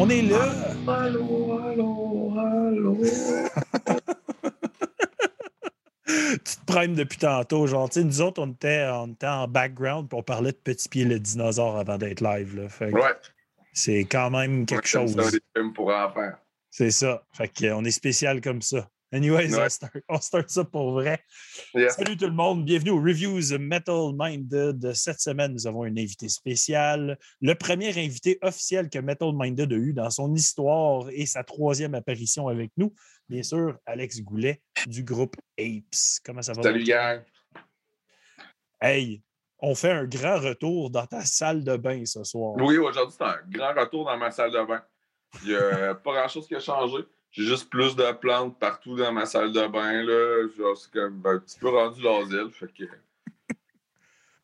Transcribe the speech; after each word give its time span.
On 0.00 0.08
est 0.10 0.22
là! 0.22 0.48
Allô, 0.86 1.58
allô, 1.58 2.32
allô. 2.38 2.96
tu 6.06 6.38
te 6.38 6.64
primes 6.66 6.94
depuis 6.94 7.18
tantôt. 7.18 7.66
Genre, 7.66 7.90
tu 7.90 7.98
sais, 7.98 8.04
nous 8.04 8.20
autres, 8.20 8.40
on 8.40 8.52
était, 8.52 8.88
on 8.92 9.08
était 9.08 9.26
en 9.26 9.48
background 9.48 10.08
puis 10.08 10.16
on 10.16 10.22
parlait 10.22 10.52
de 10.52 10.56
Petit 10.56 10.88
Pied 10.88 11.04
le 11.04 11.18
dinosaure 11.18 11.78
avant 11.78 11.98
d'être 11.98 12.20
live. 12.20 12.54
Là. 12.56 12.68
Fait 12.68 12.92
que 12.92 12.94
Ouais. 12.94 13.16
C'est 13.72 14.04
quand 14.04 14.30
même 14.30 14.66
quelque 14.66 14.86
chose. 14.86 15.16
films 15.56 15.72
pour. 15.72 15.92
C'est 16.70 16.92
ça. 16.92 17.24
Fait 17.32 17.48
qu'on 17.48 17.84
est 17.84 17.90
spécial 17.90 18.40
comme 18.40 18.62
ça. 18.62 18.88
Anyways, 19.10 19.54
Ouais. 19.54 19.64
on, 19.64 19.68
start, 19.70 19.92
on 20.10 20.20
start 20.20 20.50
ça 20.50 20.64
pour 20.64 20.92
vrai. 20.92 21.24
Salut 21.88 22.16
tout 22.18 22.26
le 22.26 22.32
monde, 22.32 22.66
bienvenue 22.66 22.90
aux 22.90 23.00
Reviews 23.00 23.56
Metal 23.58 24.12
Minded. 24.14 24.78
De 24.78 24.92
cette 24.92 25.20
semaine, 25.20 25.54
nous 25.54 25.66
avons 25.66 25.84
un 25.84 25.96
invité 25.96 26.28
spécial, 26.28 27.18
le 27.40 27.54
premier 27.54 27.88
invité 27.98 28.38
officiel 28.42 28.90
que 28.90 28.98
Metal 28.98 29.30
Minded 29.32 29.72
a 29.72 29.76
eu 29.76 29.94
dans 29.94 30.10
son 30.10 30.34
histoire 30.34 31.08
et 31.10 31.24
sa 31.24 31.42
troisième 31.42 31.94
apparition 31.94 32.48
avec 32.48 32.70
nous. 32.76 32.92
Bien 33.30 33.42
sûr, 33.42 33.78
Alex 33.86 34.20
Goulet 34.20 34.60
du 34.86 35.02
groupe 35.04 35.36
Apes. 35.58 36.20
Comment 36.22 36.42
ça 36.42 36.52
va? 36.52 36.62
Salut, 36.62 36.84
gang. 36.84 37.22
Hey, 38.78 39.22
on 39.58 39.74
fait 39.74 39.90
un 39.90 40.04
grand 40.04 40.38
retour 40.38 40.90
dans 40.90 41.06
ta 41.06 41.24
salle 41.24 41.64
de 41.64 41.78
bain 41.78 42.04
ce 42.04 42.24
soir. 42.24 42.52
Oui, 42.58 42.76
aujourd'hui, 42.76 43.14
c'est 43.18 43.24
un 43.24 43.38
grand 43.48 43.72
retour 43.80 44.04
dans 44.04 44.18
ma 44.18 44.30
salle 44.30 44.52
de 44.52 44.62
bain. 44.66 44.82
Il 45.44 45.48
n'y 45.48 45.54
a 45.56 45.94
pas 46.04 46.12
grand-chose 46.12 46.46
qui 46.46 46.54
a 46.54 46.60
changé. 46.60 47.04
J'ai 47.30 47.44
juste 47.44 47.70
plus 47.70 47.94
de 47.94 48.10
plantes 48.12 48.58
partout 48.58 48.96
dans 48.96 49.12
ma 49.12 49.26
salle 49.26 49.52
de 49.52 49.66
bain. 49.66 50.02
Là. 50.02 50.48
Genre, 50.56 50.76
c'est 50.76 50.90
comme 50.92 51.22
un 51.26 51.38
petit 51.38 51.58
peu 51.58 51.68
rendu 51.68 52.02
l'asile. 52.02 52.50
Fait 52.52 52.66
que. 52.72 52.84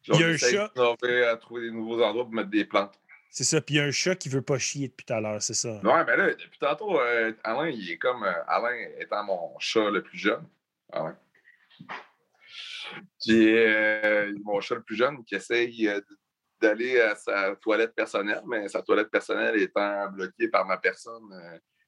Genre, 0.02 0.16
Il 0.16 0.20
y 0.20 0.24
a 0.24 0.28
un 0.28 0.36
chat. 0.36 0.72
à 1.30 1.36
trouver 1.36 1.62
des 1.62 1.70
nouveaux 1.70 2.02
endroits 2.02 2.24
pour 2.24 2.32
mettre 2.34 2.50
des 2.50 2.64
plantes. 2.64 2.94
C'est 3.30 3.42
ça, 3.44 3.60
puis 3.60 3.74
il 3.74 3.78
y 3.78 3.80
a 3.80 3.84
un 3.84 3.90
chat 3.90 4.14
qui 4.14 4.28
veut 4.28 4.42
pas 4.42 4.58
chier 4.58 4.86
depuis 4.86 5.04
tout 5.06 5.12
à 5.12 5.20
l'heure, 5.20 5.42
c'est 5.42 5.54
ça. 5.54 5.80
Ouais, 5.82 6.04
mais 6.04 6.16
là, 6.16 6.28
depuis 6.34 6.58
tantôt, 6.60 7.00
euh, 7.00 7.32
Alain, 7.42 7.68
il 7.68 7.90
est 7.90 7.98
comme. 7.98 8.22
euh, 8.22 8.44
Alain 8.46 8.76
étant 9.00 9.24
mon 9.24 9.58
chat 9.58 9.90
le 9.90 10.02
plus 10.04 10.18
jeune. 10.18 10.46
Alain. 10.92 11.18
Puis, 13.20 13.56
euh, 13.56 14.32
mon 14.44 14.60
chat 14.60 14.76
le 14.76 14.82
plus 14.82 14.94
jeune 14.94 15.24
qui 15.24 15.34
essaye 15.34 15.90
d'aller 16.60 17.00
à 17.00 17.16
sa 17.16 17.56
toilette 17.56 17.94
personnelle, 17.96 18.42
mais 18.46 18.68
sa 18.68 18.82
toilette 18.82 19.10
personnelle 19.10 19.60
étant 19.60 20.08
bloquée 20.10 20.46
par 20.48 20.64
ma 20.64 20.76
personne, 20.76 21.24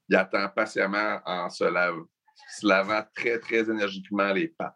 il 0.08 0.16
attend 0.16 0.48
patiemment 0.48 1.20
en 1.24 1.48
se, 1.50 1.64
lave, 1.64 1.98
se 2.58 2.67
lavant 2.67 3.05
très, 3.14 3.39
très 3.39 3.70
énergiquement 3.70 4.33
les 4.33 4.48
pattes. 4.48 4.74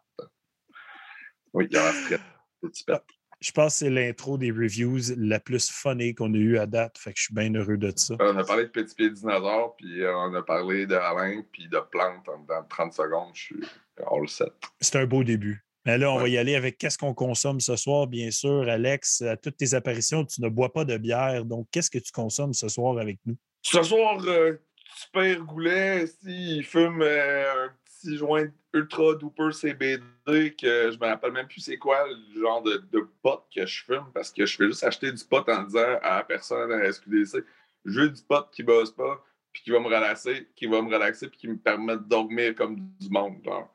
Oui, 1.53 1.67
il 1.69 1.77
a 1.77 1.91
très 2.07 2.19
petit 2.61 2.83
pet. 2.83 3.03
Je 3.41 3.51
pense 3.51 3.73
que 3.73 3.79
c'est 3.79 3.89
l'intro 3.89 4.37
des 4.37 4.51
reviews 4.51 5.15
la 5.17 5.39
plus 5.39 5.71
funny 5.71 6.13
qu'on 6.13 6.31
a 6.35 6.37
eue 6.37 6.59
à 6.59 6.67
date, 6.67 6.99
fait 6.99 7.11
que 7.11 7.17
je 7.17 7.23
suis 7.23 7.33
bien 7.33 7.51
heureux 7.55 7.77
de 7.77 7.91
ça. 7.95 8.15
On 8.19 8.37
a 8.37 8.43
parlé 8.43 8.65
de 8.65 8.69
petits 8.69 8.93
pieds 8.93 9.09
dinosaures, 9.09 9.75
puis 9.77 10.03
euh, 10.03 10.15
on 10.15 10.33
a 10.35 10.43
parlé 10.43 10.85
d'Alain, 10.85 11.41
puis 11.51 11.67
de 11.67 11.79
plantes 11.91 12.27
dans 12.47 12.63
30 12.69 12.93
secondes. 12.93 13.31
Je 13.33 13.41
suis 13.41 13.65
all 13.97 14.29
set. 14.29 14.53
C'est 14.79 14.97
un 14.97 15.07
beau 15.07 15.23
début. 15.23 15.65
Mais 15.85 15.97
là, 15.97 16.11
on 16.11 16.19
va 16.19 16.27
y 16.27 16.37
aller 16.37 16.53
avec 16.53 16.77
qu'est-ce 16.77 16.99
qu'on 16.99 17.15
consomme 17.15 17.59
ce 17.59 17.75
soir, 17.75 18.05
bien 18.05 18.29
sûr. 18.29 18.69
Alex, 18.69 19.23
à 19.23 19.35
toutes 19.35 19.57
tes 19.57 19.73
apparitions, 19.73 20.23
tu 20.23 20.39
ne 20.43 20.49
bois 20.49 20.71
pas 20.71 20.85
de 20.85 20.95
bière. 20.97 21.43
Donc, 21.43 21.67
qu'est-ce 21.71 21.89
que 21.89 21.97
tu 21.97 22.11
consommes 22.11 22.53
ce 22.53 22.69
soir 22.69 22.99
avec 22.99 23.17
nous? 23.25 23.35
Ce 23.63 23.81
soir, 23.81 24.21
euh, 24.27 24.57
Super 24.95 25.41
Goulet, 25.41 26.03
ici, 26.03 26.57
il 26.57 26.63
fume 26.65 27.01
euh, 27.01 27.65
un 27.65 27.73
petit 27.85 28.17
joint 28.17 28.47
Ultra 28.73 29.15
Duper 29.15 29.51
CBD 29.51 30.55
que 30.55 30.91
je 30.91 30.97
me 30.97 31.07
rappelle 31.07 31.31
même 31.31 31.47
plus 31.47 31.61
c'est 31.61 31.77
quoi 31.77 32.05
le 32.07 32.41
genre 32.41 32.61
de, 32.61 32.77
de 32.91 33.07
pot 33.21 33.43
que 33.53 33.65
je 33.65 33.83
fume 33.83 34.05
parce 34.13 34.31
que 34.31 34.45
je 34.45 34.55
fais 34.55 34.65
juste 34.65 34.83
acheter 34.83 35.11
du 35.11 35.23
pot 35.23 35.47
en 35.49 35.63
disant 35.63 35.99
à 36.01 36.17
la 36.17 36.23
personne 36.23 36.71
à 36.71 36.77
la 36.77 36.91
SQDC 36.91 37.43
je 37.85 37.99
veux 37.99 38.09
du 38.09 38.21
pot 38.21 38.49
qui 38.51 38.63
bosse 38.63 38.91
pas, 38.91 39.23
puis 39.51 39.63
qui 39.63 39.71
va 39.71 39.79
me 39.79 39.87
relaxer, 39.87 40.49
qui 40.55 40.67
va 40.67 40.81
me 40.81 40.93
relaxer, 40.93 41.27
puis 41.27 41.39
qui 41.39 41.47
me 41.47 41.57
permet 41.57 41.97
de 41.97 42.03
dormir 42.03 42.55
comme 42.55 42.75
du 42.99 43.09
monde. 43.09 43.43
genre. 43.43 43.73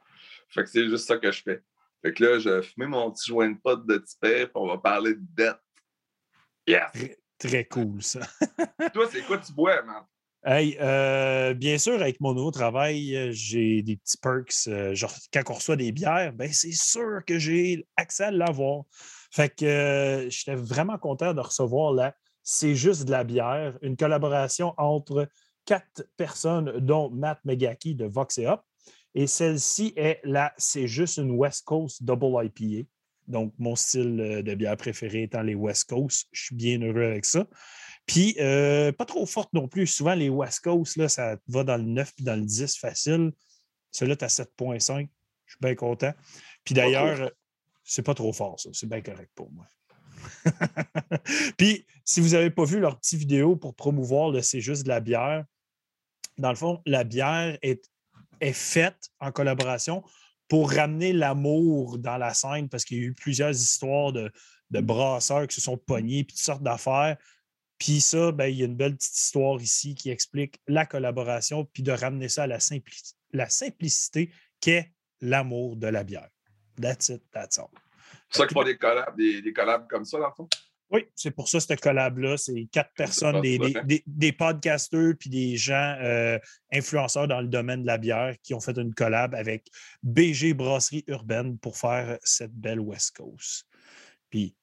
Fait 0.48 0.62
que 0.62 0.71
c'est 0.71 0.88
juste 0.88 1.06
ça 1.06 1.19
que 1.19 1.31
je 1.31 1.43
fais. 1.43 1.62
Fait 2.03 2.12
que 2.12 2.25
là, 2.25 2.38
je 2.38 2.62
fume 2.62 2.87
mon 2.87 3.10
petit 3.10 3.27
joint 3.28 3.50
de 3.50 3.59
pot 3.59 3.77
de 3.77 3.98
puis 3.98 4.50
on 4.54 4.69
va 4.69 4.78
parler 4.78 5.15
de 5.15 5.27
dette. 5.34 5.60
Yes! 6.66 7.19
Très 7.38 7.65
cool, 7.66 8.03
ça. 8.03 8.21
Toi, 8.94 9.09
c'est 9.10 9.22
quoi 9.22 9.38
tu 9.38 9.53
bois, 9.53 9.83
man? 9.83 10.04
Hey, 10.49 10.77
euh, 10.81 11.55
bien 11.55 11.77
sûr, 11.77 11.95
avec 11.95 12.21
mon 12.21 12.33
nouveau 12.33 12.53
travail, 12.53 13.17
euh, 13.17 13.33
j'ai 13.33 13.83
des 13.83 13.97
petits 13.97 14.17
perks. 14.17 14.69
euh, 14.69 14.95
genre, 14.95 15.12
quand 15.33 15.43
on 15.49 15.55
reçoit 15.55 15.75
des 15.75 15.91
bières, 15.91 16.33
ben, 16.34 16.49
c'est 16.53 16.71
sûr 16.71 17.25
que 17.27 17.37
j'ai 17.37 17.84
accès 17.97 18.25
à 18.25 18.31
l'avoir. 18.31 18.84
Fait 19.33 19.53
que 19.53 20.29
j'étais 20.31 20.55
vraiment 20.55 20.99
content 20.99 21.34
de 21.34 21.41
recevoir 21.41 21.93
là. 21.93 22.15
C'est 22.45 22.77
juste 22.77 23.07
de 23.07 23.11
la 23.11 23.25
bière, 23.25 23.77
une 23.83 23.97
collaboration 23.97 24.73
entre 24.77 25.29
quatre 25.65 26.05
personnes, 26.17 26.78
dont 26.78 27.11
Matt 27.11 27.41
Megaki 27.45 27.97
de 27.97 28.05
Vox 28.05 28.39
et 28.39 28.47
Up. 28.47 28.61
Et 29.17 29.27
celle-ci 29.27 29.95
est 29.97 30.21
la 30.23 30.55
C'est 30.59 30.87
juste 30.87 31.17
une 31.17 31.33
West 31.33 31.65
Coast 31.65 32.05
Double 32.05 32.45
IPA. 32.45 32.89
Donc, 33.27 33.53
mon 33.59 33.75
style 33.75 34.43
de 34.45 34.55
bière 34.55 34.77
préféré 34.77 35.25
étant 35.25 35.43
les 35.43 35.57
West 35.57 35.89
Coast. 35.89 36.28
Je 36.31 36.45
suis 36.45 36.55
bien 36.55 36.81
heureux 36.81 37.03
avec 37.03 37.25
ça. 37.25 37.49
Puis, 38.06 38.37
euh, 38.39 38.93
pas 38.93 39.05
trop 39.05 39.27
forte 39.27 39.53
non 39.53 39.69
plus. 39.69 39.87
Souvent, 39.87 40.15
les 40.15 40.28
West 40.28 40.61
Coast, 40.61 40.97
là, 40.97 41.09
ça 41.09 41.37
va 41.49 41.65
dans 41.65 41.77
le 41.77 41.83
9 41.83 42.15
puis 42.15 42.25
dans 42.25 42.37
le 42.37 42.44
10 42.44 42.78
facile. 42.78 43.33
Celui-là, 43.91 44.17
tu 44.17 44.25
as 44.25 44.28
7,5. 44.28 45.09
Je 45.47 45.53
suis 45.53 45.61
bien 45.61 45.75
content. 45.75 46.12
Puis 46.65 46.75
d'ailleurs, 46.75 47.31
c'est 47.83 48.03
pas 48.03 48.15
trop 48.15 48.33
fort, 48.33 48.61
ça. 48.61 48.71
C'est 48.72 48.89
bien 48.89 49.00
correct 49.00 49.31
pour 49.34 49.50
moi. 49.53 49.66
puis, 51.56 51.87
si 52.05 52.21
vous 52.21 52.31
n'avez 52.31 52.50
pas 52.50 52.65
vu 52.65 52.78
leur 52.78 52.99
petite 52.99 53.19
vidéo 53.19 53.56
pour 53.56 53.75
promouvoir 53.75 54.31
le 54.31 54.41
C'est 54.43 54.61
juste 54.61 54.84
de 54.84 54.89
la 54.89 55.00
bière, 55.00 55.45
dans 56.39 56.50
le 56.50 56.56
fond, 56.56 56.83
la 56.87 57.05
bière 57.05 57.59
est, 57.62 57.91
est 58.41 58.53
faite 58.53 59.11
en 59.21 59.33
collaboration 59.33 60.05
pour 60.49 60.71
ramener 60.71 61.12
l'amour 61.12 61.99
dans 61.99 62.19
la 62.19 62.34
scène 62.34 62.69
parce 62.69 62.84
qu'il 62.84 62.99
y 62.99 63.00
a 63.00 63.05
eu 63.05 63.15
plusieurs 63.15 63.50
histoires 63.50 64.12
de, 64.12 64.31
de 64.71 64.81
brasseurs 64.81 65.47
qui 65.47 65.56
se 65.56 65.61
sont 65.61 65.77
pognés 65.77 66.25
puis 66.25 66.37
toutes 66.37 66.45
sortes 66.45 66.62
d'affaires. 66.62 67.16
Puis 67.79 68.01
ça, 68.01 68.33
ben, 68.33 68.47
il 68.47 68.57
y 68.57 68.63
a 68.63 68.67
une 68.67 68.77
belle 68.77 68.97
petite 68.97 69.17
histoire 69.17 69.61
ici 69.61 69.95
qui 69.95 70.11
explique 70.11 70.59
la 70.67 70.87
collaboration 70.87 71.65
puis 71.65 71.83
de 71.83 71.93
ramener 71.93 72.29
ça 72.29 72.45
à 72.45 72.47
la, 72.47 72.59
simpli- 72.59 73.15
la 73.33 73.49
simplicité 73.49 74.31
qu'est 74.61 74.93
l'amour 75.21 75.77
de 75.77 75.87
la 75.87 76.05
bière. 76.05 76.29
That's 76.81 77.09
it, 77.11 77.23
that's 77.33 77.59
all. 77.59 77.69
C'est 78.31 78.39
ça 78.39 78.47
qu'ils 78.47 78.55
font 78.55 78.65
des 78.65 78.77
collabs, 78.77 79.17
des, 79.17 79.43
des 79.43 79.53
collabs 79.53 79.87
comme 79.89 80.05
ça, 80.05 80.19
dans 80.19 80.29
le 80.29 80.35
fond? 80.35 80.49
Oui, 80.89 81.05
c'est 81.17 81.33
pour 81.33 81.49
ça, 81.49 81.59
cette 81.59 81.81
collab-là. 81.81 82.37
C'est 82.37 82.69
quatre 82.71 82.93
personnes, 82.95 83.41
des, 83.41 83.59
des, 83.59 83.75
des, 83.84 84.05
des 84.07 84.33
podcasteurs 84.33 85.15
puis 85.19 85.29
des 85.31 85.57
gens 85.57 85.97
euh, 86.01 86.39
influenceurs 86.72 87.27
dans 87.27 87.41
le 87.41 87.49
domaine 87.49 87.83
de 87.83 87.87
la 87.87 87.99
bière 87.99 88.37
qui 88.43 88.55
ont 88.55 88.61
fait 88.61 88.77
une 88.79 88.95
collab 88.95 89.34
avec 89.34 89.67
BG 90.05 90.55
Brasserie 90.55 91.05
Urbaine 91.09 91.59
pour 91.59 91.77
faire 91.77 92.19
cette 92.22 92.53
belle 92.53 92.79
West 92.79 93.17
Coast. 93.17 93.67
Puis 94.31 94.55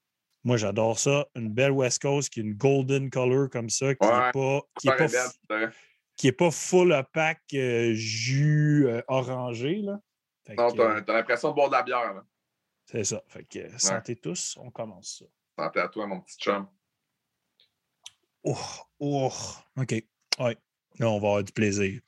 moi, 0.43 0.57
j'adore 0.57 0.99
ça. 0.99 1.27
Une 1.35 1.49
belle 1.49 1.71
West 1.71 2.01
Coast 2.01 2.29
qui 2.29 2.41
a 2.41 2.43
une 2.43 2.53
golden 2.55 3.09
color 3.09 3.49
comme 3.49 3.69
ça, 3.69 3.95
qui 3.95 4.05
n'est 4.05 4.11
Ouais, 4.13 4.31
pas, 4.31 4.61
qui 4.79 4.87
est 4.89 4.95
pas, 4.97 5.07
belle, 5.07 5.71
qui 6.15 6.27
est 6.27 6.31
pas 6.33 6.51
full 6.51 6.91
opaque 6.91 7.41
euh, 7.53 7.93
jus 7.93 8.87
euh, 8.87 9.01
orangé. 9.07 9.75
Là. 9.77 9.99
Fait 10.45 10.55
Non, 10.55 10.71
t'as 10.71 10.97
euh, 10.97 11.01
t'as 11.01 11.13
l'impression 11.13 11.49
de 11.49 11.55
boire 11.55 11.69
de 11.69 11.73
la 11.75 11.83
bière. 11.83 12.13
là. 12.13 12.25
c'est 12.85 13.03
ça. 13.05 13.23
Fait 13.27 13.43
que, 13.45 13.59
euh, 13.59 13.77
santé 13.77 14.15
tous, 14.17 14.57
on 14.59 14.69
commence 14.69 15.19
ça. 15.19 15.25
Santé 15.63 15.79
à 15.79 15.87
toi, 15.87 16.07
mon 16.07 16.19
petit 16.21 16.37
chum. 16.37 16.67
Oh, 18.43 18.57
oh, 18.99 19.31
OK. 19.77 19.93
Oui. 20.39 20.57
Là, 20.99 21.09
on 21.09 21.19
va 21.19 21.27
avoir 21.27 21.43
du 21.43 21.53
plaisir. 21.53 22.01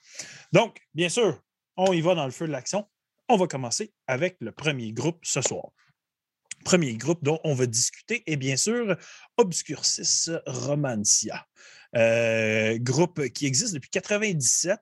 Donc, 0.52 0.80
bien 0.94 1.10
sûr, 1.10 1.42
on 1.78 1.94
y 1.94 2.02
va 2.02 2.14
dans 2.16 2.26
le 2.26 2.32
feu 2.32 2.48
de 2.48 2.52
l'action. 2.52 2.88
On 3.30 3.38
va 3.38 3.48
commencer 3.48 3.94
avec 4.08 4.38
le 4.42 4.52
premier 4.52 4.92
groupe 4.92 5.20
ce 5.24 5.42
soir. 5.42 5.70
Premier 6.66 6.96
groupe 6.96 7.24
dont 7.24 7.40
on 7.46 7.54
va 7.54 7.68
discuter 7.68 8.24
est 8.28 8.36
bien 8.36 8.58
sûr 8.58 8.98
Obscurcis 9.38 10.32
Romancia. 10.46 11.46
Euh, 11.96 12.78
groupe 12.80 13.30
qui 13.30 13.46
existe 13.46 13.74
depuis 13.74 13.90
1997, 13.94 14.78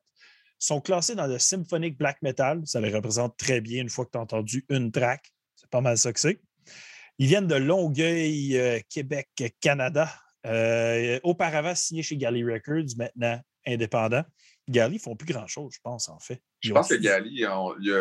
sont 0.57 0.81
classés 0.81 1.13
dans 1.13 1.27
le 1.27 1.38
symphonic 1.38 1.97
black 1.97 2.21
metal. 2.21 2.62
Ça 2.65 2.80
les 2.80 2.91
représente 2.91 3.38
très 3.38 3.62
bien 3.62 3.81
une 3.81 3.89
fois 3.89 4.06
que 4.06 4.12
tu 4.12 4.18
as 4.18 4.21
entendu 4.21 4.65
une 4.69 4.91
track. 4.91 5.31
C'est 5.56 5.69
pas 5.69 5.81
mal 5.81 5.97
ça 5.97 6.12
que 6.13 6.19
c'est. 6.19 6.39
Ils 7.19 7.27
viennent 7.27 7.47
de 7.47 7.56
Longueuil, 7.56 8.57
euh, 8.57 8.80
Québec, 8.89 9.30
Canada. 9.59 10.12
Euh, 10.45 11.19
auparavant 11.24 11.75
signé 11.75 12.01
chez 12.01 12.18
Galley 12.18 12.44
Records, 12.44 12.97
maintenant 12.97 13.39
indépendant. 13.65 14.24
Gali 14.69 15.00
font 15.00 15.15
plus 15.15 15.31
grand-chose, 15.31 15.74
je 15.75 15.80
pense, 15.81 16.10
en 16.10 16.19
fait. 16.19 16.42
Je 16.62 16.74
pense 16.74 16.89
que 16.89 16.95
Gali, 16.95 17.30
il, 17.31 17.50
il, 17.81 17.92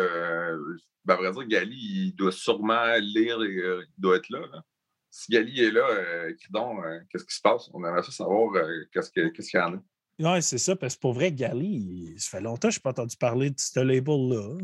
ben, 1.05 1.13
à 1.15 1.17
vrai 1.17 1.31
dire, 1.31 1.47
Gali, 1.47 1.75
il 1.75 2.15
doit 2.15 2.31
sûrement 2.31 2.95
lire 2.99 3.41
et 3.43 3.83
il 3.87 4.01
doit 4.01 4.17
être 4.17 4.29
là. 4.29 4.39
là 4.51 4.63
si 5.13 5.31
Gali 5.31 5.59
est 5.61 5.71
là, 5.71 5.87
euh, 5.91 6.33
donc, 6.49 6.83
euh, 6.83 6.99
qu'est-ce 7.09 7.23
qui 7.25 7.35
se 7.35 7.41
passe? 7.41 7.69
On 7.71 7.85
aimerait 7.85 8.01
ça 8.01 8.11
savoir 8.11 8.51
euh, 8.55 8.83
qu'est-ce 8.91 9.11
qu'il 9.11 9.31
y 9.53 9.57
en 9.59 9.75
a. 9.75 9.79
Oui, 10.19 10.41
c'est 10.41 10.57
ça, 10.57 10.75
parce 10.75 10.95
que 10.95 11.01
pour 11.01 11.13
vrai, 11.13 11.31
Gali, 11.31 12.15
ça 12.17 12.31
fait 12.37 12.43
longtemps 12.43 12.69
que 12.69 12.73
je 12.73 12.79
n'ai 12.79 12.81
pas 12.81 12.89
entendu 12.89 13.15
parler 13.15 13.51
de 13.51 13.59
ce 13.59 13.79
label-là. 13.79 14.57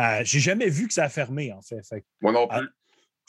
Euh, 0.00 0.24
J'ai 0.24 0.40
jamais 0.40 0.68
vu 0.68 0.88
que 0.88 0.92
ça 0.94 1.04
a 1.04 1.08
fermé, 1.08 1.52
en 1.52 1.62
fait. 1.62 1.82
Moi 2.20 2.32
non 2.32 2.48
plus. 2.48 2.68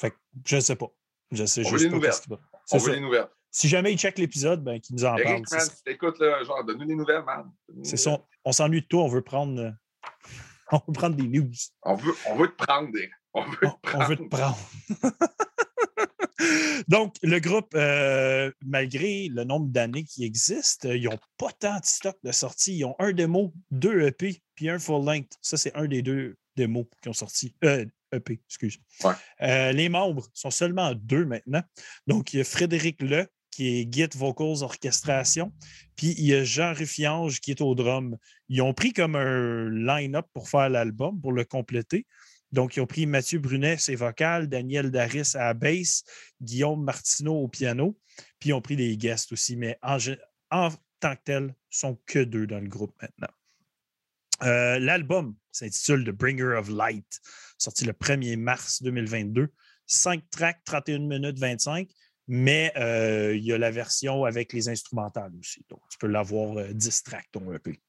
fait 0.01 0.13
je 0.43 0.55
ne 0.55 0.61
sais 0.61 0.75
pas. 0.75 0.87
Je 1.31 1.45
sais 1.45 1.61
On 1.63 1.69
juste 1.69 1.73
veut 1.73 1.79
des 1.83 1.89
pas. 1.89 1.95
nouvelles. 1.95 2.39
On 2.71 2.77
veut 2.79 2.91
des 2.93 2.99
nouvelles. 2.99 3.27
Si 3.55 3.69
jamais 3.69 3.93
il 3.93 3.97
check 3.97 4.17
l'épisode, 4.17 4.61
ben, 4.65 4.81
qu'il 4.81 4.97
nous 4.97 5.05
en 5.05 5.15
parle. 5.15 5.21
Eric, 5.21 5.49
man, 5.49 5.61
si 5.61 5.81
t'écoutes, 5.81 6.21
genre, 6.43 6.61
donne-nous 6.65 6.87
des 6.87 6.95
nouvelles, 6.95 7.23
man. 7.23 7.49
C'est 7.83 7.95
ça. 7.95 8.21
On 8.43 8.51
s'ennuie 8.51 8.81
de 8.81 8.85
toi, 8.85 9.03
on 9.03 9.07
veut 9.07 9.21
prendre. 9.21 9.73
on 10.73 10.81
veut 10.85 10.93
prendre 10.93 11.15
des 11.15 11.25
news. 11.25 11.53
On 11.83 11.95
veut, 11.95 12.13
on 12.27 12.35
veut 12.35 12.49
te 12.49 12.61
prendre 12.61 12.91
des. 12.91 13.09
On 13.33 13.45
veut 13.45 13.55
te 13.55 13.79
prendre. 13.81 14.03
On 14.03 14.07
veut 14.09 14.17
te 14.17 14.23
prendre. 14.23 14.57
Donc, 16.89 17.15
le 17.23 17.39
groupe, 17.39 17.73
euh, 17.75 18.51
malgré 18.65 19.29
le 19.29 19.45
nombre 19.45 19.67
d'années 19.67 20.03
qui 20.03 20.25
existent, 20.25 20.91
ils 20.91 21.05
n'ont 21.05 21.17
pas 21.37 21.53
tant 21.53 21.79
de 21.79 21.85
stock 21.85 22.17
de 22.25 22.33
sortie. 22.33 22.79
Ils 22.79 22.83
ont 22.83 22.95
un 22.99 23.13
démo, 23.13 23.53
deux 23.71 24.01
EP, 24.01 24.43
puis 24.55 24.69
un 24.69 24.79
full 24.79 25.05
length. 25.05 25.31
Ça, 25.41 25.55
c'est 25.55 25.73
un 25.77 25.87
des 25.87 26.01
deux 26.01 26.35
démos 26.57 26.87
qui 27.01 27.07
ont 27.07 27.13
sorti. 27.13 27.55
Euh, 27.63 27.85
EP, 28.11 28.41
excuse. 28.49 28.79
Ouais. 29.05 29.13
Euh, 29.41 29.71
les 29.71 29.87
membres 29.87 30.27
sont 30.33 30.51
seulement 30.51 30.93
deux 30.93 31.23
maintenant. 31.23 31.63
Donc, 32.05 32.33
il 32.33 32.37
y 32.37 32.41
a 32.41 32.43
Frédéric 32.43 33.01
Le, 33.01 33.27
qui 33.55 33.79
est 33.79 33.93
Git 33.93 34.09
Vocals 34.17 34.63
Orchestration, 34.63 35.53
puis 35.95 36.13
il 36.17 36.25
y 36.25 36.33
a 36.33 36.43
Jean 36.43 36.73
Ruffiange 36.73 37.39
qui 37.39 37.51
est 37.51 37.61
au 37.61 37.73
drum. 37.73 38.17
Ils 38.49 38.61
ont 38.61 38.73
pris 38.73 38.91
comme 38.91 39.15
un 39.15 39.69
line-up 39.69 40.25
pour 40.33 40.49
faire 40.49 40.69
l'album, 40.69 41.21
pour 41.21 41.31
le 41.31 41.45
compléter. 41.45 42.05
Donc, 42.51 42.75
ils 42.75 42.81
ont 42.81 42.85
pris 42.85 43.05
Mathieu 43.05 43.39
Brunet, 43.39 43.77
ses 43.77 43.95
vocales, 43.95 44.47
Daniel 44.49 44.91
Daris 44.91 45.31
à 45.35 45.45
la 45.45 45.53
basse, 45.53 46.03
Guillaume 46.41 46.83
Martineau 46.83 47.43
au 47.43 47.47
piano, 47.47 47.97
puis 48.39 48.49
ils 48.49 48.53
ont 48.53 48.61
pris 48.61 48.75
des 48.75 48.97
guests 48.97 49.31
aussi, 49.31 49.55
mais 49.55 49.79
en, 49.81 49.99
tant 50.99 51.15
que 51.15 51.21
tel, 51.23 51.55
sont 51.69 51.97
que 52.05 52.19
deux 52.19 52.47
dans 52.47 52.59
le 52.59 52.67
groupe 52.67 52.93
maintenant. 53.01 53.33
Euh, 54.43 54.79
L'album 54.79 55.35
s'intitule 55.53 56.03
The 56.03 56.11
Bringer 56.11 56.57
of 56.57 56.69
Light, 56.69 57.21
sorti 57.57 57.85
le 57.85 57.93
1er 57.93 58.35
mars 58.35 58.83
2022. 58.83 59.47
5 59.87 60.29
tracks, 60.29 60.61
31 60.65 61.07
minutes 61.07 61.39
25, 61.39 61.89
mais 62.27 62.71
euh, 62.75 63.35
il 63.35 63.43
y 63.43 63.53
a 63.53 63.57
la 63.57 63.71
version 63.71 64.25
avec 64.25 64.53
les 64.53 64.69
instrumentales 64.69 65.31
aussi. 65.39 65.65
Donc, 65.69 65.81
tu 65.89 65.97
peux 65.97 66.07
l'avoir 66.07 66.57
euh, 66.57 66.73
10 66.73 67.03
tracks, 67.03 67.27
ton 67.31 67.53
EP. 67.53 67.79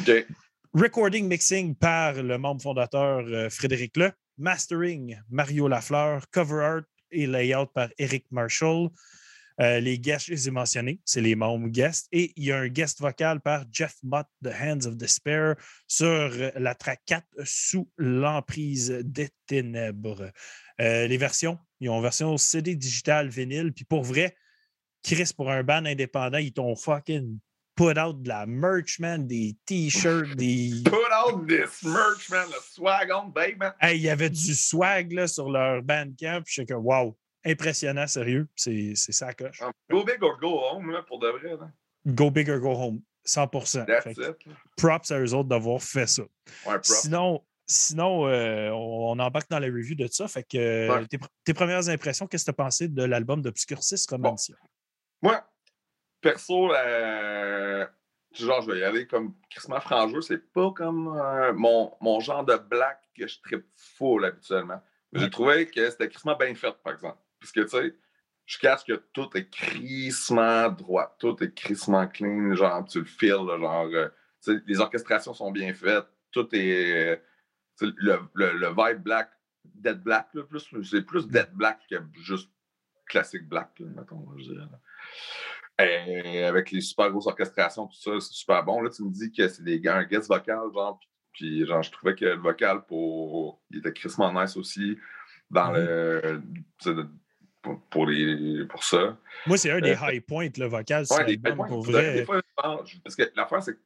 OK. 0.00 0.26
Recording 0.72 1.28
mixing 1.28 1.74
par 1.76 2.14
le 2.14 2.36
membre 2.38 2.62
fondateur 2.62 3.24
euh, 3.26 3.48
Frédéric 3.50 3.96
Le. 3.96 4.10
Mastering, 4.36 5.16
Mario 5.30 5.68
Lafleur. 5.68 6.28
Cover 6.30 6.64
art 6.64 6.82
et 7.10 7.26
layout 7.26 7.66
par 7.66 7.88
Eric 7.98 8.26
Marshall. 8.32 8.88
Euh, 9.60 9.80
les 9.80 9.98
guests, 9.98 10.26
je 10.26 10.32
les 10.32 10.48
ai 10.48 10.50
mentionnés, 10.50 11.00
c'est 11.04 11.20
les 11.20 11.36
membres 11.36 11.68
guests. 11.68 12.08
Et 12.12 12.32
il 12.36 12.44
y 12.44 12.52
a 12.52 12.58
un 12.58 12.68
guest 12.68 13.00
vocal 13.00 13.40
par 13.40 13.64
Jeff 13.70 13.94
Mott, 14.02 14.26
The 14.42 14.48
Hands 14.48 14.86
of 14.86 14.96
Despair, 14.96 15.54
sur 15.86 16.06
euh, 16.06 16.50
la 16.56 16.74
track 16.74 17.02
4, 17.06 17.24
Sous 17.44 17.88
l'emprise 17.96 18.90
des 19.04 19.28
ténèbres. 19.46 20.32
Euh, 20.80 21.06
les 21.06 21.16
versions, 21.16 21.58
ils 21.80 21.88
ont 21.88 22.00
version 22.00 22.36
CD 22.36 22.74
digital, 22.74 23.28
vinyle, 23.28 23.72
puis 23.72 23.84
pour 23.84 24.02
vrai, 24.02 24.36
Chris, 25.02 25.30
pour 25.36 25.50
un 25.50 25.62
band 25.62 25.84
indépendant, 25.84 26.38
ils 26.38 26.52
t'ont 26.52 26.74
fucking 26.74 27.38
put 27.76 27.98
out 27.98 28.22
de 28.22 28.28
la 28.28 28.46
merch, 28.46 28.98
man, 28.98 29.26
des 29.26 29.56
t-shirts, 29.66 30.34
des. 30.36 30.82
Put 30.84 31.12
out 31.12 31.46
this 31.46 31.82
merch, 31.82 32.30
man, 32.30 32.46
le 32.48 32.60
swag 32.60 33.10
on, 33.10 33.28
baby, 33.28 33.56
man. 33.56 33.72
Hey, 33.80 33.98
il 33.98 34.02
y 34.02 34.08
avait 34.08 34.30
du 34.30 34.54
swag 34.54 35.12
là, 35.12 35.26
sur 35.26 35.50
leur 35.50 35.82
bandcamp. 35.82 36.42
Je 36.46 36.54
sais 36.54 36.66
que, 36.66 36.74
wow, 36.74 37.16
impressionnant, 37.44 38.06
sérieux. 38.06 38.48
C'est 38.56 38.94
ça 38.96 39.26
la 39.26 39.34
coche. 39.34 39.60
Go 39.90 40.04
big 40.04 40.22
or 40.22 40.38
go 40.38 40.60
home, 40.60 40.90
là, 40.90 41.02
pour 41.02 41.18
de 41.18 41.28
vrai. 41.28 41.56
Là. 41.56 41.70
Go 42.06 42.30
big 42.30 42.48
or 42.50 42.58
go 42.58 42.72
home. 42.72 43.00
100 43.26 43.48
That's 43.86 44.06
it. 44.18 44.36
Props 44.76 45.10
à 45.10 45.18
eux 45.18 45.32
autres 45.34 45.48
d'avoir 45.48 45.80
fait 45.82 46.06
ça. 46.06 46.24
Ouais. 46.66 46.76
Sinon, 46.82 47.42
sinon 47.66 48.26
euh, 48.28 48.68
on 48.70 49.18
embarque 49.18 49.48
dans 49.48 49.58
la 49.58 49.68
review 49.68 49.94
de 49.94 50.06
ça. 50.08 50.28
Fait 50.28 50.42
que 50.42 50.58
euh, 50.58 50.94
Ouais. 50.94 51.06
tes, 51.06 51.18
tes 51.42 51.54
premières 51.54 51.88
impressions, 51.88 52.26
qu'est-ce 52.26 52.44
que 52.44 52.50
tu 52.50 52.60
as 52.60 52.64
pensé 52.64 52.88
de 52.88 53.02
l'album 53.02 53.40
d'Obscurcis 53.40 54.04
Romancia? 54.10 54.56
Moi, 55.22 55.42
perso, 56.20 56.74
euh, 56.74 57.86
genre, 58.32 58.60
je 58.60 58.70
vais 58.72 58.80
y 58.80 58.84
aller 58.84 59.06
comme 59.06 59.34
crissement 59.50 59.80
frangeux. 59.80 60.20
C'est 60.20 60.52
pas 60.52 60.70
comme 60.72 61.08
euh, 61.16 61.54
mon, 61.54 61.94
mon 62.02 62.20
genre 62.20 62.44
de 62.44 62.56
black 62.56 63.00
que 63.18 63.26
je 63.26 63.40
tripe 63.40 63.64
full 63.76 64.26
habituellement. 64.26 64.82
J'ai 65.14 65.30
trouvé 65.30 65.66
que 65.66 65.88
c'était 65.90 66.08
crissement 66.08 66.36
bien 66.36 66.54
fait, 66.56 66.74
par 66.82 66.92
exemple. 66.92 67.18
Parce 67.44 67.52
que, 67.52 67.60
tu 67.60 67.68
sais, 67.68 67.94
je 68.46 68.58
cache 68.58 68.84
que 68.86 68.94
tout 69.12 69.28
est 69.36 69.50
crissement 69.50 70.70
droit, 70.70 71.14
tout 71.18 71.36
est 71.42 71.52
crissement 71.54 72.06
clean, 72.08 72.54
genre, 72.54 72.84
tu 72.86 73.00
le 73.00 73.04
files, 73.04 73.46
genre, 73.58 73.86
euh, 73.92 74.08
tu 74.42 74.54
sais, 74.54 74.62
les 74.66 74.80
orchestrations 74.80 75.34
sont 75.34 75.50
bien 75.52 75.74
faites, 75.74 76.06
tout 76.30 76.48
est. 76.54 77.12
euh, 77.12 77.16
le, 77.82 78.18
le, 78.32 78.52
le 78.52 78.68
vibe 78.68 79.02
black, 79.02 79.30
dead 79.64 80.02
black, 80.02 80.28
là, 80.32 80.42
plus, 80.44 80.66
c'est 80.84 81.02
plus 81.02 81.28
dead 81.28 81.50
black 81.52 81.80
que 81.90 81.96
juste 82.14 82.50
classique 83.06 83.46
black, 83.46 83.78
là, 83.78 83.86
mettons, 83.94 84.26
je 84.38 84.52
dirais. 84.52 84.66
Et 85.78 86.44
avec 86.44 86.70
les 86.70 86.80
super 86.80 87.10
grosses 87.10 87.26
orchestrations, 87.26 87.88
tout 87.88 87.96
ça, 88.00 88.12
c'est 88.20 88.32
super 88.32 88.64
bon. 88.64 88.80
Là, 88.80 88.88
tu 88.88 89.02
me 89.02 89.10
dis 89.10 89.30
que 89.32 89.48
c'est 89.48 89.64
des 89.64 89.80
gars, 89.80 89.96
un 89.98 90.04
guest 90.04 90.28
vocal, 90.28 90.72
genre, 90.72 90.98
puis, 91.32 91.66
genre, 91.66 91.82
je 91.82 91.90
trouvais 91.90 92.14
que 92.14 92.24
le 92.24 92.36
vocal 92.36 92.86
pour. 92.86 93.60
Il 93.70 93.78
était 93.78 93.92
crissement 93.92 94.32
nice 94.32 94.56
aussi 94.56 94.96
dans 95.50 95.72
le. 95.72 96.40
Sais, 97.64 97.70
pour, 97.70 97.80
pour 97.90 98.06
les, 98.06 98.64
pour 98.66 98.84
ça. 98.84 99.16
Moi, 99.46 99.56
c'est 99.58 99.70
un 99.70 99.80
des 99.80 99.92
Euh, 99.92 99.96
high 100.12 100.24
points, 100.24 100.48
le 100.56 100.66
vocal 100.66 101.04
Ouais, 101.10 101.24
des 101.24 101.32
l'album, 101.32 101.56
points. 101.56 101.68
pour 101.68 101.82
vrai. 101.82 102.14
des 102.14 102.24
fois, 102.24 102.40
je- 102.84 102.98
parce 102.98 103.16
que 103.16 103.30
l'affaire, 103.36 103.62
c'est 103.62 103.74
que 103.74 103.80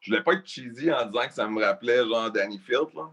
je 0.00 0.10
voulais 0.10 0.22
pas 0.22 0.32
être 0.34 0.46
cheesy 0.46 0.92
en 0.92 1.06
disant 1.06 1.26
que 1.28 1.34
ça 1.34 1.46
me 1.48 1.62
rappelait 1.62 2.04
genre 2.06 2.30
Danny 2.30 2.58
Field, 2.58 2.88
là. 2.94 3.10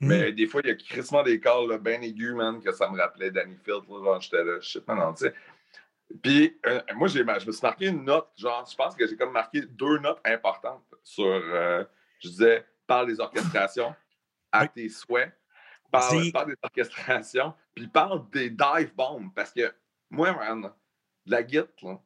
Hmm. 0.00 0.08
Mais 0.08 0.32
des 0.32 0.46
fois, 0.46 0.60
il 0.64 0.68
y 0.68 0.72
a 0.72 0.74
crissement 0.74 1.22
des 1.22 1.38
là, 1.38 1.78
bien 1.78 2.00
aigus, 2.02 2.34
man, 2.34 2.60
que 2.60 2.72
ça 2.72 2.90
me 2.90 2.98
rappelait 2.98 3.30
Danny 3.30 3.56
Field. 3.64 3.82
Là, 3.88 4.02
genre, 4.04 4.20
j'étais 4.20 4.44
là, 4.44 4.60
shit, 4.60 4.86
man, 4.88 4.98
non, 4.98 5.14
tu 5.14 5.24
sais. 5.26 5.34
Puis, 6.22 6.58
euh, 6.66 6.80
moi, 6.94 7.08
j'ai, 7.08 7.20
je 7.20 7.46
me 7.46 7.52
suis 7.52 7.62
marqué 7.62 7.86
une 7.86 8.04
note, 8.04 8.28
genre, 8.36 8.68
je 8.70 8.76
pense 8.76 8.94
que 8.94 9.06
j'ai 9.06 9.16
comme 9.16 9.32
marqué 9.32 9.62
deux 9.62 9.98
notes 9.98 10.20
importantes 10.24 10.84
sur, 11.02 11.24
euh, 11.24 11.84
je 12.20 12.28
disais, 12.28 12.64
parle 12.86 13.06
des 13.06 13.18
orchestrations 13.20 13.94
à 14.52 14.62
Oui. 14.62 14.68
tes 14.74 14.88
souhaits, 14.90 15.32
parle 15.90 16.48
des 16.48 16.56
orchestrations, 16.62 17.54
puis 17.74 17.86
parle 17.88 18.28
des 18.30 18.50
dive 18.50 18.94
bombs, 18.94 19.30
parce 19.34 19.52
que 19.52 19.72
moi, 20.10 20.32
man, 20.32 20.70
de 21.26 21.30
la 21.30 21.42
guitare, 21.42 21.66
là, 21.82 22.00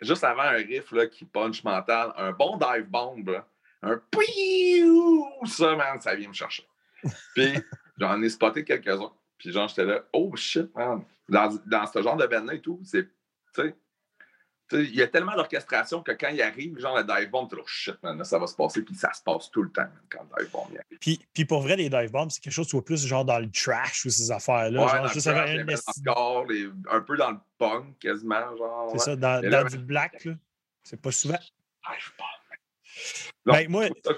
juste 0.00 0.24
avant 0.24 0.42
un 0.42 0.52
riff 0.52 0.92
là, 0.92 1.06
qui 1.06 1.24
punch 1.24 1.64
mental, 1.64 2.12
un 2.16 2.32
bon 2.32 2.56
dive 2.56 2.88
bomb, 2.88 3.28
là, 3.28 3.46
un 3.82 4.00
piou, 4.10 5.26
ça, 5.46 5.76
man, 5.76 6.00
ça 6.00 6.14
vient 6.14 6.28
me 6.28 6.34
chercher. 6.34 6.66
Puis 7.34 7.54
j'en 7.98 8.20
ai 8.22 8.28
spoté 8.28 8.64
quelques-uns. 8.64 9.12
Puis 9.38 9.52
genre, 9.52 9.68
j'étais 9.68 9.84
là, 9.84 10.02
oh 10.12 10.34
shit, 10.34 10.74
man. 10.74 11.04
Dans, 11.28 11.56
dans 11.66 11.86
ce 11.86 12.02
genre 12.02 12.16
de 12.16 12.26
band-là 12.26 12.54
et 12.54 12.60
tout, 12.60 12.80
c'est, 12.82 13.04
tu 13.04 13.12
sais, 13.54 13.76
il 14.72 14.94
y 14.94 15.02
a 15.02 15.06
tellement 15.06 15.34
d'orchestration 15.34 16.02
que 16.02 16.12
quand 16.12 16.28
il 16.28 16.42
arrive, 16.42 16.78
genre 16.78 16.96
le 16.96 17.04
dive 17.04 17.30
bomb, 17.30 17.46
t'es 17.48 17.56
là, 17.56 17.62
oh 17.64 17.68
shit, 17.68 17.96
man, 18.02 18.18
là, 18.18 18.24
ça 18.24 18.38
va 18.38 18.46
se 18.46 18.54
passer. 18.54 18.82
Puis 18.82 18.94
ça 18.94 19.12
se 19.12 19.22
passe 19.22 19.50
tout 19.50 19.62
le 19.62 19.70
temps, 19.70 19.82
man, 19.82 20.02
quand 20.10 20.22
le 20.36 20.42
dive 20.44 20.52
bomb 20.52 20.66
y 20.72 20.78
arrive. 20.78 20.98
Puis, 21.00 21.20
puis 21.32 21.44
pour 21.44 21.60
vrai, 21.62 21.76
les 21.76 21.88
dive 21.88 22.10
bombs, 22.10 22.28
c'est 22.30 22.40
quelque 22.42 22.52
chose 22.52 22.66
qui 22.66 22.70
soit 22.70 22.84
plus 22.84 23.06
genre 23.06 23.24
dans 23.24 23.38
le 23.38 23.50
trash 23.50 24.04
ou 24.04 24.10
ces 24.10 24.30
affaires-là. 24.30 24.80
Ouais, 24.80 24.88
genre, 24.88 24.96
dans 24.96 25.02
le 25.04 25.08
juste 25.12 25.26
trash, 25.26 25.36
avec 25.38 25.54
les 25.54 25.62
un 25.62 25.64
les- 25.68 27.04
peu 27.06 27.16
dans 27.16 27.30
le 27.30 27.38
punk, 27.58 27.98
quasiment, 27.98 28.56
genre. 28.56 28.88
C'est 28.90 28.92
ouais. 28.94 28.98
ça, 29.04 29.16
dans, 29.16 29.44
là, 29.48 29.64
du 29.64 29.78
black, 29.78 30.24
là. 30.24 30.32
C'est 30.82 31.00
pas 31.00 31.12
souvent. 31.12 31.38
Dive 31.38 32.12
bomb. 32.18 32.24
Ben, 33.52 33.68
moi, 33.70 33.88
tu 33.88 34.12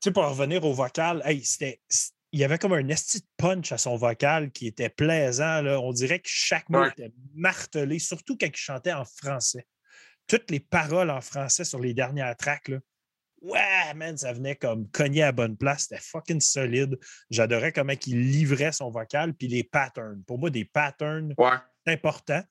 sais, 0.00 0.10
pour 0.12 0.24
revenir 0.28 0.64
au 0.64 0.72
vocal, 0.72 1.22
hey, 1.24 1.42
c'était. 1.44 1.80
Il 2.34 2.40
y 2.40 2.44
avait 2.44 2.56
comme 2.56 2.72
un 2.72 2.88
esti 2.88 3.20
de 3.20 3.26
punch 3.36 3.72
à 3.72 3.78
son 3.78 3.96
vocal 3.96 4.50
qui 4.52 4.66
était 4.66 4.88
plaisant. 4.88 5.60
Là. 5.60 5.78
On 5.78 5.92
dirait 5.92 6.18
que 6.18 6.28
chaque 6.30 6.66
mot 6.70 6.80
Ouais. 6.80 6.88
était 6.88 7.12
martelé, 7.34 7.98
surtout 7.98 8.38
quand 8.38 8.46
il 8.46 8.56
chantait 8.56 8.94
en 8.94 9.04
français. 9.04 9.66
Toutes 10.32 10.50
les 10.50 10.60
paroles 10.60 11.10
en 11.10 11.20
français 11.20 11.62
sur 11.62 11.78
les 11.78 11.92
dernières 11.92 12.34
tracks, 12.38 12.68
là, 12.68 12.78
ouais, 13.42 13.92
man, 13.94 14.16
ça 14.16 14.32
venait 14.32 14.56
comme 14.56 14.88
cogner 14.88 15.20
à 15.20 15.26
la 15.26 15.32
bonne 15.32 15.58
place. 15.58 15.82
C'était 15.82 16.00
fucking 16.00 16.40
solide. 16.40 16.98
J'adorais 17.28 17.70
comment 17.70 17.92
il 18.06 18.30
livrait 18.30 18.72
son 18.72 18.90
vocal, 18.90 19.34
puis 19.34 19.46
les 19.46 19.62
patterns. 19.62 20.22
Pour 20.26 20.38
moi, 20.38 20.48
des 20.48 20.64
patterns, 20.64 21.34
Ouais. 21.36 21.50
c'est 21.86 21.92
important. 21.92 22.42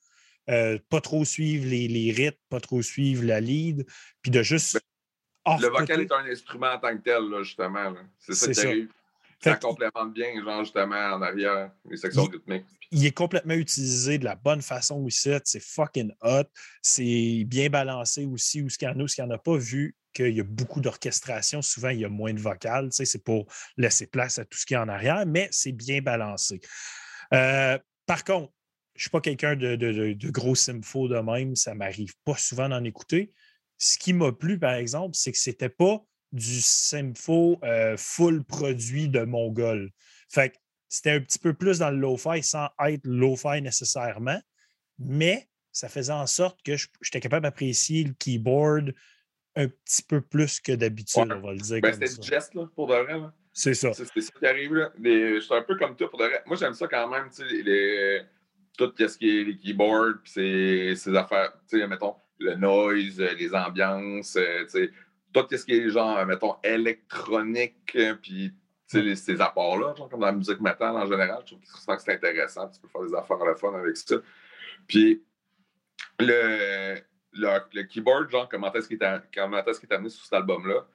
Euh, 0.51 0.77
pas 0.89 1.01
trop 1.01 1.25
suivre 1.25 1.65
les, 1.67 1.87
les 1.87 2.11
rythmes, 2.11 2.37
pas 2.49 2.59
trop 2.59 2.83
suivre 2.83 3.23
la 3.23 3.39
lead, 3.39 3.83
puis 4.21 4.29
de 4.29 4.43
juste. 4.43 4.79
Le 5.47 5.67
vocal 5.67 6.01
est 6.01 6.11
un 6.11 6.25
instrument 6.25 6.73
en 6.73 6.77
tant 6.77 6.95
que 6.95 7.01
tel, 7.01 7.23
là, 7.31 7.41
justement. 7.41 7.95
C'est 8.19 8.35
ça 8.35 8.51
qui 8.51 8.59
arrive. 8.67 8.91
Ça 9.43 9.55
complémente 9.55 10.13
bien, 10.13 10.27
genre, 10.43 10.63
justement, 10.63 10.95
en 11.15 11.21
arrière, 11.21 11.71
les 11.89 11.97
sections 11.97 12.25
Il- 12.27 12.31
rythmiques. 12.37 12.65
il 12.91 13.05
est 13.05 13.11
complètement 13.11 13.53
utilisé 13.55 14.17
de 14.17 14.25
la 14.25 14.35
bonne 14.35 14.61
façon 14.61 14.97
aussi. 15.03 15.31
C'est 15.45 15.63
fucking 15.63 16.11
hot. 16.21 16.43
C'est 16.81 17.43
bien 17.47 17.69
balancé 17.69 18.25
aussi. 18.25 18.61
Où 18.61 18.69
ce 18.69 18.77
qu'il 18.77 18.87
y 18.87 18.91
en 18.91 18.99
a, 18.99 19.03
où 19.03 19.07
ce 19.07 19.15
qu'il 19.15 19.23
n'y 19.25 19.31
en 19.31 19.33
a 19.35 19.39
pas 19.39 19.57
vu 19.57 19.95
qu'il 20.13 20.29
y 20.35 20.41
a 20.41 20.43
beaucoup 20.43 20.81
d'orchestration. 20.81 21.61
Souvent, 21.61 21.89
il 21.89 21.99
y 22.01 22.05
a 22.05 22.09
moins 22.09 22.33
de 22.33 22.39
vocales. 22.39 22.89
C'est 22.91 23.23
pour 23.23 23.45
laisser 23.77 24.07
place 24.07 24.37
à 24.39 24.45
tout 24.45 24.57
ce 24.57 24.65
qui 24.65 24.73
est 24.73 24.77
en 24.77 24.89
arrière, 24.89 25.25
mais 25.25 25.47
c'est 25.51 25.71
bien 25.71 26.01
balancé. 26.01 26.59
Euh, 27.33 27.79
par 28.05 28.23
contre, 28.23 28.51
je 28.93 28.99
ne 28.99 29.01
suis 29.03 29.09
pas 29.09 29.21
quelqu'un 29.21 29.55
de, 29.55 29.75
de- 29.75 29.91
de- 29.93 30.13
de 30.13 30.29
gros 30.29 30.53
sympho 30.55 31.07
de 31.07 31.17
même. 31.17 31.55
Ça 31.55 31.71
ne 31.73 31.77
m'arrive 31.77 32.13
pas 32.25 32.35
souvent 32.35 32.67
d'en 32.69 32.83
écouter. 32.83 33.31
Ce 33.77 33.97
qui 33.97 34.13
m'a 34.13 34.31
plu, 34.31 34.59
par 34.59 34.73
exemple, 34.73 35.15
c'est 35.15 35.31
que 35.31 35.37
ce 35.37 35.49
n'était 35.49 35.69
pas 35.69 36.03
du 36.31 36.61
sympho 36.61 37.59
euh, 37.63 37.95
full 37.97 38.43
produit 38.43 39.09
de 39.09 39.21
Mongol. 39.23 39.91
Fait 40.29 40.49
que 40.51 40.55
c'était 40.89 41.11
un 41.11 41.19
petit 41.21 41.39
peu 41.39 41.53
plus 41.53 41.79
dans 41.79 41.89
le 41.91 41.97
lo-fi 41.97 42.41
sans 42.43 42.69
être 42.85 43.01
lo-fi 43.05 43.61
nécessairement, 43.61 44.41
mais 44.99 45.47
ça 45.71 45.87
faisait 45.89 46.11
en 46.13 46.27
sorte 46.27 46.61
que 46.63 46.73
j'étais 47.01 47.19
capable 47.21 47.43
d'apprécier 47.43 48.03
le 48.03 48.13
keyboard 48.13 48.93
un 49.55 49.67
petit 49.67 50.03
peu 50.03 50.21
plus 50.21 50.59
que 50.61 50.71
d'habitude, 50.71 51.23
Ouais. 51.29 51.35
on 51.35 51.41
va 51.41 51.51
le 51.53 51.59
dire 51.59 51.79
Ben, 51.81 51.93
c'était 51.93 52.21
du 52.21 52.27
geste, 52.27 52.53
là, 52.55 52.65
pour 52.75 52.87
de 52.87 52.93
vrai. 52.95 53.19
là. 53.19 53.33
C'est 53.53 53.73
ça. 53.73 53.91
C'est 53.93 54.05
ça 54.05 54.31
qui 54.39 54.45
arrive. 54.45 54.73
là. 54.73 54.91
Les- 54.97 55.35
Je 55.35 55.39
suis 55.41 55.53
un 55.53 55.61
peu 55.63 55.75
comme 55.77 55.95
toi 55.97 56.09
pour 56.09 56.19
de 56.19 56.25
vrai. 56.25 56.41
Moi, 56.45 56.55
j'aime 56.55 56.73
ça 56.73 56.87
quand 56.87 57.09
même, 57.09 57.29
tu 57.29 57.45
sais, 57.47 57.61
les, 57.63 58.21
tout 58.77 58.93
ce 58.97 59.17
qui 59.17 59.39
est 59.39 59.43
les 59.43 59.57
keyboards, 59.57 60.21
puis 60.23 60.31
ces, 60.31 60.93
ces 60.95 61.13
affaires, 61.15 61.51
tu 61.69 61.79
sais, 61.79 61.87
mettons, 61.87 62.15
le 62.39 62.55
noise, 62.55 63.19
euh, 63.19 63.33
les 63.33 63.53
ambiances, 63.53 64.37
euh, 64.37 64.63
tu 64.63 64.69
sais, 64.69 64.91
tout 65.33 65.45
ce 65.51 65.65
qui 65.65 65.73
est 65.73 65.89
genre, 65.89 66.25
mettons, 66.25 66.55
électronique, 66.63 67.93
euh, 67.95 68.15
puis 68.15 68.51
tu 68.87 68.97
sais, 68.97 69.01
les- 69.01 69.15
ces 69.15 69.39
apports-là, 69.41 69.93
genre 69.95 70.09
comme 70.09 70.19
dans 70.19 70.25
la 70.27 70.31
musique 70.33 70.59
métal 70.59 70.95
en 70.95 71.05
général, 71.05 71.41
je 71.45 71.55
trouve 71.55 71.61
que 71.95 72.01
c'est 72.01 72.13
intéressant. 72.13 72.67
Tu 72.69 72.79
peux 72.81 72.87
faire 72.87 73.03
des 73.03 73.13
affaires 73.15 73.41
à 73.41 73.45
la 73.45 73.55
fun 73.55 73.73
avec 73.73 73.95
ça. 73.97 74.15
Puis 74.87 75.23
le, 76.19 76.95
le, 77.33 77.59
le 77.73 77.83
keyboard, 77.83 78.29
genre, 78.29 78.49
comment 78.49 78.71
est-ce 78.73 78.87
qu'il 78.87 79.01
est, 79.01 79.21
comment 79.33 79.57
est 79.57 79.91
amené 79.93 80.09
sur 80.09 80.23
cet 80.23 80.33
album-là? 80.33 80.85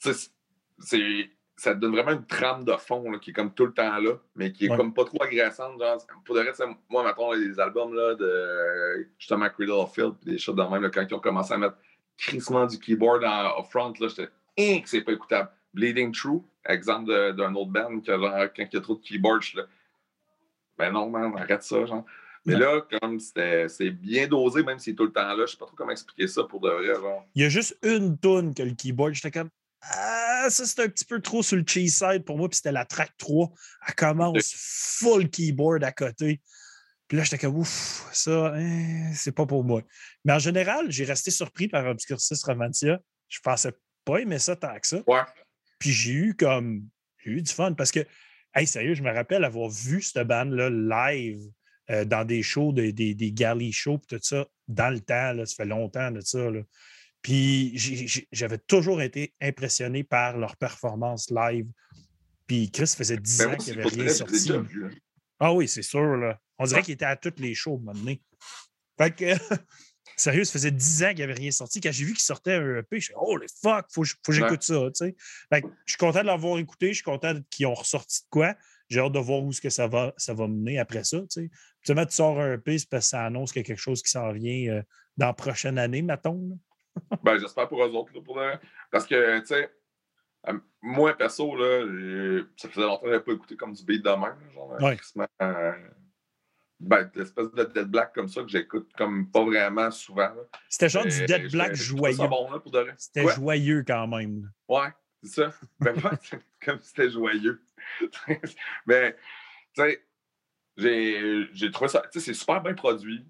Tu 0.00 0.12
sais, 0.12 0.30
c'est 0.78 1.30
ça 1.56 1.72
te 1.72 1.78
donne 1.78 1.92
vraiment 1.92 2.10
une 2.10 2.26
trame 2.26 2.64
de 2.64 2.72
fond 2.72 3.08
là, 3.12 3.18
qui 3.20 3.30
est 3.30 3.32
comme 3.32 3.54
tout 3.54 3.64
le 3.66 3.72
temps 3.72 3.98
là, 3.98 4.14
mais 4.34 4.52
qui 4.52 4.66
est 4.66 4.70
Ouais. 4.70 4.76
comme 4.76 4.92
pas 4.92 5.04
trop 5.04 5.22
agressante. 5.22 5.80
Genre, 5.80 6.04
pour 6.24 6.34
de 6.34 6.40
vrai, 6.40 6.52
moi, 6.88 7.04
mettons, 7.04 7.30
les 7.32 7.60
albums 7.60 7.94
là, 7.94 8.14
de 8.16 9.08
justement 9.18 9.48
Cradle 9.48 9.70
of 9.70 9.94
Field, 9.94 10.14
des 10.24 10.36
choses 10.36 10.56
de 10.56 10.62
même, 10.62 10.82
là, 10.82 10.90
quand 10.90 11.06
ils 11.08 11.14
ont 11.14 11.20
commencé 11.20 11.54
à 11.54 11.58
mettre 11.58 11.76
crissement 12.18 12.66
du 12.66 12.78
keyboard 12.78 13.24
en, 13.24 13.58
au 13.58 13.64
front, 13.64 13.92
là, 14.00 14.08
j'étais 14.08 14.28
Hein, 14.58 14.80
que 14.82 14.88
c'est 14.88 15.00
pas 15.02 15.12
écoutable. 15.12 15.50
Bleeding 15.72 16.12
True, 16.12 16.42
exemple 16.64 17.34
d'un 17.34 17.54
autre 17.56 17.70
band, 17.72 18.00
que, 18.00 18.12
genre, 18.12 18.30
quand 18.56 18.62
il 18.62 18.74
y 18.74 18.76
a 18.76 18.80
trop 18.80 18.94
de 18.94 19.02
keyboard, 19.02 19.42
je 19.42 19.48
suis 19.48 19.58
là. 19.58 19.64
Ben 20.78 20.92
non, 20.92 21.10
man, 21.10 21.32
arrête 21.36 21.62
ça, 21.62 21.84
genre. 21.86 22.04
Mais 22.46 22.54
Ouais. 22.54 22.60
là, 22.60 22.80
comme 23.00 23.18
c'est 23.20 23.90
bien 23.90 24.26
dosé, 24.28 24.62
même 24.62 24.78
si 24.78 24.94
tout 24.94 25.04
le 25.04 25.12
temps 25.12 25.34
là, 25.34 25.46
je 25.46 25.52
sais 25.52 25.56
pas 25.56 25.66
trop 25.66 25.74
comment 25.76 25.90
expliquer 25.92 26.26
ça 26.28 26.44
pour 26.44 26.60
de 26.60 26.68
vrai, 26.68 26.94
genre. 26.94 27.24
Il 27.34 27.42
y 27.42 27.44
a 27.46 27.48
juste 27.48 27.76
une 27.82 28.18
toune 28.18 28.54
que 28.54 28.62
le 28.62 28.74
keyboard, 28.74 29.14
j'étais 29.14 29.30
comme 29.30 29.48
Ah, 29.80 30.46
ça 30.50 30.64
c'est 30.66 30.80
un 30.80 30.88
petit 30.88 31.04
peu 31.04 31.20
trop 31.20 31.42
sur 31.42 31.56
le 31.56 31.64
cheese 31.66 31.90
side 31.96 32.24
pour 32.24 32.36
moi, 32.36 32.48
puis 32.48 32.56
c'était 32.56 32.72
la 32.72 32.84
track 32.84 33.12
3. 33.18 33.50
Elle 33.88 33.94
commence 33.94 34.52
full 35.00 35.28
keyboard 35.30 35.82
à 35.84 35.92
côté. 35.92 36.40
Puis 37.08 37.18
là, 37.18 37.24
j'étais 37.24 37.38
comme 37.38 37.56
ouf, 37.56 38.08
ça, 38.12 38.54
hein, 38.56 39.12
c'est 39.14 39.32
pas 39.32 39.46
pour 39.46 39.62
moi. 39.64 39.82
Mais 40.24 40.32
en 40.32 40.38
général, 40.38 40.90
j'ai 40.90 41.04
resté 41.04 41.30
surpris 41.30 41.68
par 41.68 41.84
Obscurcis 41.86 42.34
Romantia. 42.44 42.98
Je 43.28 43.40
pensais 43.40 43.72
pas 44.04 44.18
aimer 44.18 44.38
ça 44.38 44.56
tant 44.56 44.78
que 44.78 44.86
ça. 44.86 45.02
Ouais. 45.06 45.20
Puis 45.78 45.90
j'ai 45.92 46.12
eu 46.12 46.34
comme 46.34 46.86
j'ai 47.24 47.32
eu 47.32 47.42
du 47.42 47.52
fun 47.52 47.72
parce 47.74 47.90
que, 47.90 48.00
hey, 48.54 48.66
sérieux, 48.66 48.94
je 48.94 49.02
me 49.02 49.12
rappelle 49.12 49.44
avoir 49.44 49.68
vu 49.68 50.00
cette 50.02 50.26
bande-là 50.26 50.70
live 50.70 51.40
euh, 51.90 52.04
dans 52.06 52.24
des 52.24 52.42
shows, 52.42 52.72
des, 52.72 52.92
des, 52.92 53.14
des 53.14 53.32
galley 53.32 53.72
shows, 53.72 53.98
puis 53.98 54.16
tout 54.16 54.22
ça, 54.22 54.46
dans 54.68 54.88
le 54.90 55.00
temps, 55.00 55.32
là, 55.34 55.44
ça 55.44 55.54
fait 55.56 55.64
longtemps 55.66 56.10
de 56.10 56.20
ça. 56.20 56.50
là. 56.50 56.60
Puis 57.20 57.76
j'avais 58.32 58.58
toujours 58.58 59.00
été 59.02 59.34
impressionné 59.40 60.04
par 60.04 60.36
leur 60.38 60.56
performance 60.56 61.30
live. 61.30 61.66
Puis 62.46 62.70
Chris 62.70 62.92
faisait 62.96 63.16
10 63.16 63.38
Ben 63.38 63.48
ans 63.48 63.56
qu'il 63.56 63.80
avait 63.80 63.88
rien 63.88 64.08
sorti. 64.10 64.52
hein. 64.52 64.66
Ah 65.40 65.52
oui, 65.54 65.66
c'est 65.66 65.82
sûr. 65.82 66.16
Là. 66.16 66.38
On 66.58 66.64
dirait 66.64 66.82
qu'il 66.82 66.94
était 66.94 67.04
à 67.04 67.16
toutes 67.16 67.40
les 67.40 67.54
shows, 67.54 67.74
à 67.74 67.76
un 67.76 67.78
moment 67.78 67.92
donné. 67.98 68.22
Fait 68.98 69.10
que, 69.14 69.24
sérieux, 70.16 70.44
ça 70.44 70.52
faisait 70.52 70.70
10 70.70 71.04
ans 71.04 71.08
qu'il 71.08 71.16
n'y 71.16 71.22
avait 71.24 71.32
rien 71.34 71.50
sorti. 71.50 71.80
Quand 71.80 71.92
j'ai 71.92 72.04
vu 72.04 72.12
qu'il 72.12 72.22
sortait 72.22 72.54
un 72.54 72.78
EP, 72.78 73.00
je 73.00 73.06
suis 73.06 73.14
oh 73.16 73.36
les 73.36 73.46
fuck, 73.62 73.86
faut, 73.90 74.04
faut 74.04 74.14
que 74.26 74.32
j'écoute 74.32 74.62
ça. 74.62 74.80
tu 74.86 74.90
sais. 74.94 75.16
Fait 75.52 75.62
que 75.62 75.68
je 75.86 75.92
suis 75.92 75.98
content 75.98 76.20
de 76.20 76.26
l'avoir 76.26 76.58
écouté, 76.58 76.88
je 76.88 76.94
suis 76.94 77.02
content 77.02 77.34
qu'ils 77.50 77.66
ont 77.66 77.74
ressorti 77.74 78.22
de 78.22 78.28
quoi. 78.30 78.54
J'ai 78.88 79.00
hâte 79.00 79.12
de 79.12 79.18
voir 79.18 79.42
où 79.42 79.52
ce 79.52 79.60
que 79.60 79.70
ça 79.70 79.88
va, 79.88 80.12
ça 80.16 80.34
va 80.34 80.46
mener 80.46 80.78
après 80.78 81.04
ça. 81.04 81.18
Tu 81.22 81.26
sais. 81.30 81.50
Tu 81.82 81.94
sors 82.10 82.38
un 82.38 82.54
EP, 82.54 82.78
c'est 82.78 82.88
parce 82.88 83.06
que 83.06 83.10
ça 83.10 83.24
annonce 83.24 83.52
qu'il 83.52 83.60
y 83.60 83.64
a 83.64 83.66
quelque 83.66 83.80
chose 83.80 84.02
qui 84.02 84.10
s'en 84.10 84.30
vient 84.32 84.72
euh, 84.72 84.82
dans 85.16 85.26
la 85.26 85.32
prochaine 85.32 85.78
année, 85.78 86.02
mettons. 86.02 86.58
Ben, 87.24 87.36
j'espère 87.38 87.68
pour 87.68 87.84
eux 87.84 87.90
autres, 87.90 88.14
là, 88.14 88.20
pour 88.20 88.36
vrai. 88.36 88.60
Parce 88.92 89.04
que, 89.04 89.40
tu 89.40 89.46
sais, 89.46 89.68
euh, 90.46 90.58
moi, 90.80 91.16
perso, 91.16 91.56
là, 91.56 92.44
ça 92.56 92.68
faisait 92.68 92.86
longtemps 92.86 93.00
que 93.00 93.06
je 93.08 93.12
n'avais 93.12 93.24
pas 93.24 93.32
écouté 93.32 93.56
comme 93.56 93.72
du 93.72 93.84
beat 93.84 94.04
de 94.04 94.10
même, 94.10 94.52
genre, 94.52 94.80
Ouais. 94.80 94.96
Ben, 96.80 97.10
l'espèce 97.14 97.50
de 97.52 97.64
Dead 97.64 97.88
Black 97.88 98.12
comme 98.14 98.28
ça 98.28 98.42
que 98.42 98.48
j'écoute 98.48 98.90
comme 98.96 99.30
pas 99.30 99.44
vraiment 99.44 99.90
souvent. 99.90 100.32
C'était 100.68 100.88
genre 100.88 101.06
du 101.06 101.22
Euh, 101.22 101.26
Dead 101.26 101.50
Black 101.52 101.74
joyeux. 101.74 102.28
bon. 102.28 102.48
C'était 102.96 103.26
joyeux 103.28 103.84
quand 103.86 104.06
même. 104.08 104.50
Ouais, 104.68 104.88
c'est 105.22 105.42
ça. 105.42 105.52
Ben, 105.80 105.94
comme 106.64 106.80
si 106.80 106.88
c'était 106.88 107.10
joyeux. 107.10 107.62
Mais, 108.86 109.16
tu 109.74 109.82
sais, 109.82 110.02
j'ai 110.76 111.70
trouvé 111.70 111.88
ça, 111.88 112.02
tu 112.12 112.18
sais, 112.18 112.26
c'est 112.26 112.34
super 112.34 112.60
bien 112.62 112.74
produit. 112.74 113.24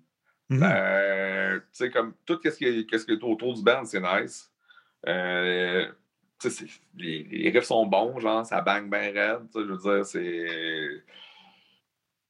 Mhm. 0.49 0.63
Euh, 0.63 1.59
tu 1.59 1.65
sais, 1.73 1.91
comme 1.91 2.15
tout 2.27 2.39
ce 2.43 2.49
qui 2.51 2.65
est, 2.65 2.87
qui 2.87 2.95
est 2.95 3.23
autour 3.23 3.55
du 3.55 3.63
band, 3.63 3.85
c'est 3.85 4.01
nice. 4.01 4.51
Euh, 5.07 5.87
tu 6.41 6.51
sais, 6.51 6.67
les, 6.97 7.25
les 7.25 7.51
riffs 7.51 7.65
sont 7.65 7.87
bons, 7.87 8.19
genre, 8.21 8.45
ça 8.45 8.61
bang 8.61 8.91
bien 8.91 9.13
raide. 9.13 9.47
Je 9.55 9.61
veux 9.61 9.77
dire, 9.79 10.05
c'est. 10.07 11.05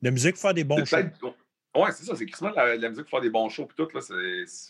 La 0.05 0.11
musique, 0.11 0.37
faire 0.37 0.53
des 0.53 0.65
bons 0.65 0.85
shows. 0.85 0.97
Ouais, 1.75 1.91
c'est 1.93 2.05
ça, 2.05 2.15
c'est 2.15 2.27
de 2.27 2.55
la, 2.55 2.89
musique 2.91 3.05
pour 3.05 3.11
faire 3.11 3.21
des 3.23 3.31
bons 3.31 3.49
shows. 3.49 3.67
Puis 3.67 3.75
tout, 3.77 3.89
là, 3.93 4.01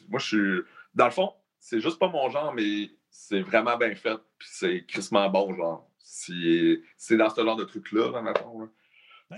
moi, 0.09 0.21
je 0.21 0.27
suis. 0.27 0.61
Dans 0.95 1.07
le 1.07 1.11
fond, 1.11 1.33
c'est 1.59 1.81
juste 1.81 1.99
pas 1.99 2.09
mon 2.09 2.31
genre, 2.31 2.55
mais 2.55 2.89
c'est 3.11 3.41
vraiment 3.41 3.77
bien 3.77 3.95
fait. 3.97 4.17
Puis 4.39 4.49
c'est 4.51 4.87
crissement 4.87 5.29
bon, 5.29 5.55
genre. 5.55 5.91
Si- 5.99 6.81
C'est 6.97 7.17
dans 7.17 7.29
ce 7.29 7.45
genre 7.45 7.57
de 7.57 7.65
truc-là, 7.65 8.13
là, 8.13 8.23
mettons. 8.23 8.61
là. 8.61 8.69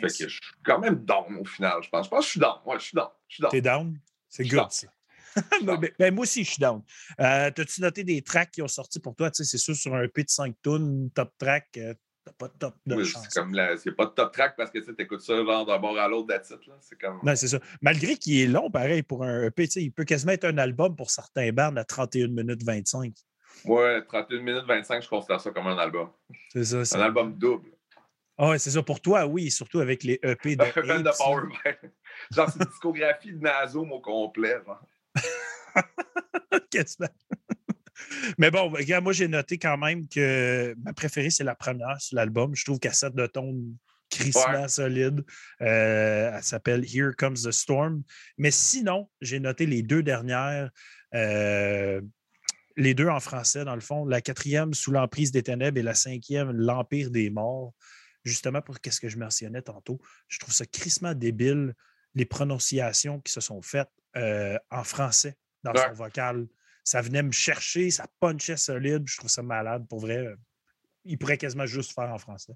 Fait 0.00 0.08
que 0.08 0.28
je 0.28 0.28
suis 0.28 0.40
quand 0.62 0.78
même 0.78 0.96
down 0.96 1.38
au 1.40 1.44
final, 1.46 1.82
je 1.82 1.88
pense. 1.88 2.04
Je 2.04 2.10
pense 2.10 2.20
que 2.20 2.26
je 2.26 2.30
suis 2.32 2.40
down. 2.40 2.56
Ouais, 2.66 2.78
je 2.78 2.84
suis 2.84 2.94
down. 2.94 3.08
Je 3.28 3.34
suis 3.34 3.42
down. 3.42 3.50
T'es 3.50 3.60
down? 3.62 3.98
C'est 4.28 4.44
good, 4.44 4.58
down. 4.58 4.70
ça. 4.70 4.88
Ben, 5.98 6.14
moi 6.14 6.22
aussi, 6.22 6.44
je 6.44 6.50
suis 6.50 6.60
down. 6.60 6.82
Euh, 7.20 7.50
T'as-tu 7.50 7.80
noté 7.80 8.04
des 8.04 8.22
tracks 8.22 8.50
qui 8.50 8.62
ont 8.62 8.68
sorti 8.68 9.00
pour 9.00 9.14
toi? 9.14 9.30
Tu 9.30 9.36
sais, 9.36 9.50
c'est 9.50 9.58
sûr, 9.58 9.74
sur 9.74 9.94
un 9.94 10.02
EP 10.02 10.24
de 10.24 10.30
5 10.30 10.54
tonnes, 10.62 11.10
top 11.14 11.32
track, 11.38 11.68
euh, 11.78 11.94
t'as 12.26 12.32
pas 12.32 12.48
de 12.48 12.52
top 12.58 12.74
de 12.84 12.96
Oui, 12.96 13.04
chance. 13.04 13.24
c'est 13.30 13.40
comme 13.40 13.54
la- 13.54 13.76
c'est 13.76 13.92
pas 13.92 14.04
de 14.06 14.10
top 14.10 14.32
track 14.32 14.56
parce 14.56 14.70
que 14.70 14.78
tu 14.80 14.94
écoutes 14.98 15.20
ça 15.22 15.36
genre 15.36 15.64
d'un 15.64 15.78
bord 15.78 15.96
à 15.98 16.08
l'autre 16.08 16.26
d'attitude. 16.26 16.72
C'est 16.80 16.98
comme. 17.00 17.20
Non, 17.22 17.34
c'est 17.36 17.48
ça. 17.48 17.58
Malgré 17.80 18.16
qu'il 18.16 18.40
est 18.40 18.46
long, 18.46 18.70
pareil, 18.70 19.02
pour 19.02 19.22
un 19.24 19.44
EP, 19.44 19.66
tu 19.66 19.72
sais, 19.72 19.82
il 19.82 19.90
peut 19.92 20.04
quasiment 20.04 20.32
être 20.32 20.44
un 20.44 20.58
album 20.58 20.96
pour 20.96 21.10
certains 21.10 21.52
bands 21.52 21.74
à 21.76 21.84
31 21.84 22.28
minutes 22.28 22.62
25. 22.64 23.12
Ouais, 23.64 24.04
31 24.04 24.40
minutes 24.42 24.64
25, 24.66 25.02
je 25.02 25.08
considère 25.08 25.40
ça 25.40 25.50
comme 25.50 25.66
un 25.68 25.78
album. 25.78 26.10
C'est 26.52 26.64
ça. 26.64 26.84
c'est- 26.84 26.96
Un 26.96 27.00
album 27.02 27.32
double. 27.38 27.70
Ah 28.38 28.50
ouais, 28.50 28.58
c'est 28.58 28.70
ça. 28.70 28.82
Pour 28.82 29.00
toi, 29.00 29.24
oui, 29.26 29.50
surtout 29.50 29.78
avec 29.80 30.02
les 30.02 30.18
EP 30.22 30.56
de. 30.56 30.64
Power 31.18 31.42
Genre, 32.32 32.50
c'est 32.50 32.58
une 32.60 32.66
discographie 32.66 33.32
de 33.32 33.38
Nazum 33.38 33.90
au 33.92 34.00
complet. 34.00 34.56
Genre. 34.66 34.82
Quasiment. 36.70 37.08
Mais 38.38 38.50
bon, 38.50 38.68
regarde, 38.70 39.04
moi, 39.04 39.12
j'ai 39.12 39.28
noté 39.28 39.58
quand 39.58 39.76
même 39.78 40.06
que 40.08 40.74
ma 40.84 40.92
préférée, 40.92 41.30
c'est 41.30 41.44
la 41.44 41.54
première 41.54 42.00
sur 42.00 42.16
l'album. 42.16 42.54
Je 42.54 42.64
trouve 42.64 42.78
qu'elle 42.78 42.94
set 42.94 43.14
de 43.14 43.26
ton 43.26 43.56
crissement 44.10 44.62
Ouais. 44.62 44.68
solide. 44.68 45.24
Euh, 45.60 46.30
elle 46.34 46.42
s'appelle 46.42 46.84
Here 46.84 47.12
Comes 47.16 47.34
the 47.36 47.50
Storm. 47.50 48.02
Mais 48.38 48.50
sinon, 48.50 49.08
j'ai 49.20 49.40
noté 49.40 49.66
les 49.66 49.82
deux 49.82 50.02
dernières, 50.02 50.70
euh, 51.14 52.00
les 52.76 52.94
deux 52.94 53.08
en 53.08 53.20
français, 53.20 53.64
dans 53.64 53.74
le 53.74 53.80
fond. 53.80 54.04
La 54.04 54.20
quatrième, 54.20 54.74
Sous 54.74 54.92
l'emprise 54.92 55.32
des 55.32 55.42
ténèbres, 55.42 55.78
et 55.78 55.82
la 55.82 55.94
cinquième, 55.94 56.52
L'Empire 56.52 57.10
des 57.10 57.30
morts. 57.30 57.72
Justement 58.24 58.60
pour 58.60 58.80
qu'est-ce 58.80 59.00
que 59.00 59.08
je 59.08 59.18
mentionnais 59.18 59.62
tantôt. 59.62 60.00
Je 60.28 60.38
trouve 60.40 60.52
ça 60.52 60.66
crissement 60.66 61.14
débile, 61.14 61.74
les 62.14 62.24
prononciations 62.26 63.20
qui 63.20 63.32
se 63.32 63.40
sont 63.40 63.62
faites 63.62 63.88
euh, 64.16 64.58
en 64.70 64.82
français 64.84 65.36
dans 65.62 65.72
Ouais. 65.72 65.82
son 65.88 65.92
vocal. 65.92 66.46
Ça 66.86 67.02
venait 67.02 67.24
me 67.24 67.32
chercher, 67.32 67.90
ça 67.90 68.06
punchait 68.20 68.56
solide. 68.56 69.02
Je 69.06 69.16
trouve 69.16 69.28
ça 69.28 69.42
malade. 69.42 69.88
Pour 69.88 69.98
vrai, 69.98 70.24
il 71.04 71.18
pourrait 71.18 71.36
quasiment 71.36 71.66
juste 71.66 71.92
faire 71.92 72.08
en 72.08 72.18
français. 72.18 72.54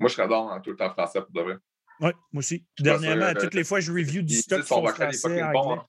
Moi, 0.00 0.08
je 0.08 0.14
serais 0.14 0.26
dans 0.26 0.60
tout 0.60 0.70
le 0.70 0.76
temps 0.76 0.90
français 0.90 1.22
pour 1.22 1.30
de 1.30 1.40
vrai. 1.42 1.56
Oui, 2.00 2.10
moi 2.32 2.40
aussi. 2.40 2.66
Dernièrement, 2.78 3.32
toutes 3.38 3.54
les 3.54 3.62
fois, 3.62 3.78
je 3.78 3.92
review 3.92 4.22
du 4.22 4.34
stock 4.34 4.64
son 4.64 4.84
français. 4.86 5.40
Bon, 5.52 5.80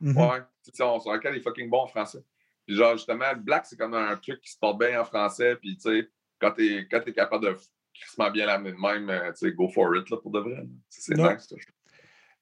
Ouais, 0.00 0.40
son 0.72 0.98
vocal 0.98 1.36
est 1.36 1.40
fucking 1.40 1.68
bon 1.68 1.82
en 1.82 1.86
français. 1.86 2.24
Puis 2.66 2.74
genre, 2.74 2.96
justement, 2.96 3.34
Black, 3.36 3.66
c'est 3.66 3.76
comme 3.76 3.94
un 3.94 4.16
truc 4.16 4.40
qui 4.40 4.50
se 4.50 4.58
porte 4.58 4.78
bien 4.78 5.00
en 5.00 5.04
français. 5.04 5.56
Puis, 5.56 5.76
tu 5.76 5.82
sais, 5.82 6.08
quand 6.40 6.52
t'es 6.52 6.86
es 6.88 7.12
capable 7.12 7.44
de 7.44 7.56
crissement 7.92 8.30
bien 8.30 8.46
l'amener 8.46 8.72
de 8.72 8.78
même, 8.78 9.10
euh, 9.10 9.30
tu 9.32 9.46
sais, 9.46 9.52
go 9.52 9.68
for 9.68 9.94
it, 9.94 10.08
là, 10.08 10.16
pour 10.16 10.30
de 10.30 10.40
vrai. 10.40 10.64
C'est 10.88 11.16
nice, 11.16 11.46
ça. 11.48 11.56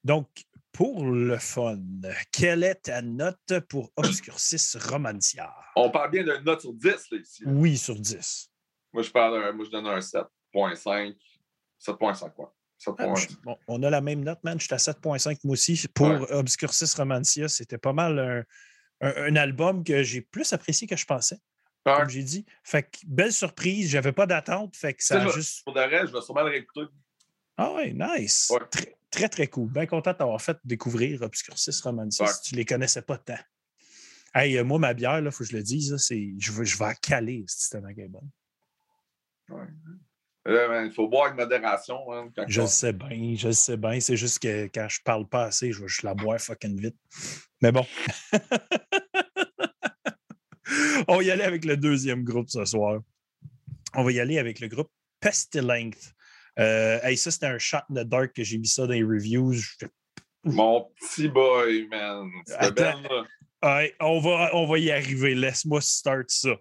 Donc, 0.04 0.28
pour 0.73 1.05
le 1.05 1.38
fun, 1.38 1.79
quelle 2.33 2.64
est 2.64 2.83
ta 2.83 3.02
note 3.02 3.61
pour 3.69 3.93
Obscurcis 3.97 4.79
Romancia? 4.79 5.52
On 5.76 5.91
parle 5.91 6.11
bien 6.11 6.25
d'une 6.25 6.45
note 6.45 6.62
sur 6.62 6.73
10, 6.73 6.87
là, 7.11 7.19
ici. 7.19 7.43
Oui, 7.47 7.76
sur 7.76 7.95
10. 7.95 8.50
Moi, 8.93 9.02
je, 9.02 9.11
parle, 9.11 9.55
moi, 9.55 9.64
je 9.64 9.71
donne 9.71 9.87
un 9.87 9.99
7.5. 9.99 11.17
7.5, 11.81 12.33
quoi. 12.35 12.55
Ah, 12.99 13.14
on 13.69 13.83
a 13.83 13.91
la 13.91 14.00
même 14.00 14.25
note, 14.25 14.43
man. 14.43 14.59
Je 14.59 14.64
suis 14.64 14.75
à 14.75 14.79
7.5 14.79 15.38
moi 15.45 15.52
aussi. 15.52 15.87
Pour 15.95 16.09
Obscurcis 16.31 16.93
Romancia, 16.97 17.49
c'était 17.49 17.79
pas 17.79 17.93
mal 17.93 18.45
un, 19.00 19.37
album 19.37 19.85
que 19.85 20.02
j'ai 20.02 20.21
plus 20.21 20.52
apprécié 20.52 20.87
que 20.87 20.97
je 20.97 21.07
pensais. 21.07 21.38
Comme 21.85 22.09
j'ai 22.09 22.23
dit. 22.23 22.45
Fait 22.62 22.85
que 22.85 22.99
belle 23.07 23.33
surprise, 23.33 23.91
j'avais 23.91 24.12
pas 24.12 24.26
d'attente. 24.26 24.76
Fait 24.76 24.95
que 24.95 25.02
ça 25.05 25.21
a 25.21 25.29
juste. 25.29 25.64
Pour 25.64 25.75
reste, 25.75 26.09
je 26.09 26.12
vais 26.12 26.21
sûrement 26.21 26.43
le 26.43 26.50
réécouter. 26.50 26.93
Ah 27.56 27.73
ouais, 27.75 27.92
nice. 27.92 28.52
Très, 28.71 28.97
très, 29.11 29.28
très 29.28 29.47
cool. 29.47 29.71
Bien 29.71 29.87
content 29.87 30.14
d'avoir 30.18 30.40
fait 30.40 30.56
découvrir 30.64 31.23
Obscurcis 31.23 31.80
Romancia 31.82 32.26
si 32.26 32.50
tu 32.50 32.54
les 32.54 32.64
connaissais 32.64 33.02
pas 33.02 33.18
tant. 33.18 33.38
Hey, 34.35 34.56
euh, 34.56 34.64
moi, 34.64 34.78
ma 34.78 34.94
bière, 34.94 35.18
il 35.18 35.30
faut 35.30 35.44
que 35.44 35.50
je 35.50 35.56
le 35.56 35.62
dise, 35.62 35.94
c'est, 35.99 36.32
je, 36.38 36.52
vais, 36.52 36.64
je 36.64 36.78
vais 36.78 36.94
caler 37.02 37.44
si 37.47 37.64
c'était 37.64 37.82
ma 37.82 37.92
bonne. 37.92 38.30
Ouais. 39.50 39.66
Il 40.44 40.90
faut 40.92 41.06
boire 41.06 41.26
avec 41.26 41.38
modération. 41.38 42.12
Hein, 42.12 42.28
je 42.49 42.62
le 42.62 42.66
sais 42.66 42.92
bien, 42.92 43.37
je 43.37 43.47
le 43.49 43.52
sais 43.52 43.76
bien. 43.76 44.00
C'est 44.00 44.16
juste 44.16 44.40
que 44.40 44.66
quand 44.66 44.88
je 44.88 44.99
parle 45.04 45.28
pas 45.28 45.44
assez, 45.44 45.71
je 45.71 45.85
la 46.02 46.14
boire 46.14 46.40
fucking 46.40 46.80
vite. 46.80 46.97
Mais 47.61 47.71
bon. 47.71 47.87
On 51.09 51.16
va 51.16 51.23
y 51.23 51.30
aller 51.30 51.44
avec 51.44 51.64
le 51.64 51.76
deuxième 51.76 52.25
groupe 52.25 52.49
ce 52.49 52.64
soir. 52.64 53.00
On 53.94 54.02
va 54.02 54.12
y 54.12 54.18
aller 54.18 54.38
avec 54.38 54.59
le 54.61 54.68
groupe 54.68 54.90
Pestilength. 55.21 56.14
Euh, 56.59 57.00
hey, 57.02 57.16
ça, 57.16 57.30
c'était 57.30 57.47
un 57.47 57.59
shot 57.59 57.78
in 57.90 57.94
the 57.94 58.06
dark 58.06 58.35
que 58.35 58.44
j'ai 58.44 58.59
mis 58.59 58.68
ça 58.68 58.87
dans 58.87 58.92
les 58.92 59.02
reviews. 59.02 59.54
Mon 60.44 60.90
petit 61.00 61.28
boy, 61.28 61.87
man. 61.88 62.30
Attends, 62.56 63.02
on, 64.00 64.21
va, 64.21 64.50
on 64.54 64.66
va 64.66 64.78
y 64.78 64.90
arriver. 64.90 65.35
Laisse-moi 65.35 65.80
start 65.80 66.30
ça. 66.30 66.56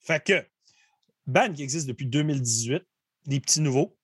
Fait 0.00 0.22
que, 0.22 0.44
band 1.26 1.52
qui 1.52 1.62
existe 1.62 1.86
depuis 1.86 2.06
2018, 2.06 2.82
des 3.26 3.40
petits 3.40 3.60
nouveaux, 3.60 3.96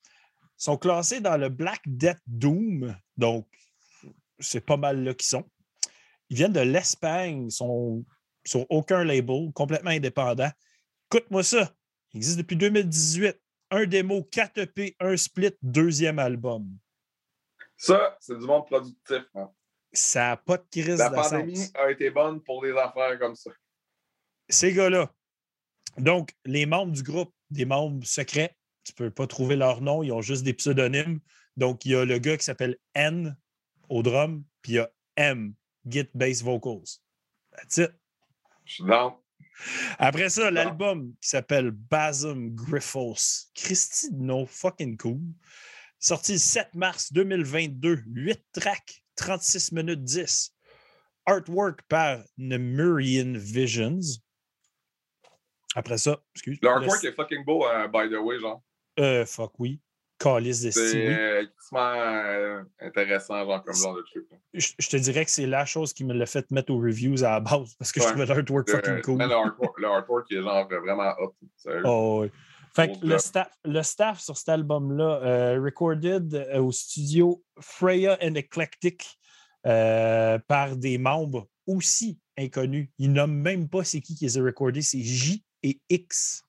sont 0.57 0.77
classés 0.77 1.21
dans 1.21 1.37
le 1.37 1.49
Black 1.49 1.81
Death 1.87 2.21
Doom. 2.27 2.97
Donc, 3.17 3.47
c'est 4.39 4.65
pas 4.65 4.77
mal 4.77 5.03
là 5.05 5.15
qu'ils 5.15 5.29
sont. 5.29 5.49
Ils 6.31 6.37
viennent 6.37 6.53
de 6.53 6.61
l'Espagne, 6.61 7.47
ils 7.47 7.53
sont 7.53 8.05
sur 8.45 8.67
aucun 8.71 9.05
label, 9.05 9.51
complètement 9.55 9.91
indépendants. 9.91 10.51
Écoute-moi 11.11 11.43
ça. 11.43 11.73
Ils 12.13 12.19
existent 12.19 12.41
depuis 12.41 12.57
2018. 12.57 13.37
Un 13.71 13.87
démo, 13.87 14.25
4 14.25 14.59
EP, 14.59 14.97
un 15.01 15.17
split, 15.17 15.53
deuxième 15.63 16.19
album. 16.19 16.79
Ça, 17.77 18.17
c'est 18.21 18.39
du 18.39 18.47
monde 18.47 18.67
productif. 18.67 19.25
Hein. 19.35 19.51
Ça 19.93 20.29
n'a 20.29 20.37
pas 20.37 20.57
de 20.57 20.67
crise 20.71 20.99
La 20.99 21.11
pandémie 21.11 21.71
a 21.75 21.91
été 21.91 22.11
bonne 22.11 22.43
pour 22.43 22.63
des 22.63 22.73
affaires 22.73 23.19
comme 23.19 23.35
ça. 23.35 23.51
Ces 24.49 24.73
gars-là. 24.73 25.13
Donc, 25.97 26.35
les 26.45 26.67
membres 26.67 26.93
du 26.93 27.03
groupe, 27.03 27.35
des 27.51 27.65
membres 27.65 28.05
secrets, 28.07 28.57
tu 28.85 28.93
ne 28.93 28.97
peux 28.97 29.11
pas 29.11 29.27
trouver 29.27 29.57
leur 29.57 29.81
nom, 29.81 30.03
ils 30.03 30.13
ont 30.13 30.23
juste 30.23 30.45
des 30.45 30.55
pseudonymes. 30.55 31.21
Donc, 31.57 31.85
il 31.85 31.93
y 31.93 31.95
a 31.95 32.05
le 32.05 32.19
gars 32.19 32.37
qui 32.37 32.45
s'appelle 32.45 32.77
N 32.95 33.37
au 33.89 34.03
drum, 34.03 34.45
puis 34.63 34.73
il 34.73 34.75
y 34.77 34.79
a 34.79 34.91
M, 35.17 35.55
Git 35.87 36.09
Bass 36.15 36.43
Vocals. 36.43 37.01
That's 37.53 37.79
it. 37.79 37.93
Je 38.65 38.75
suis 38.75 38.85
down. 38.85 39.15
Après 39.99 40.29
ça, 40.29 40.51
l'album 40.51 41.13
qui 41.21 41.29
s'appelle 41.29 41.71
Basum 41.71 42.55
Griffos. 42.55 43.51
Christy, 43.55 44.09
no 44.13 44.47
fucking 44.47 44.97
cool. 44.97 45.21
Sorti 45.99 46.33
le 46.33 46.39
7 46.39 46.75
mars 46.75 47.13
2022. 47.13 48.03
8 48.07 48.45
tracks, 48.53 49.03
36 49.17 49.73
minutes 49.73 50.05
10. 50.05 50.55
Artwork 51.27 51.83
par 51.89 52.23
Nemurian 52.39 53.35
Visions. 53.37 54.01
Après 55.75 55.99
ça, 55.99 56.23
excuse. 56.35 56.59
Le 56.63 56.69
artwork 56.69 57.05
est 57.05 57.13
fucking 57.13 57.45
beau, 57.45 57.67
uh, 57.67 57.87
by 57.89 58.09
the 58.09 58.19
way, 58.19 58.39
genre. 58.39 58.63
Euh, 58.99 59.27
fuck 59.27 59.59
oui. 59.59 59.81
Calice 60.19 60.63
de 60.63 60.71
C'est 60.71 61.43
extrêmement 61.43 61.93
euh, 61.95 62.63
intéressant, 62.81 63.45
genre, 63.45 63.63
comme 63.63 63.75
genre 63.75 63.97
de 63.97 64.03
truc. 64.03 64.27
Je, 64.53 64.89
te 64.89 64.97
dirais 64.97 65.25
que 65.25 65.31
c'est 65.31 65.47
la 65.47 65.65
chose 65.65 65.93
qui 65.93 66.05
me 66.05 66.13
l'a 66.13 66.27
fait 66.27 66.51
mettre 66.51 66.73
aux 66.73 66.79
reviews 66.79 67.25
à 67.25 67.31
la 67.31 67.41
base, 67.41 67.75
parce 67.79 67.93
que 67.93 68.01
je 68.01 68.07
trouvais 68.07 68.27
l'artwork 68.27 68.69
fucking 68.69 69.03
cool. 69.03 69.19
le, 69.19 69.33
artwork, 69.33 69.79
le 69.79 69.89
artwork 69.89 70.33
est 70.33 70.43
genre 70.43 70.69
vraiment 70.69 71.15
hot. 71.19 71.35
Oh, 71.85 72.21
oui. 72.23 72.31
Fait 72.75 72.93
que 72.93 73.07
le 73.07 73.19
staff, 73.19 73.51
le 73.65 73.83
staff 73.83 74.21
sur 74.21 74.37
cet 74.37 74.51
album-là, 74.51 75.21
euh, 75.23 75.61
recorded 75.61 76.35
euh, 76.35 76.61
au 76.61 76.71
studio 76.71 77.43
Freya 77.61 78.19
and 78.23 78.35
Eclectic 78.35 79.19
par 79.63 80.77
des 80.77 80.99
membres 80.99 81.49
aussi 81.67 82.19
inconnus. 82.39 82.89
Ils 82.99 83.13
nomment 83.13 83.41
même 83.41 83.69
pas 83.69 83.85
c'est 83.85 84.01
qui 84.01 84.15
qui 84.15 84.25
les 84.25 84.39
a 84.39 84.43
recordés, 84.43 84.83
c'est 84.83 85.01
J 85.01 85.45
et 85.63 85.81
X. 85.89 86.43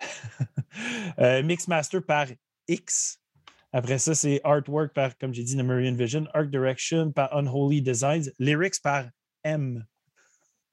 Mix 1.18 1.68
Master 1.68 2.02
par 2.02 2.26
X. 2.68 3.20
Après 3.72 3.98
ça, 3.98 4.14
c'est 4.14 4.40
Artwork 4.44 4.94
par, 4.94 5.18
comme 5.18 5.34
j'ai 5.34 5.42
dit, 5.42 5.56
Nemurian 5.56 5.94
Vision. 5.94 6.26
Art 6.32 6.46
Direction 6.46 7.12
par 7.12 7.36
Unholy 7.36 7.82
Designs. 7.82 8.30
Lyrics 8.38 8.80
par 8.82 9.06
M. 9.44 9.84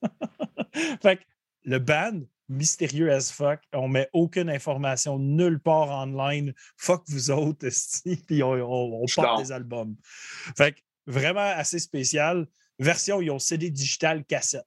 fait 1.02 1.18
que 1.18 1.24
le 1.64 1.80
band, 1.80 2.22
mystérieux 2.50 3.12
as 3.12 3.32
fuck. 3.32 3.60
On 3.74 3.88
met 3.88 4.10
aucune 4.14 4.50
information 4.50 5.20
nulle 5.20 5.60
part 5.60 5.90
online. 5.90 6.54
Fuck 6.78 7.04
vous 7.08 7.32
autres, 7.32 7.68
puis 8.28 8.44
on, 8.44 8.52
on, 8.52 9.06
porte 9.14 9.42
des 9.42 9.52
albums. 9.52 9.96
Fait 10.58 10.74
que 10.74 10.80
vraiment 11.08 11.42
assez 11.42 11.80
spécial. 11.80 12.48
Version, 12.80 13.22
ils 13.22 13.32
ont 13.32 13.40
CD 13.40 13.70
digital 13.70 14.24
cassette. 14.26 14.66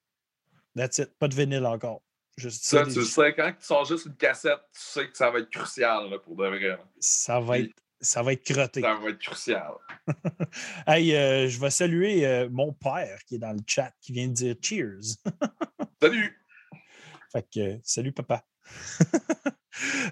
That's 0.75 0.99
it. 0.99 1.11
Pas 1.19 1.29
de 1.29 1.35
vinyle 1.35 1.67
encore 1.67 2.03
ça, 2.39 2.85
tu 2.85 3.03
sais, 3.03 3.35
quand 3.35 3.51
tu 3.51 3.65
sors 3.65 3.85
juste 3.85 4.07
une 4.07 4.17
cassette, 4.17 4.61
tu 4.73 4.81
sais 4.81 5.09
que 5.09 5.17
ça 5.17 5.31
va 5.31 5.39
être 5.39 5.51
crucial 5.51 6.21
pour 6.23 6.37
de 6.37 6.47
vrai. 6.47 6.79
Ça 7.01 7.41
va 7.41 7.59
être. 7.59 7.75
Ça 7.99 8.23
va 8.23 8.35
être 8.35 8.45
crotté. 8.45 8.83
Ça 8.83 8.95
va 8.95 9.09
être 9.09 9.19
crucial. 9.19 9.73
hey, 10.87 11.15
euh, 11.15 11.49
je 11.49 11.59
vais 11.59 11.71
saluer 11.71 12.27
euh, 12.27 12.49
mon 12.51 12.73
père 12.75 13.19
qui 13.27 13.37
est 13.37 13.39
dans 13.39 13.53
le 13.53 13.63
chat, 13.67 13.91
qui 14.03 14.13
vient 14.13 14.29
de 14.29 14.35
dire 14.35 14.55
cheers. 14.61 15.17
salut! 16.03 16.39
Fait 17.33 17.47
que, 17.53 17.81
salut 17.83 18.13
papa. 18.13 18.45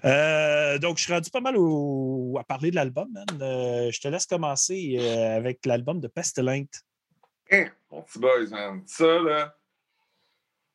Euh, 0.03 0.77
donc, 0.77 0.99
je 0.99 1.05
suis 1.05 1.11
rendu 1.11 1.31
pas 1.31 1.41
mal 1.41 1.55
à 1.55 2.43
parler 2.43 2.69
de 2.69 2.75
l'album, 2.75 3.11
je 3.31 3.99
te 3.99 4.07
laisse 4.07 4.27
commencer 4.27 4.99
avec 5.35 5.65
l'album 5.65 5.99
de 5.99 6.07
Pestilent. 6.07 6.67
Hein, 7.51 7.65
mon 7.89 8.03
petit 8.03 8.19
boys, 8.19 8.45
man. 8.51 8.83
Ça, 8.85 9.19
là, 9.19 9.57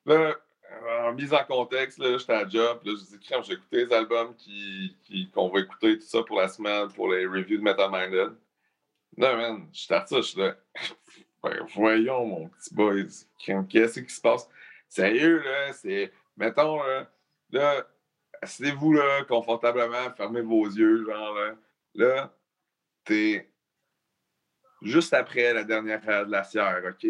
là 0.06 0.36
en 0.88 1.12
mise 1.12 1.32
en 1.32 1.44
contexte, 1.44 2.00
j'étais 2.00 2.32
à 2.32 2.48
job, 2.48 2.80
là, 2.84 2.92
je 2.96 3.16
dis, 3.16 3.26
j'ai 3.44 3.52
écouté 3.54 3.84
les 3.84 3.92
albums 3.92 4.34
qu'on 5.34 5.48
va 5.48 5.60
écouter, 5.60 5.98
tout 5.98 6.06
ça 6.06 6.22
pour 6.22 6.40
la 6.40 6.48
semaine, 6.48 6.92
pour 6.92 7.12
les 7.12 7.26
reviews 7.26 7.58
de 7.58 7.62
Metal 7.62 7.90
Minded. 7.90 8.36
Non, 9.16 9.36
man, 9.36 9.68
je 9.72 9.80
suis 9.80 10.32
je 10.34 10.40
là. 10.40 10.56
Ben, 11.42 11.66
voyons, 11.74 12.26
mon 12.26 12.48
petit 12.50 12.74
boy, 12.74 13.06
qu'est-ce 13.38 14.00
qui 14.00 14.12
se 14.12 14.20
passe? 14.20 14.46
Sérieux, 14.90 15.42
là, 15.42 15.72
c'est. 15.72 16.12
Mettons, 16.36 16.82
là, 16.82 17.10
là 17.50 17.86
asseyez-vous, 18.42 18.92
là, 18.92 19.24
confortablement, 19.24 20.12
fermez 20.14 20.42
vos 20.42 20.66
yeux, 20.66 21.06
genre, 21.06 21.34
là. 21.34 21.56
Là, 21.94 22.36
t'es 23.04 23.50
juste 24.82 25.14
après 25.14 25.54
la 25.54 25.64
dernière 25.64 26.26
de 26.26 26.30
la 26.30 26.44
sierre, 26.44 26.82
OK? 26.86 27.06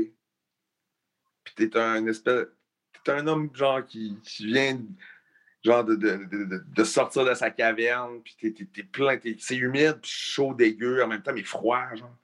Puis 1.43 1.55
t'es 1.55 1.77
un 1.77 2.07
espèce 2.07 2.47
t'es 3.05 3.13
un 3.13 3.27
homme 3.27 3.51
genre 3.55 3.85
qui, 3.85 4.19
vient 4.41 4.81
genre 5.65 5.85
de, 5.85 5.95
de, 5.95 6.65
de, 6.75 6.85
sortir 6.85 7.25
de 7.25 7.35
sa 7.35 7.51
caverne, 7.51 8.23
puis 8.23 8.37
t'es, 8.41 8.65
t'es, 8.65 8.83
plein, 8.83 9.19
c'est 9.39 9.57
humide, 9.57 9.99
puis 10.01 10.11
chaud, 10.11 10.55
dégueu, 10.55 11.03
en 11.03 11.07
même 11.07 11.23
temps, 11.23 11.35
mais 11.35 11.43
froid, 11.43 11.95
genre. 11.95 12.17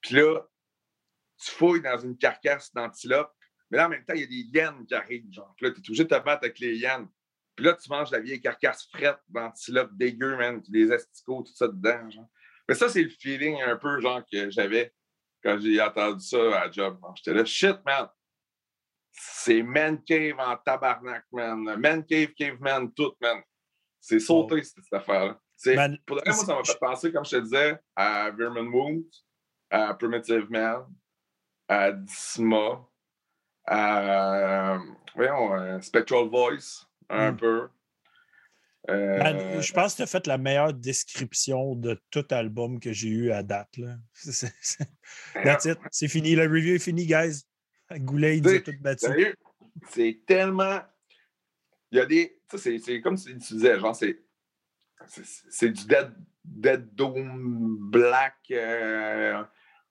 Puis 0.00 0.14
là, 0.14 0.46
tu 1.38 1.50
fouilles 1.50 1.82
dans 1.82 1.98
une 1.98 2.16
carcasse 2.16 2.72
d'antilope, 2.72 3.34
mais 3.70 3.78
là, 3.78 3.86
en 3.86 3.88
même 3.90 4.04
temps, 4.04 4.14
il 4.14 4.20
y 4.20 4.24
a 4.24 4.26
des 4.26 4.58
hyènes 4.58 4.86
qui 4.86 4.94
arrivent, 4.94 5.30
genre. 5.32 5.54
Puis 5.56 5.66
là, 5.66 5.72
t'es 5.72 5.80
obligé 5.80 6.04
de 6.04 6.08
te 6.08 6.14
battre 6.14 6.44
avec 6.44 6.58
les 6.58 6.76
hyènes. 6.76 7.08
Puis 7.54 7.66
là, 7.66 7.74
tu 7.74 7.90
manges 7.90 8.10
la 8.10 8.20
vieille 8.20 8.40
carcasse 8.40 8.88
frette 8.90 9.18
d'antilope 9.28 9.90
dégueu, 9.94 10.36
man, 10.36 10.62
puis 10.62 10.72
des 10.72 10.92
asticots, 10.92 11.42
tout 11.42 11.54
ça 11.54 11.68
dedans, 11.68 12.10
genre. 12.10 12.28
Mais 12.68 12.74
ça, 12.74 12.88
c'est 12.88 13.02
le 13.02 13.10
feeling 13.10 13.60
un 13.62 13.76
peu, 13.76 14.00
genre, 14.00 14.22
que 14.30 14.50
j'avais 14.50 14.94
quand 15.42 15.58
j'ai 15.60 15.80
entendu 15.80 16.24
ça 16.24 16.38
à 16.38 16.66
la 16.66 16.70
job. 16.70 16.98
J'étais 17.16 17.34
là, 17.34 17.44
shit, 17.44 17.76
man, 17.84 18.08
c'est 19.12 19.62
Man 19.62 20.02
Cave 20.04 20.38
en 20.38 20.56
tabarnak, 20.56 21.24
man. 21.32 21.62
Man 21.78 22.04
Cave, 22.04 22.32
Caveman, 22.36 22.92
tout, 22.92 23.12
man. 23.20 23.40
C'est 24.00 24.20
sauté, 24.20 24.62
cette, 24.62 24.82
cette 24.84 24.92
affaire-là. 24.92 25.38
Man, 25.74 25.98
Pour 26.06 26.16
le 26.16 26.22
moi, 26.24 26.34
ça 26.34 26.54
m'a 26.54 26.64
fait 26.64 26.78
penser, 26.78 27.12
comme 27.12 27.24
je 27.24 27.30
te 27.36 27.40
disais, 27.42 27.78
à 27.96 28.30
Vermin 28.30 28.66
Wounds, 28.70 29.24
à 29.70 29.92
Primitive 29.94 30.46
Man, 30.50 30.84
à 31.68 31.90
Disma, 31.92 32.86
à 33.66 34.74
euh, 34.74 34.78
voyons, 35.16 35.80
Spectral 35.82 36.28
Voice, 36.28 36.86
un 37.10 37.32
Mm. 37.32 37.36
peu. 37.36 37.68
Euh, 38.90 39.18
Man, 39.18 39.60
je 39.60 39.72
pense 39.72 39.92
que 39.92 39.96
tu 39.98 40.02
as 40.02 40.06
fait 40.06 40.26
la 40.26 40.38
meilleure 40.38 40.72
description 40.72 41.74
de 41.74 42.00
tout 42.10 42.24
album 42.30 42.80
que 42.80 42.92
j'ai 42.92 43.08
eu 43.08 43.32
à 43.32 43.42
date. 43.42 43.74
C'est- 44.14 44.54
c'est- 44.62 44.88
That's 45.42 45.64
it. 45.66 45.78
C'est 45.90 46.08
fini. 46.08 46.34
Le 46.36 46.44
review 46.44 46.76
est 46.76 46.78
fini, 46.78 47.04
guys. 47.04 47.42
Goulet, 47.98 48.38
il 48.38 48.42
nous 48.44 48.58
tout 48.60 48.72
battu. 48.80 49.06
C'est 49.88 50.20
tellement. 50.26 50.80
Il 51.90 51.98
y 51.98 52.00
a 52.00 52.06
des. 52.06 52.40
Tu 52.50 52.58
sais, 52.58 52.78
c'est- 52.78 53.00
comme 53.00 53.16
tu 53.16 53.24
tu 53.38 53.54
disais, 53.54 53.78
genre, 53.78 53.94
c'est. 53.96 54.22
c'est- 55.06 55.68
du 55.70 55.86
Dead, 55.86 56.12
Dead 56.44 56.94
Doom 56.94 57.76
Black. 57.90 58.36
euh, 58.50 59.42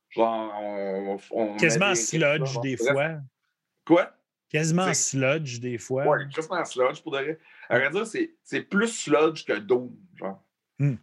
genre, 0.09 0.53
on. 1.31 1.55
Quasiment 1.57 1.89
des- 1.89 1.95
sludge 1.95 2.59
des 2.61 2.77
fois. 2.77 3.21
Quoi? 3.85 4.13
Quasiment 4.49 4.93
sludge 4.93 5.59
des 5.59 5.77
fois. 5.77 6.05
Ouais, 6.07 6.27
quasiment 6.33 6.63
sludge 6.65 7.01
pour 7.01 7.11
de 7.13 7.17
vrai. 7.17 7.39
À 7.69 7.79
vrai 7.79 7.89
dire, 7.89 8.07
c'est- 8.07 8.61
plus 8.61 8.87
sludge 8.87 9.43
que 9.45 9.53
Doom, 9.57 9.95
genre. 10.15 10.43
Hmm. 10.79 10.95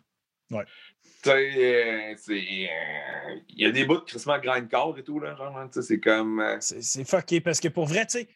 Ouais. 0.51 0.65
Tu 1.25 1.31
sais, 1.31 1.35
euh, 1.35 2.15
euh, 2.15 3.41
Il 3.49 3.63
y 3.63 3.65
a 3.65 3.71
des 3.71 3.87
bouts 3.87 3.97
de 3.97 4.05
crissement 4.05 4.39
grindcore 4.39 4.99
et 4.99 5.03
tout, 5.05 5.19
là, 5.19 5.35
genre, 5.35 5.57
hein, 5.57 5.69
tu 5.69 5.81
sais, 5.81 5.89
c'est 5.89 6.01
comme. 6.01 6.39
euh, 6.41 6.59
C'est 6.61 7.09
fucké 7.09 7.41
parce 7.41 7.61
que 7.61 7.69
pour 7.69 7.87
vrai, 7.87 8.05
tu 8.05 8.19
sais, 8.19 8.29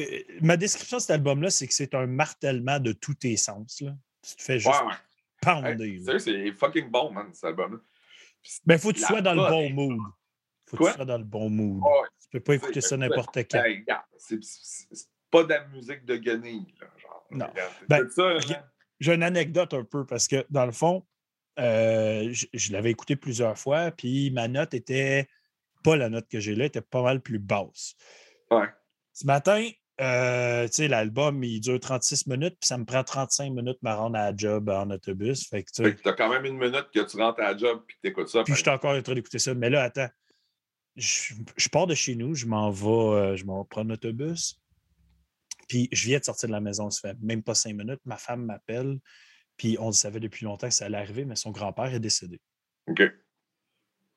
euh, 0.00 0.04
ma 0.40 0.56
description 0.56 0.96
de 0.96 1.02
cet 1.02 1.12
album-là, 1.12 1.50
c'est 1.50 1.68
que 1.68 1.74
c'est 1.74 1.94
un 1.94 2.06
martèlement 2.08 2.80
de 2.80 2.90
tous 2.90 3.14
tes 3.14 3.36
sens. 3.36 3.80
Là. 3.82 3.92
Tu 4.20 4.34
te 4.34 4.42
fais 4.42 4.58
juste 4.58 4.74
ouais, 4.74 4.88
ouais. 4.88 4.94
pounder. 5.40 5.84
Hey, 5.84 5.98
là. 5.98 6.18
sérieux, 6.18 6.48
c'est 6.50 6.52
fucking 6.58 6.90
bon, 6.90 7.12
man, 7.12 7.32
cet 7.32 7.44
album-là. 7.44 7.78
Ben, 8.66 8.78
faut 8.78 8.88
que 8.90 8.96
tu 8.96 9.02
sois 9.02 9.22
dans 9.22 9.34
le 9.34 9.48
bon 9.48 9.70
mood. 9.70 10.00
Faut 10.66 10.76
que 10.76 10.84
tu 10.88 10.92
sois 10.92 11.04
dans 11.04 11.18
le 11.18 11.24
bon 11.24 11.48
mood. 11.48 11.82
Tu 12.20 12.28
peux 12.32 12.40
pas 12.40 12.54
écouter 12.56 12.80
ça 12.80 12.96
n'importe 12.96 13.36
quand. 13.48 13.62
Hey, 13.62 13.84
c'est 14.18 14.40
pas 15.30 15.44
de 15.44 15.50
la 15.50 15.68
musique 15.68 16.04
de 16.04 16.16
guenille, 16.16 16.74
là, 16.80 16.88
genre. 17.00 17.26
Non. 17.30 17.46
Ben, 17.88 18.10
ça, 18.10 18.24
regarde, 18.24 18.68
J'ai 18.98 19.14
une 19.14 19.22
anecdote 19.22 19.72
un 19.72 19.84
peu 19.84 20.04
parce 20.04 20.26
que, 20.26 20.44
dans 20.50 20.66
le 20.66 20.72
fond, 20.72 21.06
euh, 21.58 22.28
je, 22.32 22.46
je 22.52 22.72
l'avais 22.72 22.90
écouté 22.90 23.16
plusieurs 23.16 23.58
fois, 23.58 23.90
puis 23.90 24.30
ma 24.30 24.48
note 24.48 24.74
était 24.74 25.28
pas 25.82 25.96
la 25.96 26.08
note 26.08 26.28
que 26.28 26.40
j'ai 26.40 26.54
là, 26.54 26.64
était 26.64 26.80
pas 26.80 27.02
mal 27.02 27.20
plus 27.20 27.38
basse. 27.38 27.94
Ouais. 28.50 28.66
Ce 29.12 29.26
matin, 29.26 29.68
euh, 30.00 30.66
tu 30.66 30.72
sais, 30.72 30.88
l'album, 30.88 31.44
il 31.44 31.60
dure 31.60 31.78
36 31.78 32.26
minutes, 32.26 32.56
puis 32.60 32.66
ça 32.66 32.78
me 32.78 32.84
prend 32.84 33.04
35 33.04 33.52
minutes 33.52 33.78
de 33.82 33.88
me 33.88 33.94
rendre 33.94 34.16
à 34.18 34.30
la 34.30 34.36
job 34.36 34.68
en 34.68 34.90
autobus. 34.90 35.48
Fait 35.48 35.62
que, 35.62 35.70
tu 35.70 35.96
t'as 36.02 36.12
quand 36.14 36.28
même 36.28 36.44
une 36.44 36.58
minute 36.58 36.88
que 36.92 37.00
tu 37.00 37.16
rentres 37.16 37.40
à 37.40 37.52
la 37.52 37.56
job 37.56 37.84
puis 37.86 37.96
que 37.96 38.00
t'écoutes 38.08 38.28
ça. 38.28 38.42
puis 38.42 38.54
je 38.54 38.60
suis 38.60 38.70
encore 38.70 38.96
en 38.96 39.02
train 39.02 39.14
d'écouter 39.14 39.38
ça. 39.38 39.54
Mais 39.54 39.70
là, 39.70 39.82
attends. 39.84 40.08
Je, 40.96 41.34
je 41.56 41.68
pars 41.68 41.88
de 41.88 41.94
chez 41.94 42.14
nous, 42.14 42.36
je 42.36 42.46
m'en 42.46 42.70
vais, 42.70 42.86
euh, 42.86 43.36
je 43.36 43.44
m'en 43.44 43.62
vais 43.62 43.68
prendre 43.68 43.90
l'autobus. 43.90 44.60
Puis 45.68 45.88
je 45.90 46.06
viens 46.06 46.20
de 46.20 46.24
sortir 46.24 46.48
de 46.48 46.52
la 46.52 46.60
maison, 46.60 46.88
ça 46.90 47.08
fait 47.08 47.16
même 47.20 47.42
pas 47.42 47.54
cinq 47.54 47.74
minutes. 47.74 48.00
Ma 48.04 48.16
femme 48.16 48.44
m'appelle, 48.44 48.98
puis 49.56 49.76
on 49.80 49.86
le 49.86 49.92
savait 49.92 50.20
depuis 50.20 50.44
longtemps 50.44 50.68
que 50.68 50.74
ça 50.74 50.86
allait 50.86 50.98
arriver, 50.98 51.24
mais 51.24 51.36
son 51.36 51.50
grand-père 51.50 51.92
est 51.92 52.00
décédé. 52.00 52.40
OK. 52.88 53.02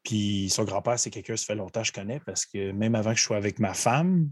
Puis 0.04 0.50
son 0.50 0.64
grand-père, 0.64 0.98
c'est 0.98 1.10
quelqu'un 1.10 1.34
que 1.34 1.40
ça 1.40 1.48
fait 1.48 1.56
longtemps 1.56 1.82
que 1.82 1.88
je 1.88 1.94
connais 1.94 2.20
parce 2.22 2.46
que 2.46 2.72
même 2.72 2.96
avant 2.96 3.12
que 3.12 3.18
je 3.18 3.24
sois 3.24 3.38
avec 3.38 3.60
ma 3.60 3.74
femme, 3.74 4.32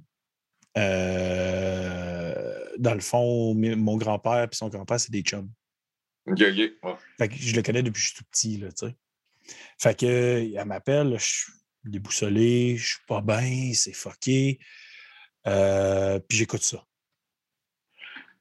euh, 0.77 2.65
dans 2.77 2.93
le 2.93 3.01
fond, 3.01 3.53
mon 3.55 3.97
grand-père 3.97 4.47
et 4.51 4.55
son 4.55 4.69
grand-père, 4.69 4.99
c'est 4.99 5.11
des 5.11 5.21
chums. 5.21 5.49
OK, 6.27 6.41
OK. 6.41 6.97
Fait 7.17 7.27
que 7.27 7.35
je 7.35 7.55
le 7.55 7.61
connais 7.61 7.83
depuis 7.83 7.99
que 7.99 7.99
je 7.99 8.05
suis 8.07 8.15
tout 8.15 8.23
petit, 8.31 8.57
là, 8.57 8.71
tu 8.71 8.87
sais. 8.87 8.95
Fait 9.79 9.97
que, 9.97 10.05
elle 10.55 10.65
m'appelle, 10.65 11.17
je 11.19 11.25
suis 11.25 11.53
déboussolé, 11.83 12.77
je 12.77 12.95
suis 12.95 13.05
pas 13.07 13.21
bien, 13.21 13.71
c'est 13.73 13.93
fucké. 13.93 14.59
Euh, 15.47 16.19
puis 16.19 16.37
j'écoute 16.37 16.63
ça. 16.63 16.83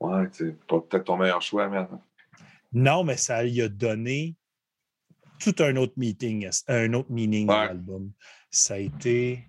Ouais, 0.00 0.28
c'est 0.32 0.58
peut-être 0.66 1.04
ton 1.04 1.16
meilleur 1.16 1.42
choix, 1.42 1.68
man. 1.68 2.00
Non, 2.74 3.04
mais 3.04 3.16
ça 3.16 3.42
lui 3.42 3.62
a 3.62 3.68
donné 3.68 4.36
tout 5.40 5.54
un 5.60 5.76
autre 5.76 5.94
meeting, 5.96 6.48
un 6.68 6.92
autre 6.94 7.10
meaning 7.10 7.48
Ouais. 7.48 7.54
à 7.54 7.66
l'album. 7.66 8.12
Ça 8.50 8.74
a 8.74 8.78
été 8.78 9.48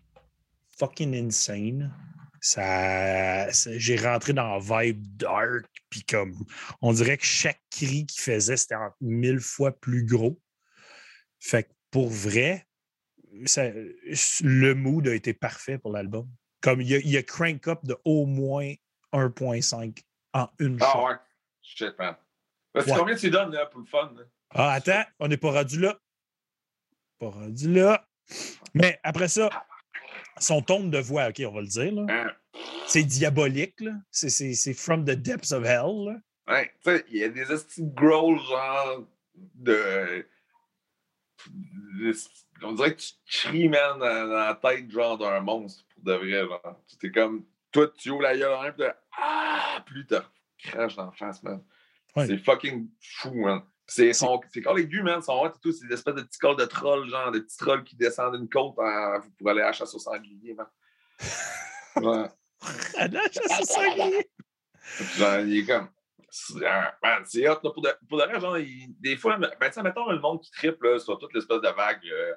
fucking 0.77 1.15
insane. 1.15 1.93
Ça, 2.39 3.51
ça- 3.51 3.77
j'ai 3.77 3.95
rentré 3.97 4.33
dans 4.33 4.55
un 4.55 4.59
vibe 4.83 5.03
dark, 5.17 5.65
puis 5.89 6.03
comme 6.03 6.35
on 6.81 6.93
dirait 6.93 7.17
que 7.17 7.25
chaque 7.25 7.61
cri 7.71 8.05
qu'il 8.05 8.21
faisait, 8.21 8.57
c'était 8.57 8.75
mille 9.01 9.39
fois 9.39 9.71
plus 9.79 10.05
gros. 10.05 10.39
Fait 11.39 11.63
que 11.63 11.69
pour 11.89 12.09
vrai, 12.09 12.67
ça- 13.45 13.71
le 14.43 14.73
mood 14.73 15.07
a 15.07 15.15
été 15.15 15.33
parfait 15.33 15.77
pour 15.79 15.91
l'album. 15.91 16.29
Comme 16.61 16.81
il 16.81 16.87
y 16.89 16.95
a, 16.95 16.97
il 16.99 17.09
y 17.09 17.17
a 17.17 17.23
crank 17.23 17.67
up 17.67 17.79
de 17.83 17.97
au 18.05 18.25
moins 18.27 18.73
1.5 19.11 20.03
en 20.33 20.47
une 20.59 20.77
Ah 20.81 20.91
shot. 20.93 21.05
ouais. 21.07 21.15
Shit, 21.61 21.97
man. 21.97 22.15
Parce 22.75 22.87
Ouais. 22.87 22.93
Combien 22.97 23.15
tu 23.15 23.29
donnes 23.29 23.51
là, 23.53 23.65
pour 23.67 23.79
le 23.79 23.85
fun? 23.87 24.11
là? 24.15 24.23
Ah, 24.53 24.73
attends, 24.73 25.03
on 25.19 25.27
n'est 25.29 25.37
pas 25.37 25.51
rendu 25.51 25.79
là. 25.79 25.97
Pas 27.19 27.29
rendu 27.29 27.71
là. 27.73 28.05
Mais 28.73 28.99
après 29.03 29.29
ça, 29.29 29.49
son 30.39 30.61
ton 30.61 30.83
de 30.83 30.97
voix, 30.99 31.29
OK, 31.29 31.41
on 31.47 31.51
va 31.53 31.61
le 31.61 31.67
dire, 31.67 31.93
là, 31.93 32.05
Hein? 32.09 32.31
c'est 32.87 33.03
diabolique. 33.03 33.79
là. 33.79 33.93
C'est- 34.11 34.29
C'est 34.29 34.53
c'est 34.53 34.73
from 34.73 35.05
the 35.05 35.11
depths 35.11 35.51
of 35.53 35.63
hell. 35.65 36.05
là. 36.05 36.15
Ouais, 36.47 36.71
tu 36.83 36.91
sais, 36.91 37.05
il 37.09 37.17
y 37.17 37.23
a 37.23 37.29
des 37.29 37.45
de 37.45 37.57
growls, 37.95 38.39
genre, 38.41 39.03
de... 39.55 40.27
de- 41.99 42.13
On 42.61 42.73
dirait 42.73 42.95
que 42.95 43.01
tu 43.01 43.13
cries, 43.25 43.69
man, 43.69 43.99
dans, 43.99 44.25
la 44.27 44.55
tête, 44.61 44.89
genre, 44.91 45.17
d'un 45.17 45.39
monstre, 45.39 45.83
pour 45.93 46.03
de 46.03 46.13
vrai, 46.13 46.45
genre. 46.45 46.81
T'es 46.99 47.11
comme... 47.11 47.45
Toi, 47.71 47.87
tu 47.97 48.09
ouvres 48.11 48.21
la 48.23 48.37
gueule 48.37 48.53
en 48.53 48.61
un, 48.61 48.71
puis 48.71 48.85
Ah! 49.17 49.83
T'as 50.07 50.23
crache 50.57 50.95
dans 50.95 51.05
la 51.05 51.11
face, 51.11 51.41
man. 51.43 51.61
Ouais. 52.15 52.27
C'est 52.27 52.37
fucking 52.37 52.89
fou, 53.19 53.33
man. 53.33 53.61
C'est 53.87 54.13
son... 54.13 54.41
c'est 54.51 54.61
quand 54.61 54.75
aigu, 54.77 55.03
man, 55.03 55.21
son 55.21 55.33
hot 55.33 55.47
et 55.49 55.59
tout, 55.61 55.71
c'est 55.71 55.87
des 55.87 55.93
espèces 55.93 56.15
de 56.15 56.21
petits 56.23 56.39
corps 56.39 56.55
de 56.55 56.65
trolls, 56.65 57.07
genre, 57.09 57.31
des 57.31 57.41
petits 57.41 57.57
trolls 57.57 57.83
qui 57.83 57.95
descendent 57.95 58.37
d'une 58.37 58.49
côte 58.49 58.73
pour 58.75 58.83
aller 59.49 59.61
à 59.61 59.67
la 59.67 59.71
chasse 59.73 59.93
au 59.93 59.99
sanglier, 59.99 60.53
man. 60.53 60.67
Ouais. 61.97 62.27
Je 62.61 63.39
sais 63.47 63.63
ça, 63.63 63.89
Guy. 63.95 64.13
Genre, 65.17 65.39
il 65.41 65.59
est 65.59 65.65
comme. 65.65 65.87
euh, 66.61 66.81
man, 67.03 67.23
c'est 67.25 67.47
hot, 67.47 67.59
là, 67.63 67.69
pour 67.71 67.81
de, 67.81 67.89
pour 68.09 68.17
de 68.19 68.23
vrai, 68.25 68.39
genre, 68.39 68.57
il- 68.57 68.93
des 68.99 69.15
fois, 69.15 69.37
ben, 69.37 69.49
tu 69.71 69.81
mettons 69.81 70.09
le 70.11 70.19
monde 70.19 70.41
qui 70.41 70.51
triple 70.51 70.89
là, 70.91 70.99
sur 70.99 71.17
toute 71.17 71.33
l'espèce 71.33 71.61
de 71.61 71.69
vague 71.69 72.01
euh, 72.11 72.33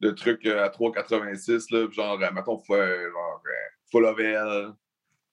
de 0.00 0.10
trucs 0.12 0.46
euh, 0.46 0.64
à 0.64 0.68
3,86, 0.68 1.66
là, 1.74 1.90
genre, 1.90 2.18
mettons, 2.32 2.58
full, 2.58 2.76
euh, 2.78 3.10
genre, 3.10 3.42
full 3.90 4.02
level, 4.04 4.72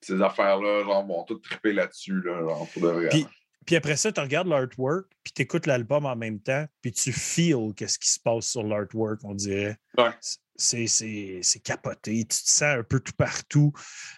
ces 0.02 0.22
affaires-là, 0.22 0.84
genre, 0.84 1.06
vont 1.06 1.24
tout 1.24 1.36
tripper 1.39 1.72
là-dessus, 1.74 2.22
là, 2.22 2.39
genre, 2.41 2.67
pour 2.74 2.82
de 2.82 2.88
vrai. 2.89 3.10
Puis, 3.10 3.28
puis 3.65 3.76
après 3.76 3.95
ça, 3.97 4.12
tu 4.12 4.19
regardes 4.21 4.47
l'artwork, 4.47 5.06
puis 5.23 5.34
tu 5.34 5.41
écoutes 5.41 5.65
l'album 5.65 6.06
en 6.06 6.15
même 6.15 6.39
temps, 6.39 6.65
puis 6.82 6.91
tu 6.91 7.12
feels 7.12 7.73
qu'est-ce 7.76 7.99
qui 7.99 8.10
se 8.10 8.19
passe 8.19 8.45
sur 8.47 8.63
l'artwork, 8.63 9.19
on 9.23 9.34
dirait. 9.36 9.78
Ouais. 9.97 10.12
C'est- 10.56 11.62
capoté, 11.63 12.19
tu 12.21 12.28
te 12.28 12.34
sens 12.49 12.62
un 12.78 12.84
peu 12.84 12.99
tout 12.99 13.13
partout. 13.17 13.73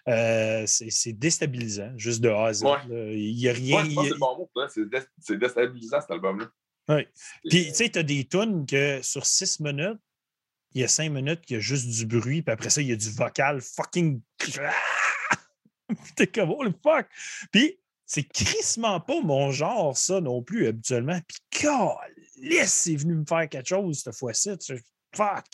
Euh, 0.08 0.66
c'est 0.68 1.14
déstabilisant, 1.14 1.94
juste 1.98 2.22
de 2.22 2.30
A 2.30 2.48
à 2.48 2.54
Z. 2.54 2.64
Ouais. 2.64 3.16
Il 3.18 3.36
n'y 3.38 3.48
a 3.50 3.54
rien. 3.54 3.80
A- 3.82 4.04
c'est 4.04 4.18
bon 4.18 4.50
dé- 4.76 5.38
déstabilisant, 5.38 6.02
cet 6.02 6.12
album-là. 6.12 6.50
Ouais. 6.90 7.08
C'est- 7.16 7.50
Puis, 7.50 7.66
tu 7.70 7.74
sais, 7.76 7.90
tu 7.90 8.00
as 8.00 8.04
des 8.04 8.28
tunes 8.28 8.66
que 8.66 9.00
sur 9.02 9.26
six 9.26 9.60
minutes, 9.60 10.00
il 10.74 10.82
y 10.82 10.84
a 10.84 10.88
cinq 10.90 11.10
minutes, 11.10 11.42
il 11.50 11.54
y 11.54 11.56
a 11.56 11.60
juste 11.60 11.88
du 11.88 12.06
bruit, 12.06 12.42
puis 12.42 12.52
après 12.52 12.70
ça, 12.70 12.82
il 12.82 12.90
y 12.90 12.92
a 12.92 12.96
du 12.98 13.10
vocal 13.12 13.62
fucking. 13.62 14.22
T'es 16.16 16.28
comme, 16.28 16.52
oh 16.52 16.64
le 16.64 16.74
fuck! 16.84 17.08
Puis, 17.52 17.80
c'est 18.06 18.24
crissement 18.24 19.00
pas 19.00 19.22
mon 19.22 19.52
genre, 19.52 19.96
ça 19.98 20.22
non 20.22 20.42
plus, 20.42 20.68
habituellement. 20.68 21.20
Puis, 21.28 21.38
calisse, 21.50 22.72
c'est 22.72 22.96
venu 22.96 23.16
me 23.16 23.26
faire 23.26 23.50
quelque 23.50 23.68
chose 23.68 24.02
cette 24.04 24.16
fois-ci. 24.16 24.52
Fuck! 25.16 25.46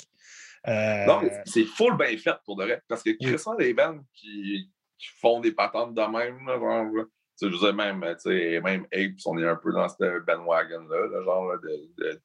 Euh, 0.68 1.06
Non, 1.06 1.22
mais 1.22 1.32
c'est 1.46 1.66
full 1.66 1.98
bien 1.98 2.16
fait 2.18 2.36
pour 2.46 2.56
de 2.58 2.64
vrai. 2.66 2.82
Parce 2.88 3.04
que 3.04 3.12
Christian, 3.12 3.56
des 3.56 3.74
bandes 3.74 4.04
qui, 4.14 4.70
qui 4.98 5.08
font 5.20 5.40
des 5.40 5.52
patentes 5.54 5.94
de 5.96 6.02
même, 6.02 6.46
là, 6.46 6.60
genre, 6.60 6.84
là, 6.94 7.04
tu 7.04 7.10
sais, 7.36 7.48
je 7.48 7.54
veux 7.54 7.60
dire, 7.60 7.74
même, 7.74 8.02
tu 8.22 8.30
sais, 8.30 8.62
même 8.62 8.86
Apes, 8.94 9.20
on 9.26 9.38
est 9.40 9.48
un 9.48 9.56
peu 9.56 9.72
dans 9.72 9.90
ce 9.90 10.20
bandwagon-là, 10.20 11.08
là, 11.08 11.24
genre, 11.24 11.46
là, 11.52 11.58
de, 11.58 11.90
de, 11.98 12.22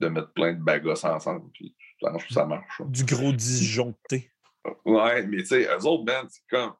de 0.00 0.08
mettre 0.08 0.32
plein 0.32 0.52
de 0.52 0.62
bagosses 0.62 1.04
ensemble, 1.04 1.50
puis 1.52 1.74
ça 2.02 2.10
marche, 2.10 2.32
ça 2.32 2.44
marche. 2.44 2.82
du 2.86 3.04
gros 3.04 3.32
disjoncté. 3.32 4.30
Ouais, 4.84 5.24
mais 5.26 5.38
tu 5.38 5.46
sais, 5.46 5.64
eux 5.64 5.86
autres 5.86 6.04
bands, 6.04 6.26
c'est 6.28 6.42
comme. 6.50 6.74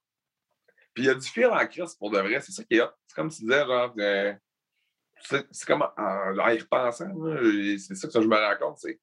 Puis 0.96 1.04
il 1.04 1.09
y 1.09 1.11
a 1.11 1.14
du 1.14 1.28
fil 1.28 1.44
en 1.44 1.66
crise 1.66 1.94
pour 1.94 2.11
de 2.11 2.18
vrai, 2.18 2.40
c'est 2.40 2.52
ça 2.52 2.64
qui 2.64 2.76
est 2.76 2.80
hot. 2.80 2.88
C'est 3.06 3.14
comme 3.14 3.28
tu 3.28 3.42
disais, 3.42 3.66
genre, 3.66 3.92
euh, 3.98 4.35
c'est 5.20 5.66
comme 5.66 5.82
en, 5.82 6.48
y 6.50 6.59
repensant, 6.59 7.12
c'est 7.78 7.94
ça 7.94 8.09
que 8.09 8.22
je 8.22 8.26
me 8.26 8.35
rends 8.35 8.59
compte, 8.59 8.78
c'est 8.78 8.98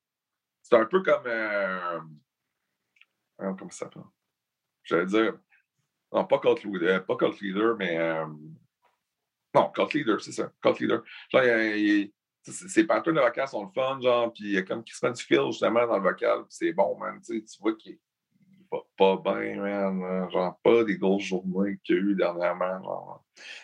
c'est 0.63 0.75
un 0.75 0.85
peu 0.85 1.03
comme. 1.03 1.27
euh, 1.27 1.99
euh, 3.41 3.53
comment 3.53 3.69
ça 3.69 3.85
s'appelle? 3.85 4.01
J'allais 4.83 5.05
dire. 5.05 5.37
Non, 6.11 6.25
pas 6.25 6.39
Cult 6.39 6.63
Leader, 6.63 7.05
pas 7.05 7.15
Cult 7.15 7.39
Leader, 7.41 7.75
mais. 7.77 7.95
euh, 7.97 8.25
non, 9.53 9.69
Cult 9.71 9.93
Leader, 9.93 10.19
c'est 10.19 10.31
ça. 10.31 10.51
Cult 10.63 10.79
Leader. 10.79 11.03
Genre, 11.31 11.43
y 11.43 11.49
a- 11.49 11.77
y 11.77 12.03
a- 12.47 12.51
ces 12.51 12.85
patterns 12.85 13.15
de 13.15 13.21
vocal 13.21 13.47
sont 13.47 13.65
le 13.65 13.71
fun, 13.71 13.99
genre, 14.01 14.33
puis 14.33 14.45
il 14.45 14.51
y 14.51 14.57
a 14.57 14.63
comme 14.63 14.83
Chris 14.83 14.97
Field 15.17 15.51
justement 15.51 15.85
dans 15.85 15.97
le 15.97 16.03
vocal, 16.03 16.43
c'est 16.49 16.73
bon, 16.73 16.97
man. 16.97 17.21
Tu 17.21 17.43
vois 17.59 17.75
qu'il 17.75 17.99
pas 18.97 19.17
bien, 19.17 19.55
man. 19.61 20.03
hein, 20.03 20.29
Genre, 20.31 20.59
pas 20.63 20.83
des 20.83 20.97
grosses 20.97 21.23
journées 21.23 21.79
qu'il 21.83 21.95
y 21.95 21.99
a 21.99 22.01
eu 22.01 22.15
dernièrement. 22.15 22.83
Genre. 22.83 23.23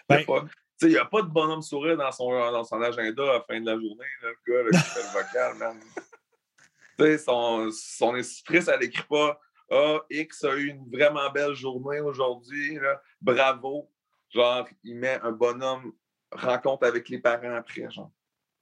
Il 0.10 0.16
y 0.16 0.22
a 0.22 0.26
Ben- 0.26 0.50
il 0.82 0.88
n'y 0.90 0.98
a 0.98 1.04
pas 1.06 1.22
de 1.22 1.28
bonhomme 1.28 1.62
sourire 1.62 1.98
dans 1.98 2.12
son, 2.12 2.30
dans 2.32 2.64
son 2.64 2.82
agenda 2.82 3.24
à 3.24 3.34
la 3.34 3.42
fin 3.42 3.60
de 3.60 3.66
la 3.66 3.74
journée, 3.74 4.06
là, 4.22 4.30
le 4.30 4.54
gars 4.54 4.64
là, 4.64 4.70
qui 4.72 4.90
fait 4.90 5.02
le 5.02 5.24
vocal, 5.24 5.58
man. 5.58 7.18
Son, 7.18 7.70
son 7.72 8.16
instructrice, 8.16 8.68
elle 8.68 8.80
n'écrit 8.80 9.04
pas 9.10 9.40
Ah, 9.72 10.00
X 10.10 10.44
a 10.46 10.56
eu 10.56 10.68
une 10.70 10.90
vraiment 10.90 11.30
belle 11.32 11.54
journée 11.54 12.00
aujourd'hui, 12.00 12.80
bravo. 13.22 13.90
Genre, 14.30 14.68
il 14.84 14.96
met 14.96 15.20
un 15.22 15.32
bonhomme 15.32 15.92
rencontre 16.32 16.86
avec 16.88 17.10
les 17.10 17.20
parents 17.20 17.56
après, 17.56 17.90
genre. 17.92 18.12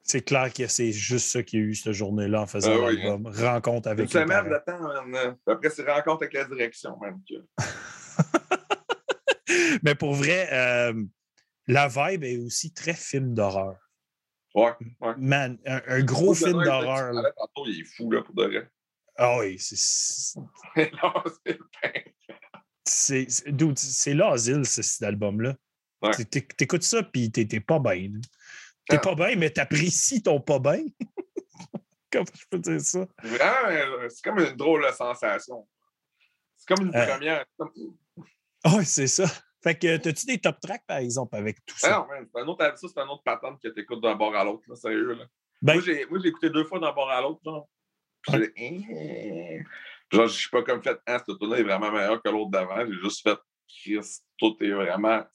C'est 0.09 0.21
clair 0.21 0.53
que 0.53 0.67
c'est 0.67 0.93
juste 0.93 1.27
ça 1.31 1.43
qu'il 1.43 1.59
y 1.59 1.63
a 1.63 1.65
eu 1.65 1.75
cette 1.75 1.91
journée-là 1.91 2.43
en 2.43 2.47
faisant 2.47 2.71
Ah 2.73 2.85
oui, 2.87 2.97
l'album. 2.97 3.27
Rencontre 3.27 3.89
Une 3.89 3.91
avec 3.91 4.13
les 4.13 4.21
semaine 4.21 4.49
parents. 4.49 4.49
de 4.49 5.15
temps. 5.15 5.37
Après, 5.51 5.69
c'est 5.69 5.85
rencontre 5.89 6.23
avec 6.23 6.33
la 6.33 6.45
direction, 6.45 6.97
que- 7.29 7.45
Mais 9.83 9.95
pour 9.95 10.13
vrai, 10.13 10.47
euh, 10.53 10.93
la 11.67 11.89
vibe 11.89 12.23
est 12.23 12.37
aussi 12.37 12.71
très 12.73 12.93
film 12.93 13.33
d'horreur. 13.33 13.75
Ouais, 14.55 14.71
ouais. 15.01 15.13
Man, 15.17 15.57
un, 15.65 15.81
un 15.87 16.01
gros 16.03 16.33
film 16.33 16.63
d'horreur. 16.63 17.13
il 17.65 17.81
est 17.81 17.83
fou, 17.83 18.09
là, 18.09 18.21
pour 18.23 18.33
de 18.33 18.45
vrai. 18.45 18.69
Ah 19.17 19.39
oui, 19.39 19.59
c'est- 19.59 20.39
c'est. 22.85 23.27
C'est 23.75 24.13
l'asile, 24.13 24.65
ce- 24.65 24.81
cet 24.81 25.03
album-là. 25.03 25.55
Ouais. 26.01 26.11
T'écoutes 26.25 26.83
ça, 26.83 27.03
puis 27.03 27.31
t'es 27.31 27.45
t'es 27.45 27.59
pas 27.59 27.79
bien. 27.79 28.11
T'es 28.89 28.95
Ah. 28.97 28.99
pas 28.99 29.15
bien, 29.15 29.35
mais 29.35 29.49
t'apprécies 29.49 30.21
ton 30.23 30.39
pas 30.39 30.59
bien. 30.59 30.83
Comment 32.11 32.25
je 32.33 32.45
peux 32.49 32.59
dire 32.59 32.79
ça? 32.81 33.05
Vraiment, 33.21 34.07
c'est 34.09 34.23
comme 34.23 34.39
une 34.39 34.55
drôle 34.55 34.85
de 34.85 34.91
sensation. 34.93 35.67
C'est 36.55 36.73
comme 36.75 36.87
une 36.87 36.95
Euh. 36.95 37.05
première. 37.05 37.45
Ah 38.63 38.75
oui, 38.77 38.85
c'est 38.85 39.07
ça. 39.07 39.25
Fait 39.61 39.77
que, 39.77 39.97
t'as-tu 39.97 40.25
des 40.25 40.37
top 40.39 40.59
tracks, 40.61 40.85
par 40.87 40.97
exemple, 40.97 41.35
avec 41.35 41.57
tout 41.65 41.75
Ah 41.83 41.87
ça? 41.87 41.97
non, 41.99 42.07
man, 42.07 42.27
c'est 42.33 42.41
un 42.41 42.47
autre, 42.47 42.63
ça, 42.77 42.87
c'est 42.87 42.99
un 42.99 43.07
autre 43.07 43.23
pattern 43.23 43.57
que 43.61 43.67
tu 43.67 43.81
écoutes 43.81 44.01
d'un 44.01 44.15
bord 44.15 44.35
à 44.35 44.43
l'autre, 44.43 44.63
là, 44.67 44.75
sérieux. 44.75 45.13
Là. 45.13 45.25
Ben- 45.61 45.73
Moi, 45.73 45.81
j'ai 45.83 46.05
moi, 46.05 46.19
j'ai 46.21 46.29
écouté 46.29 46.49
deux 46.49 46.63
fois 46.63 46.79
d'un 46.79 46.93
bord 46.93 47.09
à 47.09 47.21
l'autre, 47.21 47.41
genre. 47.43 47.67
Puis 48.21 48.33
j'ai 48.33 48.47
dit, 48.71 48.85
Eh. 48.89 49.63
Genre, 50.11 50.27
je 50.27 50.33
suis 50.33 50.49
pas 50.49 50.63
comme 50.63 50.81
fait, 50.81 50.97
ah, 51.05 51.21
cette 51.25 51.37
tune 51.37 51.53
est 51.53 51.63
vraiment 51.63 51.91
meilleure 51.91 52.21
que 52.21 52.29
l'autre 52.29 52.51
d'avant. 52.51 52.85
J'ai 52.85 52.93
juste 53.01 53.21
fait, 53.23 53.37
Chris, 53.67 54.19
tout 54.37 54.55
est 54.61 54.71
vraiment. 54.71 55.25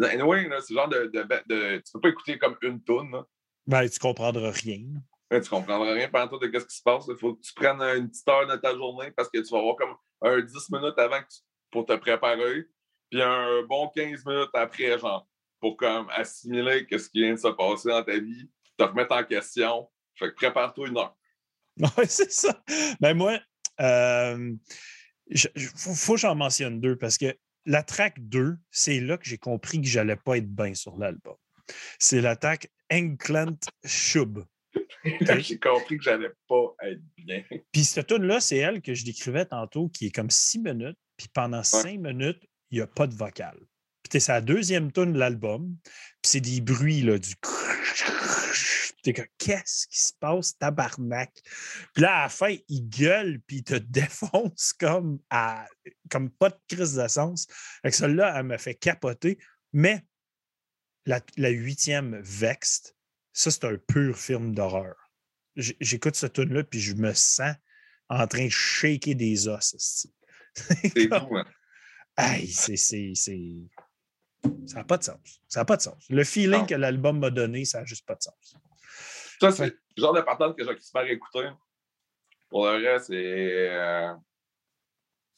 Anyway, 0.00 0.48
là, 0.48 0.60
c'est 0.60 0.72
le 0.74 0.78
genre 0.78 0.88
de, 0.88 1.06
de, 1.06 1.22
de- 1.46 1.76
Tu 1.78 1.92
peux 1.92 2.00
pas 2.00 2.08
écouter 2.08 2.38
comme 2.38 2.56
une 2.62 2.82
tune, 2.82 3.10
là. 3.12 3.24
Ben, 3.66 3.88
tu 3.88 3.98
comprendras 3.98 4.50
rien. 4.50 4.80
Là, 5.30 5.40
tu 5.40 5.48
comprendras 5.48 5.92
rien 5.94 6.08
pendant 6.08 6.28
tout 6.28 6.38
de 6.38 6.58
ce 6.58 6.64
qui 6.64 6.76
se 6.76 6.82
passe. 6.82 7.04
Il 7.08 7.16
faut 7.16 7.34
que 7.34 7.40
tu 7.42 7.52
prennes 7.54 7.80
une 7.80 8.08
petite 8.08 8.28
heure 8.28 8.46
de 8.46 8.56
ta 8.56 8.74
journée 8.74 9.10
parce 9.12 9.28
que 9.28 9.38
tu 9.38 9.50
vas 9.52 9.58
avoir 9.58 9.76
comme 9.76 9.94
un 10.22 10.40
10 10.40 10.70
minutes 10.70 10.98
avant 10.98 11.20
que 11.20 11.28
tu- 11.28 11.40
pour 11.70 11.86
te 11.86 11.94
préparer, 11.96 12.64
puis 13.10 13.22
un 13.22 13.62
bon 13.68 13.88
15 13.94 14.24
minutes 14.26 14.50
après, 14.54 14.98
genre, 14.98 15.26
pour 15.60 15.76
comme 15.76 16.08
assimiler 16.10 16.86
que 16.86 16.98
ce 16.98 17.08
qui 17.08 17.22
vient 17.22 17.32
de 17.34 17.38
se 17.38 17.48
passer 17.48 17.88
dans 17.88 18.02
ta 18.02 18.18
vie, 18.18 18.50
te 18.76 18.84
remettre 18.84 19.12
en 19.14 19.24
question. 19.24 19.88
Fait 20.18 20.28
que 20.30 20.34
prépare-toi 20.34 20.88
une 20.88 20.98
heure. 20.98 21.16
Oui, 21.98 22.04
c'est 22.06 22.30
ça. 22.32 22.62
Ben 23.00 23.14
moi, 23.16 23.38
euh, 23.80 24.52
je- 25.30 25.48
je- 25.54 25.68
faut, 25.74 25.94
faut 25.94 26.14
que 26.14 26.20
j'en 26.20 26.34
mentionne 26.34 26.80
deux 26.80 26.96
parce 26.96 27.16
que 27.16 27.34
la 27.66 27.82
track 27.82 28.14
2, 28.18 28.56
c'est 28.70 29.00
là 29.00 29.16
que 29.16 29.24
j'ai 29.24 29.38
compris 29.38 29.80
que 29.80 29.86
j'allais 29.86 30.16
pas 30.16 30.38
être 30.38 30.48
bien 30.48 30.74
sur 30.74 30.96
l'album. 30.96 31.36
C'est 31.98 32.20
la 32.20 32.36
track 32.36 32.68
Enklant 32.92 33.58
Shub. 33.84 34.44
J'ai 35.38 35.58
compris 35.58 35.98
que 35.98 36.04
j'allais 36.04 36.30
pas 36.48 36.74
être 36.84 37.00
bien. 37.16 37.42
Puis 37.72 37.84
cette 37.84 38.06
tune-là, 38.06 38.40
c'est 38.40 38.58
elle 38.58 38.80
que 38.80 38.94
je 38.94 39.04
décrivais 39.04 39.44
tantôt, 39.44 39.88
qui 39.88 40.06
est 40.06 40.10
comme 40.10 40.30
six 40.30 40.60
minutes, 40.60 40.96
puis 41.16 41.28
pendant 41.32 41.62
cinq 41.62 41.98
minutes, 41.98 42.40
il 42.70 42.78
n'y 42.78 42.82
a 42.82 42.86
pas 42.86 43.06
de 43.06 43.14
vocal. 43.14 43.58
Puis 44.08 44.20
c'est 44.20 44.32
la 44.32 44.40
deuxième 44.40 44.92
tune 44.92 45.12
de 45.12 45.18
l'album, 45.18 45.76
puis 45.84 46.30
c'est 46.30 46.40
des 46.40 46.60
bruits, 46.60 47.02
là, 47.02 47.18
du... 47.18 47.34
T'es 49.02 49.12
comme, 49.12 49.26
qu'est-ce 49.36 49.86
qui 49.88 50.00
se 50.00 50.12
passe, 50.20 50.56
tabarnak? 50.58 51.32
Puis 51.92 52.02
là, 52.02 52.18
à 52.18 52.22
la 52.24 52.28
fin, 52.28 52.54
il 52.68 52.88
gueule, 52.88 53.40
puis 53.46 53.56
il 53.58 53.64
te 53.64 53.74
défonce 53.78 54.72
comme, 54.72 55.18
à, 55.30 55.66
comme 56.10 56.30
pas 56.30 56.50
de 56.50 56.58
crise 56.68 56.94
de 56.94 57.08
sens. 57.08 57.46
Fait 57.82 57.90
que 57.90 57.96
celle-là, 57.96 58.34
elle 58.38 58.46
me 58.46 58.58
fait 58.58 58.74
capoter. 58.76 59.38
Mais 59.72 60.04
la, 61.06 61.20
la 61.36 61.48
huitième, 61.48 62.20
Vexed, 62.22 62.94
ça, 63.32 63.50
c'est 63.50 63.64
un 63.64 63.76
pur 63.76 64.16
film 64.16 64.54
d'horreur. 64.54 64.94
J'écoute 65.56 66.14
ce 66.16 66.26
tune-là, 66.26 66.64
puis 66.64 66.80
je 66.80 66.94
me 66.94 67.12
sens 67.12 67.54
en 68.08 68.26
train 68.26 68.44
de 68.44 68.50
shaker 68.50 69.14
des 69.14 69.48
os. 69.48 69.74
C'est 70.54 71.12
hein? 71.12 71.44
Aïe, 72.16 72.46
c'est. 72.48 72.76
c'est- 72.76 73.12
c'est- 73.14 73.68
Ça 74.66 74.76
n'a 74.76 74.84
pas 74.84 74.98
de 74.98 75.04
sens. 75.04 75.40
Ça 75.48 75.60
n'a 75.60 75.64
pas 75.64 75.76
de 75.76 75.82
sens. 75.82 76.04
Le 76.10 76.24
feeling 76.24 76.60
Non. 76.60 76.66
que 76.66 76.74
l'album 76.74 77.18
m'a 77.20 77.30
donné, 77.30 77.64
ça 77.64 77.80
n'a 77.80 77.84
juste 77.86 78.04
pas 78.04 78.14
de 78.16 78.22
sens. 78.22 78.54
Ça, 79.50 79.50
c'est 79.52 79.66
le 79.66 80.00
genre 80.02 80.12
de 80.14 80.20
patente 80.20 80.56
que 80.56 80.64
j'ai 80.64 80.80
super 80.80 81.04
écouté. 81.06 81.48
Pour 82.48 82.66
le 82.66 82.72
reste, 82.86 83.06
c'est. 83.06 83.14
euh, 83.70 84.12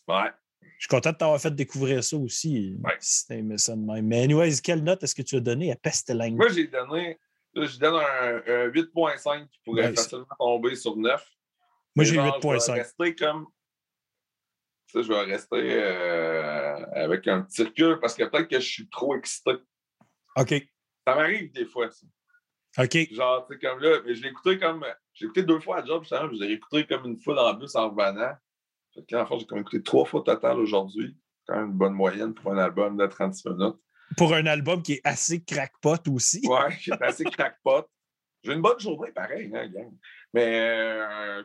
Ouais. 0.06 0.30
Je 0.60 0.68
suis 0.80 0.88
content 0.88 1.12
de 1.12 1.16
t'avoir 1.16 1.40
fait 1.40 1.54
découvrir 1.54 2.02
ça 2.04 2.16
aussi. 2.16 2.76
Ouais. 2.84 2.96
Si 3.00 3.26
t'as 3.26 3.36
aimé 3.36 3.56
ça 3.58 3.74
de 3.74 3.80
même. 3.80 4.06
Mais, 4.06 4.22
anyways, 4.24 4.60
quelle 4.62 4.82
note 4.82 5.02
est-ce 5.02 5.14
que 5.14 5.22
tu 5.22 5.36
as 5.36 5.40
donné 5.40 5.72
à 5.72 5.76
Pesteleng? 5.76 6.36
Moi, 6.36 6.48
j'ai 6.48 6.66
donné. 6.66 7.18
là, 7.54 7.64
Je 7.66 7.78
donne 7.78 7.94
un, 7.94 8.36
un 8.36 8.68
8.5 8.68 9.48
qui 9.48 9.60
pourrait 9.64 9.90
Nice. 9.90 10.00
facilement 10.02 10.26
tomber 10.38 10.74
sur 10.74 10.96
9. 10.96 11.26
Moi, 11.96 12.04
j'ai 12.04 12.14
genre, 12.16 12.38
Je 12.42 12.48
vais 12.48 12.54
8.5. 12.56 12.72
rester 12.74 13.14
comme. 13.14 13.46
Ça, 14.92 15.02
je 15.02 15.08
vais 15.08 15.20
rester 15.22 15.56
euh, 15.56 16.84
avec 16.92 17.26
un 17.28 17.42
petit 17.42 17.62
recul 17.62 17.98
parce 18.00 18.14
que 18.14 18.24
peut-être 18.24 18.48
que 18.48 18.60
je 18.60 18.68
suis 18.68 18.88
trop 18.90 19.16
excité. 19.16 19.52
OK. 20.36 20.50
Ça 21.06 21.14
m'arrive 21.14 21.50
des 21.52 21.64
fois, 21.66 21.90
ça. 21.90 22.06
OK. 22.78 22.96
Genre, 23.12 23.46
tu 23.46 23.54
sais, 23.54 23.60
comme 23.60 23.78
là, 23.80 23.98
mais 24.04 24.14
je 24.14 24.22
l'ai 24.22 24.28
écouté 24.30 24.58
comme. 24.58 24.84
J'ai 25.12 25.26
écouté 25.26 25.42
deux 25.44 25.60
fois 25.60 25.78
à 25.78 25.84
job, 25.84 26.02
justement, 26.02 26.28
je 26.32 26.42
l'ai 26.42 26.52
écouté 26.52 26.86
comme 26.86 27.04
une 27.06 27.18
fois 27.18 27.34
dans 27.34 27.52
le 27.52 27.58
bus 27.58 27.74
en 27.76 27.88
revenant. 27.90 28.34
Fait 28.94 29.04
que 29.04 29.14
là, 29.14 29.22
en 29.22 29.26
fait, 29.26 29.38
j'ai 29.40 29.46
comme 29.46 29.58
écouté 29.60 29.82
trois 29.82 30.04
fois 30.04 30.22
total 30.24 30.58
aujourd'hui. 30.58 31.16
Quand 31.46 31.56
même 31.56 31.66
une 31.66 31.72
bonne 31.78 31.92
moyenne 31.92 32.34
pour 32.34 32.52
un 32.52 32.58
album 32.58 32.96
de 32.96 33.06
36 33.06 33.48
minutes. 33.48 33.76
Pour 34.16 34.32
un 34.34 34.46
album 34.46 34.82
qui 34.82 34.94
est 34.94 35.00
assez 35.04 35.42
crackpot 35.44 35.96
aussi. 36.10 36.40
Ouais, 36.46 36.70
j'ai 36.80 36.92
assez 37.00 37.24
crackpot. 37.24 37.84
J'ai 38.42 38.52
une 38.52 38.60
bonne 38.62 38.78
journée, 38.80 39.12
pareil, 39.12 39.50
hein, 39.54 39.68
gang. 39.68 39.92
Mais 40.32 40.60
euh, 40.60 41.42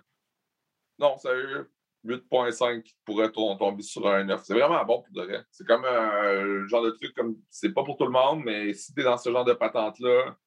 non, 0.99 1.17
sérieux, 1.17 1.71
8.5 2.05 2.83
qui 2.83 2.95
pourrait 3.05 3.31
tom- 3.31 3.57
tomber 3.57 3.83
sur 3.83 4.07
un 4.07 4.23
9. 4.23 4.41
C'est 4.43 4.53
vraiment 4.53 4.83
bon 4.85 5.01
pour 5.03 5.13
de 5.13 5.27
vrai. 5.27 5.43
C'est 5.51 5.65
comme 5.65 5.85
euh, 5.85 6.43
le 6.43 6.67
genre 6.67 6.83
de 6.83 6.91
truc 6.91 7.13
comme. 7.15 7.37
C'est 7.49 7.73
pas 7.73 7.83
pour 7.83 7.97
tout 7.97 8.05
le 8.05 8.11
monde, 8.11 8.41
mais 8.43 8.73
si 8.73 8.93
t'es 8.93 9.03
dans 9.03 9.17
ce 9.17 9.31
genre 9.31 9.45
de 9.45 9.53
patente-là, 9.53 10.37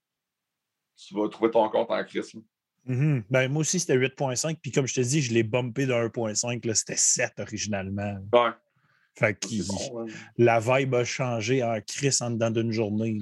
tu 0.96 1.14
vas 1.14 1.28
trouver 1.28 1.50
ton 1.50 1.68
compte 1.68 1.90
en 1.90 2.04
crise. 2.04 2.34
là. 2.34 2.40
Mhm. 2.84 3.24
Ben, 3.30 3.50
moi 3.50 3.60
aussi, 3.60 3.78
c'était 3.78 3.96
8.5. 3.96 4.58
Puis 4.60 4.72
comme 4.72 4.86
je 4.86 4.94
te 4.94 5.00
dis, 5.00 5.22
je 5.22 5.32
l'ai 5.32 5.42
bumpé 5.44 5.86
de 5.86 5.92
1.5. 5.92 6.64
là, 6.66 6.74
C'était 6.74 6.96
7 6.96 7.34
originalement. 7.38 8.18
Ouais, 8.32 8.50
Fait 9.16 9.34
que 9.34 9.66
bon. 9.68 10.06
la 10.36 10.58
vibe 10.58 10.94
a 10.96 11.04
changé 11.04 11.62
en 11.62 11.80
crise 11.80 12.20
en 12.22 12.30
dedans 12.30 12.50
d'une 12.50 12.72
journée. 12.72 13.18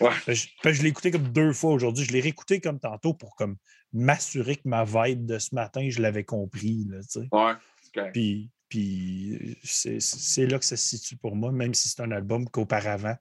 Ouais. 0.00 0.10
Fait 0.12 0.34
je, 0.34 0.48
je 0.64 0.82
l'ai 0.82 0.88
écouté 0.88 1.10
comme 1.10 1.28
deux 1.28 1.52
fois 1.52 1.72
aujourd'hui. 1.72 2.04
Je 2.04 2.12
l'ai 2.12 2.20
réécouté 2.20 2.60
comme 2.60 2.78
tantôt 2.78 3.12
pour 3.12 3.34
comme 3.36 3.56
m'assurer 3.92 4.56
que 4.56 4.66
ma 4.68 4.84
vibe 4.84 5.26
de 5.26 5.38
ce 5.38 5.54
matin, 5.54 5.86
je 5.90 6.00
l'avais 6.00 6.24
compris. 6.24 6.86
Là. 6.88 7.00
Ouais. 7.32 8.10
Puis, 8.12 8.50
puis 8.68 9.58
c'est 9.64 10.46
là 10.46 10.58
que 10.58 10.64
ça 10.64 10.76
se 10.76 10.96
situe 10.96 11.16
pour 11.16 11.36
moi, 11.36 11.52
même 11.52 11.74
si 11.74 11.88
c'est 11.88 12.00
un 12.00 12.10
album 12.10 12.48
qu'auparavant, 12.48 13.16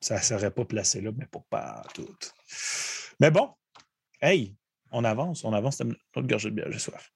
ça 0.00 0.16
ne 0.16 0.20
serait 0.20 0.50
pas 0.52 0.64
placé 0.64 1.00
là, 1.00 1.10
mais 1.16 1.26
pour 1.26 1.44
pas 1.46 1.82
tout. 1.94 2.06
Mais 3.20 3.30
bon, 3.30 3.54
hey, 4.20 4.54
on 4.90 5.04
avance, 5.04 5.44
on 5.44 5.52
avance. 5.52 5.80
Autre 5.80 6.26
gorgée 6.26 6.50
de 6.50 6.56
bière, 6.56 6.70
j'ai 6.70 6.78
soif. 6.78 7.12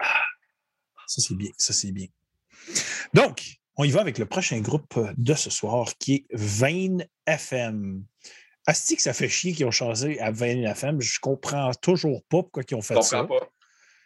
Ah, 0.00 0.24
Ça, 1.06 1.22
c'est 1.22 1.34
bien, 1.34 1.50
ça, 1.58 1.72
c'est 1.72 1.92
bien. 1.92 2.06
Donc, 3.14 3.58
on 3.76 3.84
y 3.84 3.90
va 3.90 4.00
avec 4.00 4.18
le 4.18 4.26
prochain 4.26 4.60
groupe 4.60 4.98
de 5.16 5.34
ce 5.34 5.50
soir 5.50 5.96
qui 5.98 6.14
est 6.14 6.26
Vane 6.32 7.06
FM. 7.26 8.04
Asti 8.66 8.96
que 8.96 9.02
ça 9.02 9.12
fait 9.12 9.28
chier 9.28 9.52
qu'ils 9.52 9.66
ont 9.66 9.70
changé 9.70 10.18
à 10.20 10.30
Vane 10.30 10.64
FM. 10.64 11.00
Je 11.00 11.20
comprends 11.20 11.72
toujours 11.74 12.22
pas 12.24 12.42
pourquoi 12.42 12.62
ils 12.68 12.74
ont 12.74 12.82
fait 12.82 12.96
Je 12.96 13.00
ça. 13.02 13.20
comprends 13.20 13.38
pas. 13.40 13.48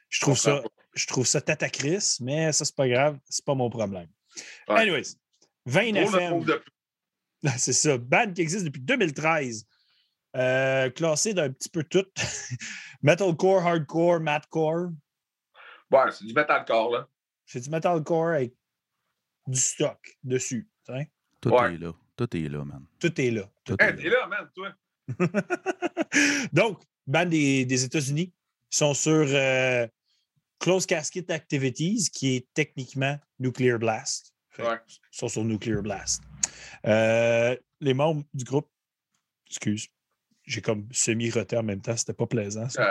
Je 0.08 0.20
trouve 0.20 0.36
ça, 0.38 0.56
comprends 0.56 0.68
je 0.94 1.06
trouve 1.06 1.26
ça 1.26 1.40
tatacris, 1.40 2.16
mais 2.20 2.52
ça, 2.52 2.64
c'est 2.64 2.74
pas 2.74 2.88
grave. 2.88 3.18
C'est 3.28 3.44
pas 3.44 3.54
mon 3.54 3.70
problème. 3.70 4.08
Ouais. 4.68 4.80
Anyways, 4.80 5.14
de 5.66 5.98
FM. 5.98 6.44
de- 6.44 6.62
C'est 7.58 7.72
ça. 7.72 7.96
Band 7.98 8.32
qui 8.32 8.42
existe 8.42 8.64
depuis 8.64 8.80
2013. 8.82 9.66
Euh, 10.36 10.90
classé 10.90 11.34
d'un 11.34 11.50
petit 11.50 11.68
peu 11.68 11.82
tout. 11.82 12.04
Metalcore, 13.02 13.66
hardcore, 13.66 14.20
mathcore. 14.20 14.90
Ouais, 15.90 16.10
c'est 16.12 16.24
du 16.24 16.32
metalcore, 16.34 16.90
là. 16.92 17.08
C'est 17.46 17.60
du 17.60 17.70
metalcore 17.70 18.28
avec 18.28 18.54
du 19.48 19.58
stock 19.58 19.98
dessus. 20.22 20.68
Tout 21.40 21.48
Ouais. 21.50 21.74
est 21.74 21.78
là. 21.78 21.92
Tout 22.16 22.36
est 22.36 22.48
là, 22.48 22.64
man. 22.64 22.84
Tout 23.00 23.20
est 23.20 23.30
là. 23.30 23.50
Tout 23.64 23.76
Hey, 23.80 23.88
est 23.88 23.96
t'es 23.96 24.08
là. 24.10 24.20
là, 24.20 24.26
man, 24.28 24.50
toi. 24.54 24.72
Donc, 26.52 26.82
band 27.06 27.26
des, 27.26 27.64
des 27.64 27.84
États-Unis 27.84 28.32
ils 28.72 28.76
sont 28.76 28.94
sur 28.94 29.24
euh, 29.26 29.88
Close 30.60 30.86
Casket 30.86 31.28
Activities, 31.30 32.08
qui 32.12 32.36
est 32.36 32.46
techniquement 32.54 33.18
Nuclear 33.40 33.80
Blast. 33.80 34.32
Fait 34.50 34.62
Ouais. 34.62 34.76
Ils 34.88 35.18
sont 35.18 35.26
sur 35.28 35.42
Nuclear 35.44 35.82
Blast. 35.82 36.22
Euh, 36.86 37.56
les 37.80 37.94
membres 37.94 38.24
du 38.34 38.44
groupe, 38.44 38.68
excuse, 39.46 39.88
j'ai 40.44 40.60
comme 40.60 40.88
semi-roté 40.92 41.56
en 41.56 41.62
même 41.62 41.80
temps, 41.80 41.96
c'était 41.96 42.12
pas 42.14 42.26
plaisant. 42.26 42.68
ça. 42.68 42.82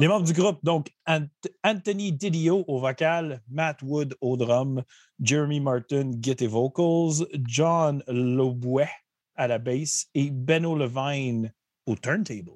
Les 0.00 0.08
membres 0.08 0.24
du 0.26 0.32
groupe, 0.32 0.58
donc 0.64 0.90
Ant- 1.06 1.28
Anthony 1.62 2.10
Didio 2.12 2.64
au 2.66 2.78
vocal, 2.80 3.42
Matt 3.48 3.82
Wood 3.82 4.16
au 4.22 4.36
drum, 4.38 4.82
Jeremy 5.20 5.60
Martin, 5.60 6.10
guitare 6.12 6.48
vocals, 6.48 7.26
John 7.46 8.02
Lobouet 8.08 8.88
à 9.34 9.48
la 9.48 9.58
basse 9.58 10.06
et 10.14 10.30
Benno 10.30 10.74
Levine 10.76 11.52
aux 11.86 11.96
turntables. 11.96 12.52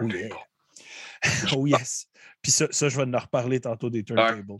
Yeah. 0.00 0.28
oh 1.56 1.66
yes. 1.66 2.06
Puis 2.42 2.52
ça, 2.52 2.66
ça, 2.70 2.88
je 2.88 2.96
vais 3.00 3.16
en 3.16 3.18
reparler 3.18 3.60
tantôt 3.60 3.90
des 3.90 4.04
turntables. 4.04 4.58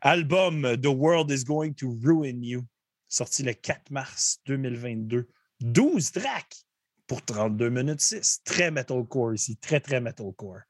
Album 0.00 0.76
The 0.80 0.86
World 0.86 1.30
is 1.30 1.44
Going 1.44 1.72
to 1.74 1.98
Ruin 2.02 2.40
You, 2.42 2.64
sorti 3.08 3.42
le 3.42 3.52
4 3.52 3.90
mars 3.90 4.38
2022. 4.46 5.28
12 5.60 6.12
tracks 6.12 6.64
pour 7.06 7.24
32 7.24 7.70
minutes 7.70 8.00
6. 8.00 8.42
Très 8.44 8.70
metalcore 8.70 9.34
ici, 9.34 9.56
très, 9.56 9.80
très 9.80 10.00
metalcore. 10.00 10.60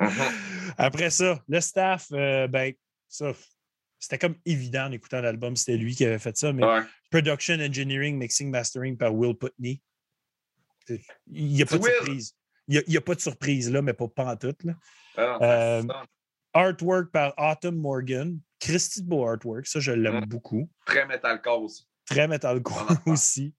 Mhm. 0.00 0.08
Après 0.78 1.10
ça, 1.10 1.42
le 1.48 1.60
staff, 1.60 2.08
euh, 2.12 2.46
ben, 2.48 2.72
ça, 3.08 3.32
c'était 3.98 4.18
comme 4.18 4.36
évident 4.44 4.86
en 4.86 4.92
écoutant 4.92 5.20
l'album, 5.20 5.56
c'était 5.56 5.76
lui 5.76 5.94
qui 5.94 6.04
avait 6.04 6.18
fait 6.18 6.36
ça, 6.36 6.52
mais 6.52 6.64
Ouais. 6.64 6.82
Production, 7.10 7.54
Engineering, 7.54 8.16
Mixing, 8.18 8.50
Mastering 8.50 8.96
par 8.96 9.14
Will 9.14 9.34
Putney. 9.34 9.80
Il 11.26 11.46
n'y 11.46 11.62
a 11.62 11.66
pas 11.66 11.78
de 11.78 11.82
Will. 11.82 11.92
surprise. 11.96 12.34
Il 12.68 12.82
n'y 12.86 12.96
a, 12.96 13.00
pas 13.00 13.14
de 13.14 13.20
surprise 13.20 13.70
là, 13.70 13.80
mais 13.82 13.94
pas, 13.94 14.08
pas 14.08 14.32
en 14.32 14.36
tout. 14.36 14.54
Là. 14.64 14.74
Ah, 15.16 15.38
Euh. 15.42 15.82
Artwork 16.54 17.10
par 17.10 17.34
Autumn 17.38 17.76
Morgan. 17.76 18.38
Christy 18.60 19.02
de 19.02 19.08
beau 19.08 19.26
artwork, 19.26 19.66
ça 19.66 19.78
je 19.80 19.92
l'aime 19.92 20.20
Mm. 20.24 20.26
beaucoup. 20.26 20.68
Très 20.84 21.06
metalcore 21.06 21.62
aussi. 21.62 21.88
Très 22.06 22.26
metalcore 22.26 22.88
aussi. 23.06 23.54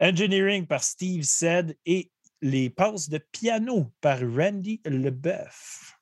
Engineering 0.00 0.66
par 0.66 0.82
Steve 0.82 1.22
Sed 1.24 1.76
et 1.84 2.10
les 2.40 2.70
passes 2.70 3.08
de 3.10 3.18
piano 3.18 3.92
par 4.00 4.18
Randy 4.20 4.80
Leboeuf. 4.86 5.94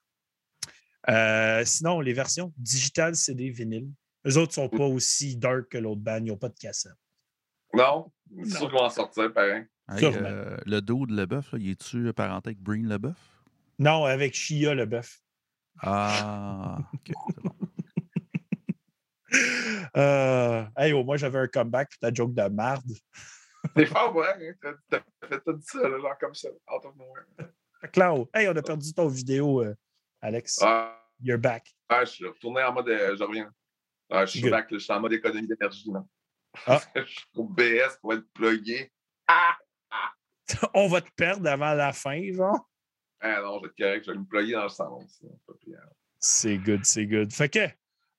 Euh, 1.09 1.63
sinon, 1.65 1.99
les 2.01 2.13
versions 2.13 2.53
digitales 2.57 3.15
CD 3.15 3.49
vinyle. 3.49 3.89
Les 4.23 4.37
autres 4.37 4.53
sont 4.53 4.69
pas 4.69 4.85
aussi 4.85 5.35
dark 5.37 5.69
que 5.69 5.77
l'autre 5.77 6.01
band, 6.01 6.17
ils 6.17 6.25
n'ont 6.25 6.37
pas 6.37 6.49
de 6.49 6.57
cassette. 6.59 6.91
Non, 7.73 8.11
c'est 8.29 8.35
Non. 8.43 8.49
sûr 8.49 8.69
qu'ils 8.69 8.77
vont 8.77 8.83
en 8.85 8.89
sortir, 8.89 9.33
pareil. 9.33 9.65
Hey, 9.89 10.03
euh, 10.03 10.57
le 10.65 10.81
dos 10.81 11.05
de 11.05 11.15
Leboeuf, 11.15 11.49
il 11.53 11.71
est-tu 11.71 12.11
parenté 12.13 12.49
avec 12.49 12.59
Breen 12.59 12.87
Leboeuf? 12.89 13.15
Non, 13.79 14.03
avec 14.05 14.33
Shia 14.33 14.73
Leboeuf. 14.73 15.19
Ah, 15.81 16.79
ok. 16.93 17.11
c'est 17.27 17.41
bon. 17.43 17.55
Euh, 19.95 20.63
hey, 20.77 20.93
au 20.93 21.03
moins, 21.03 21.17
j'avais 21.17 21.39
un 21.39 21.47
comeback 21.47 21.89
pour 21.91 21.99
ta 21.99 22.13
joke 22.13 22.33
de 22.33 22.47
marde. 22.49 22.91
T'es 23.75 23.85
fort, 23.85 24.15
ouais. 24.15 24.55
hein, 24.63 24.73
T'as 24.89 24.99
tout 25.39 25.59
ça, 25.63 25.87
là, 25.87 25.99
genre 25.99 26.17
comme 26.19 26.35
ça. 26.35 26.49
out 26.71 26.85
of 26.85 26.95
nowhere. 26.95 27.25
Oh, 28.09 28.27
hey, 28.33 28.47
on 28.49 28.55
a 28.55 28.61
perdu 28.63 28.91
ton 28.91 29.07
vidéo, 29.07 29.61
euh, 29.63 29.75
Alex. 30.19 30.59
Ah, 30.63 30.99
You're 31.21 31.37
back. 31.39 31.71
ah, 31.89 32.03
je 32.05 32.09
suis 32.11 32.25
retourné 32.25 32.63
en 32.63 32.73
mode. 32.73 32.89
euh, 32.89 33.15
je 33.15 33.23
reviens. 33.23 33.51
Ah, 34.09 34.25
je 34.25 34.31
suis 34.31 34.41
Good. 34.41 34.49
back, 34.51 34.71
là, 34.71 34.77
je 34.79 34.83
suis 34.83 34.93
en 34.93 34.99
mode 34.99 35.13
économie 35.13 35.47
d'énergie. 35.47 35.85
Ah. 36.65 36.81
je 36.95 37.03
suis 37.03 37.25
au 37.35 37.43
BS 37.45 37.97
pour 38.01 38.13
être 38.13 38.25
plugué. 38.33 38.91
Ah! 39.27 39.55
on 40.73 40.87
va 40.87 41.01
te 41.01 41.11
perdre 41.15 41.49
avant 41.49 41.73
la 41.73 41.93
fin, 41.93 42.21
genre. 42.33 42.67
Ah 43.19 43.41
non, 43.41 43.57
je 43.57 43.63
vais 43.63 43.67
être 43.67 43.77
correct, 43.77 44.05
je 44.05 44.11
vais 44.11 44.17
me 44.17 44.25
plugger 44.25 44.53
dans 44.53 44.63
le 44.65 45.57
pire. 45.59 45.79
C'est 46.19 46.57
good, 46.57 46.83
c'est 46.83 47.05
good. 47.05 47.31
Fait 47.33 47.49
que, 47.49 47.67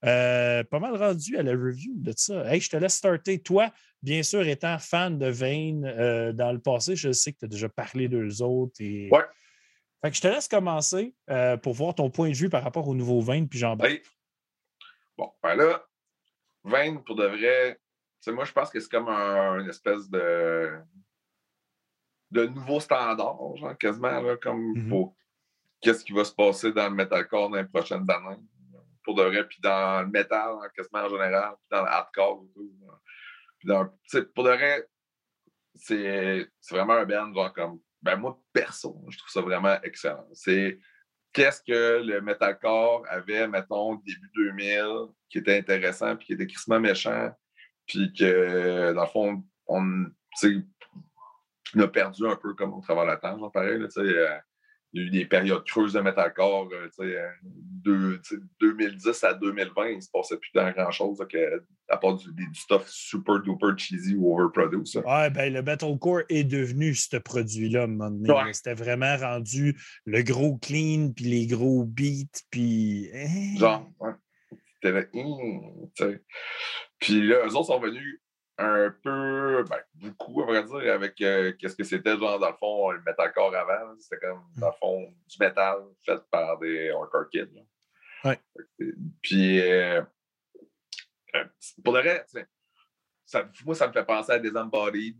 euh, 0.04 0.62
pas 0.64 0.78
mal 0.78 0.96
rendu 0.96 1.36
à 1.36 1.42
la 1.42 1.52
review 1.52 1.92
de 1.96 2.12
ça. 2.16 2.52
Hey, 2.52 2.60
je 2.60 2.70
te 2.70 2.76
laisse 2.76 2.94
starter. 2.94 3.40
Toi, 3.40 3.72
bien 4.02 4.22
sûr, 4.22 4.46
étant 4.46 4.78
fan 4.78 5.18
de 5.18 5.28
Vane 5.28 5.84
euh, 5.84 6.32
dans 6.32 6.52
le 6.52 6.60
passé, 6.60 6.96
je 6.96 7.12
sais 7.12 7.32
que 7.32 7.38
tu 7.38 7.44
as 7.44 7.48
déjà 7.48 7.68
parlé 7.68 8.08
d'eux 8.08 8.42
autres. 8.42 8.80
Et... 8.80 9.08
Ouais. 9.10 9.24
Fait 10.02 10.10
que 10.10 10.16
je 10.16 10.20
te 10.20 10.28
laisse 10.28 10.46
commencer 10.46 11.14
euh, 11.30 11.56
pour 11.56 11.74
voir 11.74 11.94
ton 11.94 12.10
point 12.10 12.30
de 12.30 12.36
vue 12.36 12.48
par 12.48 12.62
rapport 12.62 12.86
au 12.86 12.94
nouveau 12.94 13.20
Vane, 13.20 13.48
puis 13.48 13.58
j'embarque. 13.58 13.90
Hey. 13.90 14.02
Bon, 15.16 15.32
ben 15.42 15.56
là, 15.56 15.84
Vane, 16.62 17.02
pour 17.02 17.16
de 17.16 17.26
vrai, 17.26 17.74
tu 17.74 17.80
sais, 18.20 18.32
moi, 18.32 18.44
je 18.44 18.52
pense 18.52 18.70
que 18.70 18.78
c'est 18.78 18.90
comme 18.90 19.08
un, 19.08 19.58
une 19.58 19.68
espèce 19.68 20.08
de, 20.08 20.70
de 22.30 22.46
nouveau 22.46 22.80
standard, 22.80 23.56
genre, 23.56 23.76
quasiment, 23.78 24.20
là, 24.20 24.36
comme 24.36 24.72
Mhm. 24.74 24.88
pour 24.88 25.16
qu'est-ce 25.80 26.04
qui 26.04 26.12
va 26.12 26.24
se 26.24 26.32
passer 26.34 26.72
dans 26.72 26.88
le 26.88 26.94
metalcore 26.94 27.50
dans 27.50 27.56
les 27.56 27.64
prochaines 27.64 28.08
années. 28.10 28.40
Pour 29.04 29.14
de 29.14 29.22
vrai, 29.22 29.46
puis 29.46 29.58
dans 29.62 30.02
le 30.02 30.08
metal, 30.08 30.56
quasiment 30.76 31.04
en 31.04 31.08
général, 31.08 31.54
puis 31.58 31.68
dans 31.70 31.82
le 31.82 31.88
hardcore. 31.88 32.44
Puis 33.58 33.68
dans, 33.68 33.86
pour 34.34 34.44
de 34.44 34.50
vrai, 34.50 34.86
c'est 35.74 36.46
vraiment 36.70 36.94
un 36.94 37.06
band, 37.06 37.32
genre 37.32 37.52
comme, 37.54 37.80
ben 38.02 38.16
moi, 38.16 38.38
perso, 38.52 39.02
je 39.08 39.18
trouve 39.18 39.30
ça 39.30 39.40
vraiment 39.40 39.80
excellent. 39.82 40.28
C'est 40.34 40.78
qu'est-ce 41.32 41.62
que 41.62 42.02
le 42.02 42.20
metalcore 42.20 43.04
avait, 43.08 43.48
mettons, 43.48 43.94
début 43.96 44.30
2000, 44.34 44.84
qui 45.30 45.38
était 45.38 45.56
intéressant, 45.58 46.16
puis 46.16 46.26
qui 46.26 46.32
était 46.34 46.46
crissement 46.46 46.80
méchant, 46.80 47.30
puis 47.86 48.12
que, 48.12 48.92
dans 48.92 49.02
le 49.02 49.08
fond, 49.08 49.44
on, 49.66 50.06
on 51.76 51.81
a 51.81 51.88
perdu 51.88 52.26
un 52.26 52.37
peu 52.37 52.54
comme 52.54 52.74
au 52.74 52.81
travers 52.81 53.04
de 53.04 53.11
la 53.11 53.16
temps, 53.16 53.38
genre 53.38 53.52
pareil, 53.52 53.78
là, 53.78 53.87
tu 53.87 53.92
sais, 53.92 54.00
euh, 54.00 54.37
il 54.94 55.02
y 55.02 55.04
a 55.04 55.07
eu 55.07 55.11
des 55.11 55.26
périodes 55.26 55.64
creuses 55.64 55.92
de 55.92 56.00
metalcore, 56.00 56.68
euh, 56.72 56.88
euh, 57.00 57.28
de, 57.42 58.20
tu 58.26 58.37
sais, 58.37 58.42
2010 58.61 59.24
à 59.24 59.35
2020, 59.35 59.88
il 59.90 60.02
se 60.02 60.11
passait 60.11 60.38
plus 60.38 60.50
dans 60.54 60.70
grand-chose, 60.70 61.22
à 61.88 61.96
part 61.98 62.16
du, 62.16 62.33
du 62.33 62.54
stuff 62.54 62.88
super 62.88 63.40
duper 63.40 63.76
cheesy 63.76 64.14
ou 64.16 64.33
overproduced. 64.35 65.02
là. 65.02 65.22
Ouais, 65.24 65.31
ben, 65.31 65.52
le 65.52 65.62
Metalcore 65.62 66.22
est 66.31 66.44
devenu 66.44 66.94
ce 66.94 67.18
produit-là. 67.18 67.87
Ouais. 67.87 68.52
C'était 68.54 68.74
vraiment 68.74 69.16
rendu 69.18 69.78
le 70.07 70.22
gros 70.22 70.57
clean, 70.57 71.12
puis 71.14 71.26
les 71.26 71.46
gros 71.46 71.85
beats, 71.85 72.40
puis. 72.50 73.11
hein? 73.14 73.59
Genre, 73.59 73.90
ouais. 74.00 74.12
C'était 74.81 74.92
là, 74.92 75.04
sais. 75.96 76.22
Puis 77.00 77.26
là, 77.26 77.46
eux 77.46 77.54
autres 77.57 77.66
sont 77.66 77.81
venus 77.81 78.20
un 78.59 78.90
peu, 78.90 79.64
ben, 79.68 79.79
beaucoup, 79.94 80.42
à 80.42 80.47
vrai 80.47 80.64
dire, 80.64 80.92
avec 80.92 81.21
euh, 81.21 81.53
qu'est-ce 81.59 81.77
que 81.77 81.85
c'était, 81.85 82.18
genre, 82.18 82.40
dans 82.40 82.51
le 82.51 82.57
fond, 82.57 82.90
le 82.90 83.01
metalcore 83.03 83.55
avant. 83.55 83.94
C'était 83.99 84.18
comme, 84.18 84.42
dans 84.57 84.68
le 84.68 84.73
fond, 84.81 85.14
du 85.29 85.37
métal 85.38 85.79
fait 86.05 86.21
par 86.31 86.59
des 86.59 86.90
hardcore 86.90 87.29
kids. 87.31 87.49
là. 87.55 87.62
Ouais. 88.25 88.40
Puis, 89.23 89.61
euh, 89.61 90.03
euh, 91.37 91.44
pour 91.85 91.94
le 91.94 92.01
reste, 92.01 92.38
ça, 93.25 93.49
moi, 93.64 93.77
ça 93.77 93.87
me 93.87 93.92
fait 93.92 94.05
penser 94.05 94.33
à 94.33 94.38
des 94.40 94.57
Embodied, 94.57 95.16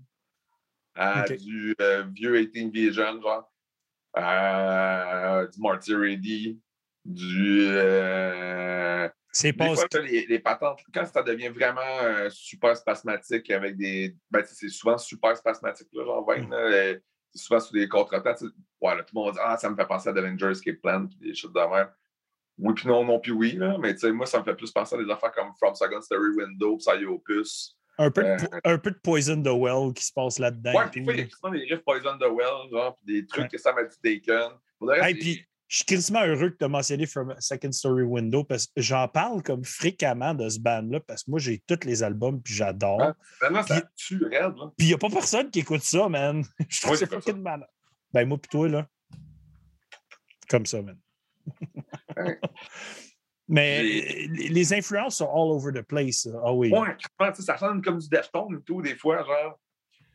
à 0.97 1.23
du 1.23 1.77
euh, 1.81 2.03
vieux 2.13 2.45
18 2.45 2.71
Vision, 2.71 3.23
genre, 3.23 3.53
à 4.15 5.45
du 5.53 5.61
Marty 5.61 5.95
Reddy, 5.95 6.61
du. 7.05 7.69
C'est 9.41 9.53
pas. 9.53 9.67
les, 10.03 10.27
les 10.27 10.39
patentes, 10.41 10.81
quand 10.93 11.07
ça 11.07 11.23
devient 11.23 11.49
vraiment 11.49 11.81
euh, 12.03 12.29
super 12.31 12.77
spasmatique 12.77 13.51
avec 13.51 13.77
des. 13.77 14.17
Ben, 14.31 14.43
tu 14.43 14.49
sais, 14.49 14.55
c'est 14.55 14.69
souvent 14.69 14.99
super 14.99 15.37
spasmatique, 15.37 15.89
là, 15.93 16.05
genre 16.05 16.25
Vane, 16.27 16.47
Mm. 16.47 16.51
là, 16.51 16.57
euh, 16.57 16.99
c'est 17.33 17.43
souvent 17.45 17.61
sous 17.61 17.73
des 17.73 17.89
contretemps. 17.89 18.35
Ouais, 18.81 18.97
là, 18.97 19.03
tout 19.05 19.15
le 19.15 19.21
monde 19.21 19.33
dit 19.35 19.39
Ah, 19.43 19.57
ça 19.57 19.71
me 19.71 19.77
fait 19.77 19.87
penser 19.87 20.09
à 20.09 20.13
Avengers 20.13 20.51
Escape 20.51 20.81
Plan, 20.83 21.07
puis 21.07 21.19
des 21.29 21.35
choses 21.35 21.53
de 21.53 21.61
même. 21.61 21.89
Oui, 22.59 22.75
puis 22.75 22.89
non, 22.89 23.05
non, 23.05 23.21
puis 23.21 23.31
oui, 23.31 23.53
là, 23.53 23.77
mais 23.79 23.93
tu 23.95 24.01
sais, 24.01 24.11
moi, 24.13 24.27
ça 24.27 24.41
me 24.41 24.45
fait 24.45 24.57
plus 24.57 24.73
penser 24.73 24.97
à 24.97 24.99
des 25.05 25.11
affaires 25.11 25.31
comme 25.33 25.53
From 25.59 25.75
Second 25.77 26.01
Story 26.01 26.31
Window, 26.37 26.77
Psyopus. 26.79 27.77
Un 27.99 28.11
peu, 28.11 28.23
de, 28.23 28.29
Euh, 28.29 28.37
un 28.65 28.79
peu 28.79 28.91
de 28.91 28.99
Poison 29.03 29.41
the 29.43 29.49
Well 29.53 29.93
qui 29.93 30.05
se 30.05 30.13
passe 30.13 30.39
là-dedans. 30.39 30.73
Ouais, 30.75 30.85
puis 30.91 31.01
il 31.01 31.07
y 31.07 31.11
a 31.11 31.13
des 31.15 31.23
riffs 31.73 31.83
Poison 31.85 32.17
the 32.19 32.23
Well, 32.31 32.71
genre, 32.73 32.97
puis 32.97 33.15
des 33.21 33.27
trucs 33.27 33.43
Ouais. 33.45 33.49
que 33.49 33.59
ça 33.59 33.73
m'a 33.73 33.85
dit 33.85 33.97
Taken. 34.03 34.51
Hey, 35.03 35.15
puis, 35.15 35.45
je 35.69 35.77
suis 35.77 35.85
crissement 35.85 36.25
heureux 36.25 36.49
que 36.51 36.57
tu 36.57 36.65
as 36.65 36.69
mentionné 36.69 37.05
From 37.07 37.35
Second 37.39 37.73
Story 37.73 38.03
Window 38.03 38.43
parce 38.43 38.67
que 38.67 38.81
j'en 38.81 39.07
parle 39.07 39.43
comme 39.43 39.65
fréquemment 39.65 40.33
de 40.33 40.49
ce 40.49 40.59
band-là 40.59 41.01
parce 41.01 41.25
que 41.25 41.31
moi, 41.31 41.39
j'ai 41.39 41.63
tous 41.67 41.85
les 41.85 42.03
albums 42.03 42.41
puis 42.41 42.55
j'adore. 42.55 43.13
Maintenant, 43.43 43.63
ça 43.63 43.81
Puis- 43.83 43.91
tue 43.95 44.25
raide, 44.25 44.57
là. 44.57 44.73
Puis 44.79 44.87
il 44.87 44.89
n'y 44.89 44.95
a 44.95 44.99
pas 44.99 45.11
personne 45.11 45.51
qui 45.51 45.61
écoute 45.61 45.83
ça, 45.83 46.09
man. 46.09 46.43
Je 46.69 46.81
trouve 46.81 46.97
ça 46.97 47.05
j'écoute 47.05 47.23
fucking 47.23 47.43
malade. 47.43 47.69
Ben, 48.13 48.27
moi, 48.27 48.39
puis 48.39 48.49
toi, 48.49 48.69
là. 48.69 48.87
Comme 50.49 50.65
ça, 50.65 50.81
man. 50.81 50.99
Ouais. 52.17 52.41
Mais 53.51 53.83
les 53.83 54.49
les 54.49 54.73
influences 54.75 55.17
sont 55.17 55.29
all 55.29 55.51
over 55.53 55.73
the 55.73 55.83
place. 55.83 56.29
Ah 56.45 56.53
oui. 56.53 56.71
Ouais, 56.71 56.97
ça 57.35 57.57
sonne 57.57 57.81
comme 57.81 57.99
du 57.99 58.09
Deftone 58.09 58.59
et 58.59 58.63
tout, 58.63 58.83
des 58.83 58.95
fois, 58.95 59.25
genre. 59.25 59.59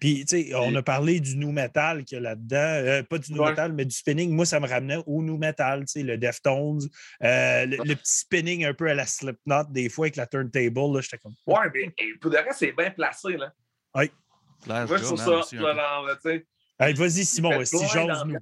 Puis, 0.04 0.26
tu 0.26 0.44
sais, 0.44 0.54
on 0.56 0.76
a 0.76 0.84
parlé 0.84 1.22
du 1.22 1.38
new 1.38 1.54
metal 1.54 2.04
qu'il 2.04 2.18
y 2.18 2.20
a 2.20 2.22
là-dedans. 2.22 2.58
Euh, 2.58 3.04
pas 3.04 3.20
du 3.20 3.32
new 3.32 3.42
Ouais. 3.42 3.52
metal, 3.52 3.72
mais 3.72 3.86
du 3.86 3.96
spinning. 3.96 4.32
Moi, 4.36 4.46
ça 4.46 4.60
me 4.60 4.68
ramenait 4.68 4.98
au 5.08 5.24
new 5.24 5.38
metal, 5.38 5.86
tu 5.86 5.94
sais, 5.94 6.04
le 6.04 6.18
Deftones, 6.18 6.82
euh, 7.24 7.66
le, 7.66 7.78
le 7.78 7.96
petit 7.96 8.18
spinning 8.18 8.66
un 8.66 8.74
peu 8.74 8.90
à 8.90 8.94
la 8.96 9.06
Slipknot, 9.06 9.64
des 9.70 9.88
fois 9.88 10.08
avec 10.08 10.18
la 10.18 10.28
turntable. 10.28 10.74
là, 10.94 11.00
J'étais 11.00 11.20
comme. 11.20 11.32
Ouais, 11.48 11.70
mais 11.74 11.94
et 11.98 12.16
pour 12.20 12.32
de 12.32 12.38
c'est 12.52 12.74
bien 12.74 12.92
placé, 12.92 13.38
là. 13.38 13.54
Glass 14.66 14.90
Moi, 14.90 14.98
Jaw, 14.98 14.98
je 14.98 15.04
trouve 15.04 15.20
ça. 15.44 16.32
Hey, 16.80 16.94
Vas-y, 16.96 17.20
Il 17.22 17.26
Simon, 17.26 17.52
fait 17.60 17.66
si 17.66 17.78
j'ose 17.94 18.26
nous. 18.26 18.36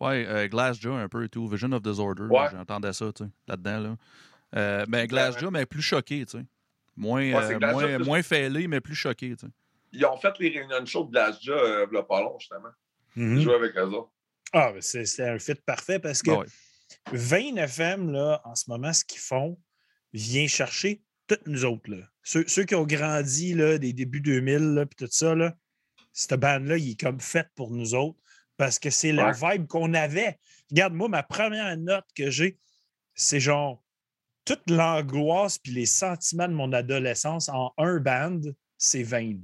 Ouais, 0.00 0.26
euh, 0.26 0.48
Glass 0.48 0.80
Jaw 0.80 0.94
un 0.94 1.08
peu 1.08 1.22
et 1.22 1.28
tout. 1.28 1.46
Vision 1.46 1.70
of 1.70 1.82
Disorder, 1.82 2.24
Ouais. 2.24 2.46
j'entendais 2.50 2.92
ça, 2.92 3.06
tu 3.12 3.22
sais, 3.24 3.30
là-dedans. 3.46 3.78
Là. 3.78 3.96
Euh, 4.56 4.86
ben, 4.88 5.06
Glass 5.06 5.38
Jaw, 5.38 5.52
mais 5.52 5.64
plus 5.64 5.82
choqué, 5.82 6.26
tu 6.26 6.38
sais. 6.38 6.44
Moins, 6.96 7.20
Ouais, 7.32 7.54
euh, 7.54 7.58
moins, 7.60 7.96
plus- 7.96 8.04
moins 8.04 8.22
fêlé, 8.24 8.66
mais 8.66 8.80
plus 8.80 8.96
choqué, 8.96 9.36
tu 9.36 9.46
sais. 9.46 9.52
Ils 9.92 10.04
ont 10.06 10.16
fait 10.16 10.32
les 10.38 10.48
réunions 10.50 10.84
show 10.86 11.04
de 11.04 11.10
Glasja, 11.12 11.52
euh, 11.52 11.86
a 11.98 12.02
pas 12.02 12.20
long, 12.20 12.38
justement. 12.38 12.68
Ils 13.16 13.40
jouaient 13.40 13.54
avec 13.54 13.76
eux 13.76 13.82
autres. 13.82 14.12
Ah, 14.52 14.72
ben, 14.72 14.80
c'est- 14.80 15.04
c'était 15.04 15.28
un 15.28 15.38
fit 15.38 15.54
parfait 15.54 15.98
parce 15.98 16.22
que 16.22 16.30
Ah 16.30 16.38
ouais. 16.38 16.46
20 17.12 17.56
FM, 17.56 18.10
là, 18.12 18.40
en 18.44 18.54
ce 18.54 18.70
moment, 18.70 18.92
ce 18.92 19.04
qu'ils 19.04 19.20
font 19.20 19.58
vient 20.12 20.46
chercher 20.46 21.02
toutes 21.26 21.46
nous 21.46 21.64
autres. 21.64 21.90
Là. 21.90 22.06
Ceux, 22.22 22.46
ceux 22.48 22.64
qui 22.64 22.74
ont 22.74 22.86
grandi 22.86 23.54
là, 23.54 23.76
des 23.78 23.92
débuts 23.92 24.20
2000, 24.20 24.74
là, 24.74 24.86
puis 24.86 24.96
tout 25.06 25.10
ça, 25.12 25.34
là, 25.34 25.54
cette 26.12 26.38
bande-là, 26.40 26.76
il 26.78 26.92
est 26.92 27.00
comme 27.00 27.20
faite 27.20 27.48
pour 27.54 27.70
nous 27.70 27.94
autres 27.94 28.18
parce 28.56 28.78
que 28.78 28.90
c'est 28.90 29.12
la 29.12 29.32
vibe 29.32 29.66
qu'on 29.66 29.92
avait. 29.94 30.38
Regarde, 30.70 30.94
moi, 30.94 31.08
ma 31.08 31.22
première 31.22 31.76
note 31.76 32.06
que 32.14 32.30
j'ai, 32.30 32.58
c'est 33.14 33.40
genre 33.40 33.82
toute 34.44 34.68
l'angoisse 34.70 35.58
puis 35.58 35.72
les 35.72 35.86
sentiments 35.86 36.48
de 36.48 36.54
mon 36.54 36.72
adolescence 36.72 37.48
en 37.50 37.72
un 37.76 37.98
band, 37.98 38.40
c'est 38.78 39.02
Vane. 39.02 39.42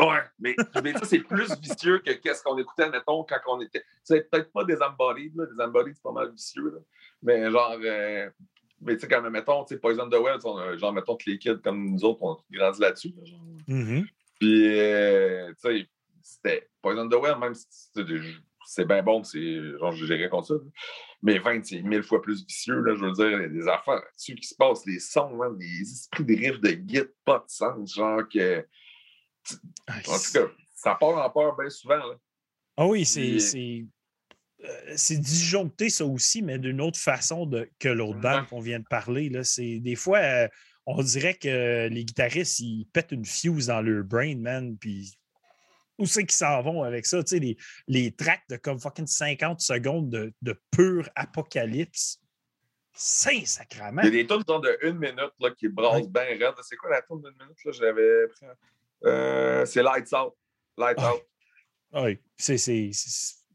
Ouais, 0.00 0.20
mais, 0.38 0.54
mais 0.82 0.92
ça, 0.92 1.04
c'est 1.04 1.20
plus 1.20 1.50
vicieux 1.60 1.98
que 2.00 2.12
qu'est-ce 2.12 2.42
qu'on 2.42 2.58
écoutait, 2.58 2.90
mettons, 2.90 3.24
quand 3.24 3.38
on 3.48 3.60
était. 3.60 3.82
C'est 4.02 4.30
peut-être 4.30 4.52
pas 4.52 4.64
des 4.64 4.76
Embodied, 4.82 5.32
là. 5.34 5.46
Des 5.46 5.62
Embodied, 5.62 5.94
c'est 5.94 6.02
pas 6.02 6.12
mal 6.12 6.30
vicieux, 6.32 6.70
là. 6.70 6.78
Mais 7.22 7.50
genre, 7.50 7.76
euh, 7.82 8.28
mais 8.82 8.94
tu 8.94 9.00
sais, 9.00 9.08
quand 9.08 9.22
même, 9.22 9.32
mettons, 9.32 9.64
tu 9.64 9.74
sais, 9.74 9.80
Poison 9.80 10.08
the 10.08 10.14
Well, 10.16 10.38
genre, 10.78 10.92
mettons 10.92 11.16
que 11.16 11.30
les 11.30 11.38
kids 11.38 11.60
comme 11.64 11.90
nous 11.92 12.04
autres, 12.04 12.22
on 12.22 12.34
a 12.34 12.38
grandi 12.50 12.80
là-dessus, 12.80 13.14
là, 13.16 13.24
genre. 13.24 13.40
Mhm. 13.68 14.06
Puis, 14.38 14.78
euh, 14.78 15.48
tu 15.54 15.54
sais, 15.60 15.88
c'était 16.22 16.68
Poison 16.82 17.08
the 17.08 17.14
Well, 17.14 17.38
même 17.38 17.54
si 17.54 17.64
c'est- 18.66 18.84
bien 18.84 19.02
bon, 19.02 19.22
c'est 19.24 19.78
genre, 19.78 19.92
j'ai 19.92 20.14
rien 20.14 20.28
contre 20.28 20.48
ça. 20.48 20.54
là. 20.54 20.60
Mais 21.22 21.38
20, 21.38 21.64
c'est 21.64 21.80
mille 21.82 22.02
fois 22.02 22.20
plus 22.20 22.44
vicieux, 22.44 22.80
là, 22.82 22.94
je 22.94 23.04
veux 23.04 23.12
dire, 23.12 23.48
des 23.50 23.66
affaires 23.68 23.94
là-dessus 23.94 24.34
qui 24.34 24.46
se 24.46 24.54
passent, 24.54 24.84
les 24.86 24.98
sons, 24.98 25.34
man, 25.36 25.56
les 25.58 25.80
esprits 25.80 26.24
des 26.24 26.36
riffs 26.36 26.60
de 26.60 26.70
git, 26.86 27.04
pas 27.24 27.38
de 27.38 27.50
sens, 27.50 27.94
genre 27.94 28.22
que. 28.28 28.66
En 29.88 30.18
tout 30.18 30.32
cas, 30.32 30.46
ça 30.74 30.94
part 30.94 31.16
en 31.16 31.30
peur 31.30 31.56
bien 31.56 31.70
souvent, 31.70 31.96
là. 31.96 32.14
Ah 32.76 32.86
oui, 32.86 33.04
c'est. 33.06 33.20
Puis- 33.20 33.40
C'est 33.40 33.86
euh, 34.64 34.92
c'est 34.96 35.18
disjoncté, 35.18 35.90
ça 35.90 36.06
aussi, 36.06 36.40
mais 36.42 36.58
d'une 36.58 36.80
autre 36.80 36.98
façon 36.98 37.44
de, 37.44 37.70
que 37.78 37.88
l'autre 37.88 38.18
bande 38.20 38.40
Ouais. 38.42 38.46
qu'on 38.48 38.60
vient 38.60 38.78
de 38.80 38.86
parler. 38.88 39.28
Là. 39.28 39.44
C'est, 39.44 39.80
des 39.80 39.96
fois, 39.96 40.18
euh, 40.18 40.48
on 40.86 41.02
dirait 41.02 41.34
que 41.34 41.88
les 41.88 42.04
guitaristes, 42.06 42.58
ils 42.60 42.86
pètent 42.92 43.12
une 43.12 43.26
fuse 43.26 43.66
dans 43.66 43.82
leur 43.82 44.02
brain, 44.02 44.34
man. 44.36 44.76
Puis 44.78 45.14
où 45.98 46.06
c'est 46.06 46.22
qu'ils 46.22 46.32
s'en 46.32 46.62
vont 46.62 46.82
avec 46.84 47.04
ça? 47.06 47.22
Tu 47.22 47.36
sais, 47.36 47.38
les, 47.38 47.56
les 47.86 48.12
tracks 48.12 48.44
de 48.48 48.56
comme 48.56 48.80
fucking 48.80 49.06
50 49.06 49.60
secondes 49.60 50.08
de, 50.08 50.32
de 50.42 50.58
pur 50.70 51.08
apocalypse. 51.14 52.18
Saint-sacrament! 52.94 54.00
Il 54.04 54.06
y 54.06 54.20
a 54.20 54.22
des 54.22 54.26
tunes 54.26 54.42
de 54.42 54.78
une 54.88 54.98
minute 54.98 55.32
là, 55.38 55.50
qui 55.50 55.68
brassent 55.68 56.02
Ouais. 56.02 56.08
bien 56.08 56.22
raide. 56.48 56.54
C'est 56.62 56.76
quoi 56.76 56.90
la 56.90 57.02
tune 57.02 57.20
d'une 57.20 57.32
minute? 57.38 57.62
Là? 57.64 57.72
Je 57.72 57.82
l'avais 57.82 58.26
pris. 58.28 58.46
Euh, 59.06 59.64
c'est 59.66 59.82
Lights 59.82 60.12
Out. 60.12 60.34
Lights 60.76 60.96
Ah. 60.98 61.14
Out. 61.14 61.22
Oui, 61.94 62.18
c'est. 62.36 62.90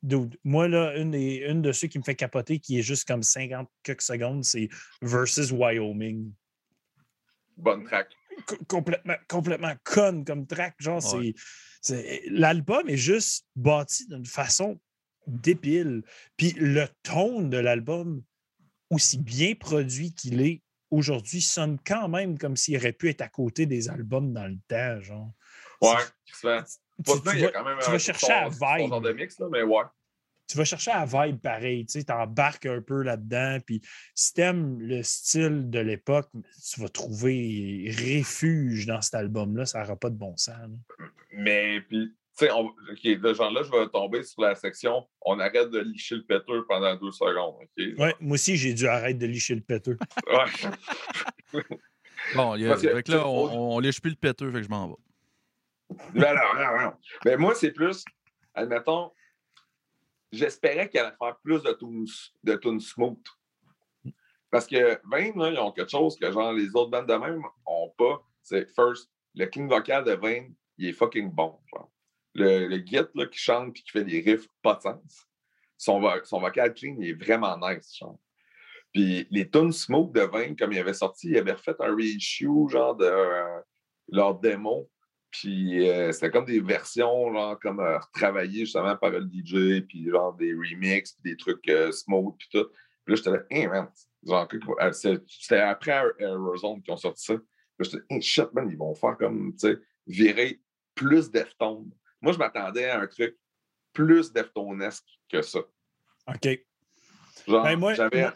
dude, 0.02 0.38
Moi, 0.44 0.68
là, 0.68 0.96
une, 0.98 1.12
des, 1.12 1.44
une 1.48 1.62
de 1.62 1.72
ceux 1.72 1.88
qui 1.88 2.00
me 2.00 2.04
fait 2.04 2.16
capoter, 2.16 2.60
qui 2.60 2.80
est 2.80 2.82
juste 2.82 3.08
comme 3.08 3.22
50 3.24 3.70
quelques 3.84 4.02
secondes, 4.02 4.44
c'est 4.44 4.70
Versus 5.02 5.52
Wyoming. 5.52 6.32
Bonne 7.58 7.84
track. 7.84 8.08
Co- 8.48 8.58
complètement, 8.68 9.16
complètement 9.28 9.74
conne 9.84 10.24
comme 10.26 10.48
track. 10.48 10.76
Genre, 10.80 11.04
Ouais. 11.16 11.34
c'est- 11.82 12.22
L'album 12.30 12.90
est 12.90 12.98
juste 12.98 13.46
bâti 13.56 14.08
d'une 14.08 14.26
façon 14.26 14.80
débile. 15.28 16.02
Puis 16.38 16.54
le 16.58 16.88
ton 17.04 17.42
de 17.44 17.58
l'album, 17.58 18.24
aussi 18.90 19.18
bien 19.20 19.54
produit 19.56 20.14
qu'il 20.14 20.42
est 20.42 20.62
aujourd'hui, 20.90 21.42
sonne 21.42 21.78
quand 21.86 22.10
même 22.10 22.38
comme 22.38 22.56
s'il 22.58 22.78
aurait 22.78 22.94
pu 22.94 23.10
être 23.10 23.22
à 23.22 23.30
côté 23.30 23.66
des 23.66 23.90
albums 23.90 24.34
dans 24.34 24.48
le 24.48 24.58
temps. 24.68 25.00
Genre. 25.02 25.32
Ouais. 25.82 25.96
Tu, 26.26 26.42
Pas 26.48 26.64
tu 26.64 27.28
de 27.30 27.34
il 27.34 27.40
y 27.40 27.44
a 27.44 27.48
vas, 27.48 27.52
quand 27.54 27.64
même 27.66 27.78
tu 27.80 27.90
un 27.90 27.92
vas 27.94 27.98
chercher 28.00 28.32
à 28.32 28.50
vibe. 28.50 29.04
de 29.04 29.12
mix, 29.14 29.40
là, 29.40 29.48
mais 29.52 29.64
ouais. 29.64 29.84
tu 30.48 30.58
vas 30.58 30.66
chercher 30.66 30.92
à 30.92 31.06
vibe 31.06 31.40
pareil, 31.40 31.86
tu 31.86 32.00
sais, 32.00 32.04
t'embarques 32.06 32.66
un 32.66 32.82
peu 32.82 33.02
là-dedans, 33.04 33.58
puis 33.66 33.82
si 34.14 34.34
t'aimes 34.34 34.80
le 34.80 35.02
style 35.02 35.70
de 35.70 35.80
l'époque, 35.80 36.30
tu 36.72 36.82
vas 36.82 36.90
trouver 36.90 37.92
refuge 37.98 38.86
dans 38.86 39.02
cet 39.02 39.16
album-là, 39.16 39.66
ça 39.66 39.82
n'aura 39.82 39.96
pas 39.96 40.10
de 40.10 40.16
bon 40.18 40.36
sens. 40.38 40.56
là. 40.58 41.06
Mais 41.34 41.82
puis, 41.82 42.14
tu 42.38 42.46
sais, 42.46 42.52
on- 42.52 42.66
OK, 42.68 43.04
là, 43.04 43.34
genre 43.34 43.52
là, 43.52 43.64
je 43.64 43.72
vais 43.72 43.88
tomber 43.90 44.24
sur 44.24 44.42
la 44.42 44.56
section 44.56 45.08
on 45.26 45.40
arrête 45.40 45.70
de 45.70 45.80
licher 45.80 46.16
le 46.16 46.24
péteur 46.26 46.64
pendant 46.68 46.96
deux 46.96 47.12
secondes. 47.12 47.56
OK? 47.62 48.00
Ouais, 48.00 48.16
moi 48.20 48.34
aussi, 48.36 48.58
j'ai 48.58 48.74
dû 48.74 48.88
arrêter 48.88 49.16
de 49.20 49.26
licher 49.28 49.56
le 49.56 49.62
péteux. 49.62 49.98
Ouais. 50.28 51.62
Bon, 52.36 52.56
il 52.56 52.62
y 52.64 52.68
a, 52.70 52.76
que- 52.76 52.82
fait 52.82 53.04
que 53.04 53.12
là, 53.12 53.28
on, 53.28 53.76
on 53.76 53.80
lèche 53.80 54.00
plus 54.02 54.12
le 54.12 54.16
péteux, 54.16 54.52
fait 54.52 54.58
que 54.60 54.64
je 54.64 54.70
m'en 54.70 54.88
vais. 54.90 54.96
Ben 56.14 56.36
non, 56.36 56.82
non. 56.82 56.94
Mais 57.26 57.38
moi, 57.38 57.56
c'est 57.56 57.72
plus, 57.72 58.04
admettons, 58.54 59.12
j'espérais 60.32 60.90
qu'elle 60.90 61.06
allait 61.06 61.16
faire 61.18 61.38
plus 61.44 61.62
de 61.64 61.72
tunes, 61.74 62.06
de 62.44 62.80
smooth. 62.80 63.24
Parce 64.50 64.68
que 64.68 65.00
Vane, 65.10 65.54
ils 65.54 65.60
ont 65.60 65.72
quelque 65.72 65.92
chose 65.92 66.18
que 66.18 66.30
genre 66.32 66.52
les 66.52 66.70
autres 66.76 66.92
bandes 66.92 67.08
de 67.08 67.14
même 67.14 67.42
ont 67.66 67.94
pas. 67.98 68.22
C'est 68.42 68.70
first, 68.76 69.10
le 69.34 69.46
king 69.46 69.68
vocal 69.68 70.04
de 70.04 70.12
Vane, 70.12 70.54
il 70.78 70.90
est 70.90 70.94
fucking 70.94 71.32
bon. 71.32 71.58
Le, 72.34 72.68
le 72.68 72.78
git 72.78 73.00
qui 73.32 73.40
chante 73.40 73.70
et 73.70 73.82
qui 73.82 73.92
fait 73.92 74.04
des 74.04 74.22
riffs 74.22 74.48
pas 74.62 74.76
de 74.76 74.82
sens. 74.82 75.28
Son, 75.78 76.02
son 76.24 76.40
vocal 76.40 76.74
clean, 76.74 76.96
il 77.00 77.10
est 77.10 77.14
vraiment 77.14 77.58
nice. 77.58 77.98
Genre. 77.98 78.20
Puis 78.94 79.26
les 79.32 79.50
tunes 79.50 79.72
smooth 79.72 80.12
de 80.12 80.22
Vane, 80.22 80.56
comme 80.56 80.74
il 80.74 80.80
avait 80.80 80.94
sorti, 80.94 81.30
il 81.30 81.38
avait 81.38 81.54
refait 81.54 81.76
un 81.80 81.96
reissue 81.96 82.70
genre 82.70 82.96
de 82.96 83.06
euh, 83.06 83.62
leur 84.10 84.36
démo. 84.38 84.90
Puis 85.32 85.90
euh, 85.90 86.12
c'était 86.12 86.30
comme 86.30 86.46
des 86.46 86.60
versions, 86.60 87.32
genre, 87.34 87.58
comme 87.60 87.80
euh, 87.80 87.98
retravaillées 87.98 88.66
justement 88.66 88.96
par 88.98 89.12
le 89.12 89.22
DJ, 89.22 89.82
puis 89.88 90.10
genre 90.10 90.34
des 90.34 90.54
remixes, 90.54 91.14
puis 91.14 91.32
des 91.32 91.38
trucs 91.38 91.68
euh, 91.70 91.92
smooth, 91.92 92.36
puis 92.38 92.50
tout. 92.52 92.68
Puis 93.06 93.14
là, 93.14 93.16
j'étais 93.16 93.32
là, 93.32 93.40
hey 93.50 93.68
man, 93.68 93.90
genre, 94.28 94.48
euh, 94.82 94.92
c'était 94.92 95.60
après 95.60 96.04
Aerozone 96.20 96.82
qui 96.82 96.92
ont 96.92 96.98
sorti 96.98 97.24
ça. 97.24 97.36
Puis 97.36 97.44
là, 97.80 97.84
j'étais, 97.90 98.04
hey 98.10 98.22
shit, 98.22 98.54
man, 98.54 98.70
ils 98.70 98.78
vont 98.78 98.94
faire 98.94 99.18
comme, 99.18 99.54
tu 99.54 99.70
sais, 99.70 99.80
virer 100.06 100.62
plus 100.96 101.32
Deftone. 101.32 101.90
Moi, 102.22 102.34
je 102.34 102.38
m'attendais 102.38 102.86
à 102.90 103.00
un 103.00 103.08
truc 103.08 103.38
plus 103.94 104.32
Deftonesque 104.34 105.08
que 105.30 105.42
ça. 105.42 105.60
OK. 106.28 106.60
Genre, 107.48 107.64
Ben, 107.64 107.76
moi, 107.78 107.94
j'avais. 107.94 108.22
moi- 108.22 108.34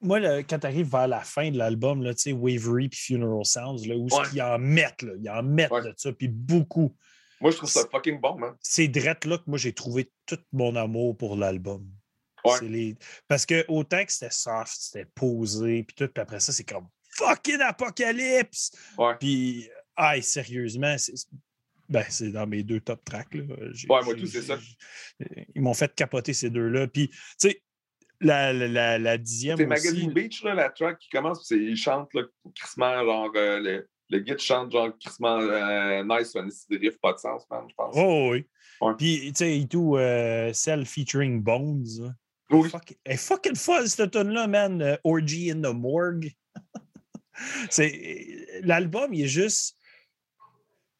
Moi, 0.00 0.20
là, 0.20 0.42
quand 0.44 0.58
tu 0.60 0.66
arrives 0.66 0.90
vers 0.90 1.08
la 1.08 1.20
fin 1.20 1.50
de 1.50 1.58
l'album, 1.58 2.04
tu 2.04 2.12
sais, 2.16 2.32
Wavery 2.32 2.88
puis 2.88 3.00
Funeral 3.00 3.44
Sounds, 3.44 3.86
là, 3.86 3.96
où 3.96 4.04
Ouais. 4.04 4.24
ils 4.32 4.42
en 4.42 4.58
mettent, 4.58 5.02
là, 5.02 5.12
ils 5.20 5.28
en 5.28 5.42
mettent 5.42 5.70
Ouais. 5.72 5.82
de 5.82 5.92
ça, 5.96 6.12
puis 6.12 6.28
beaucoup. 6.28 6.94
Moi, 7.40 7.50
je 7.50 7.56
trouve 7.56 7.70
ça 7.70 7.82
fucking 7.90 8.20
bon, 8.20 8.36
man. 8.38 8.54
C'est 8.60 8.88
drette 8.88 9.24
là 9.24 9.38
que 9.38 9.44
moi, 9.46 9.58
j'ai 9.58 9.72
trouvé 9.72 10.10
tout 10.26 10.38
mon 10.52 10.74
amour 10.76 11.16
pour 11.16 11.36
l'album. 11.36 11.88
Ouais. 12.44 12.60
Les- 12.68 12.96
Parce 13.26 13.44
que 13.44 13.64
autant 13.68 14.04
que 14.04 14.12
c'était 14.12 14.30
soft, 14.32 14.76
c'était 14.78 15.04
posé, 15.14 15.82
puis 15.82 15.94
tout, 15.96 16.08
puis 16.08 16.22
après 16.22 16.40
ça, 16.40 16.52
c'est 16.52 16.64
comme 16.64 16.86
fucking 17.10 17.60
apocalypse! 17.60 18.70
Ouais. 18.96 19.14
Puis, 19.18 19.68
aïe, 19.96 20.22
sérieusement, 20.22 20.96
c'est 20.98 21.14
ben, 21.88 22.04
c'est 22.10 22.30
dans 22.30 22.46
mes 22.46 22.62
deux 22.62 22.80
top 22.80 23.02
tracks. 23.02 23.32
Là. 23.34 23.44
Ouais, 23.44 24.04
moi, 24.04 24.14
tout, 24.14 24.26
c'est 24.26 24.42
ça. 24.42 24.58
Ils 25.54 25.62
m'ont 25.62 25.72
fait 25.72 25.94
capoter 25.94 26.34
ces 26.34 26.50
deux-là. 26.50 26.86
Puis, 26.86 27.08
tu 27.08 27.16
sais, 27.38 27.62
la, 28.20 28.52
la, 28.52 28.68
la, 28.68 28.98
la 28.98 29.18
dixième. 29.18 29.56
C'est 29.56 29.66
Magazine 29.66 30.12
Beach, 30.12 30.42
là, 30.42 30.54
la 30.54 30.70
track 30.70 30.98
qui 30.98 31.08
commence, 31.10 31.38
puis 31.38 31.46
c'est- 31.58 31.64
il 31.64 31.76
chante, 31.76 32.12
là, 32.14 32.22
crissement, 32.54 33.04
genre, 33.04 33.30
euh, 33.36 33.60
le, 33.60 33.88
le 34.10 34.18
guide 34.20 34.38
chante, 34.38 34.72
genre, 34.72 34.90
crissement 34.98 35.38
euh, 35.40 36.02
nice, 36.04 36.34
un 36.36 36.46
des 36.70 36.76
riffs 36.78 36.98
pas 37.00 37.12
de 37.12 37.18
sens, 37.18 37.44
man, 37.50 37.64
je 37.68 37.74
pense. 37.74 37.94
Oh 37.96 38.30
oui. 38.32 38.46
Ouais. 38.80 38.92
Puis, 38.96 39.20
tu 39.32 39.32
sais, 39.36 39.58
et 39.58 39.66
tout, 39.68 39.96
euh, 39.96 40.52
celle 40.52 40.84
featuring 40.86 41.42
Bones. 41.42 42.14
Oui. 42.50 42.70
Fuck- 42.70 42.96
Elle 43.04 43.12
est 43.14 43.16
fucking 43.16 43.56
folle, 43.56 43.88
cette 43.88 44.10
tune-là, 44.12 44.46
man. 44.46 44.80
Euh, 44.80 44.96
Orgy 45.04 45.50
in 45.50 45.60
the 45.60 45.74
Morgue. 45.74 46.30
c'est 47.70 48.60
L'album, 48.62 49.12
il 49.14 49.24
est 49.24 49.28
juste. 49.28 49.76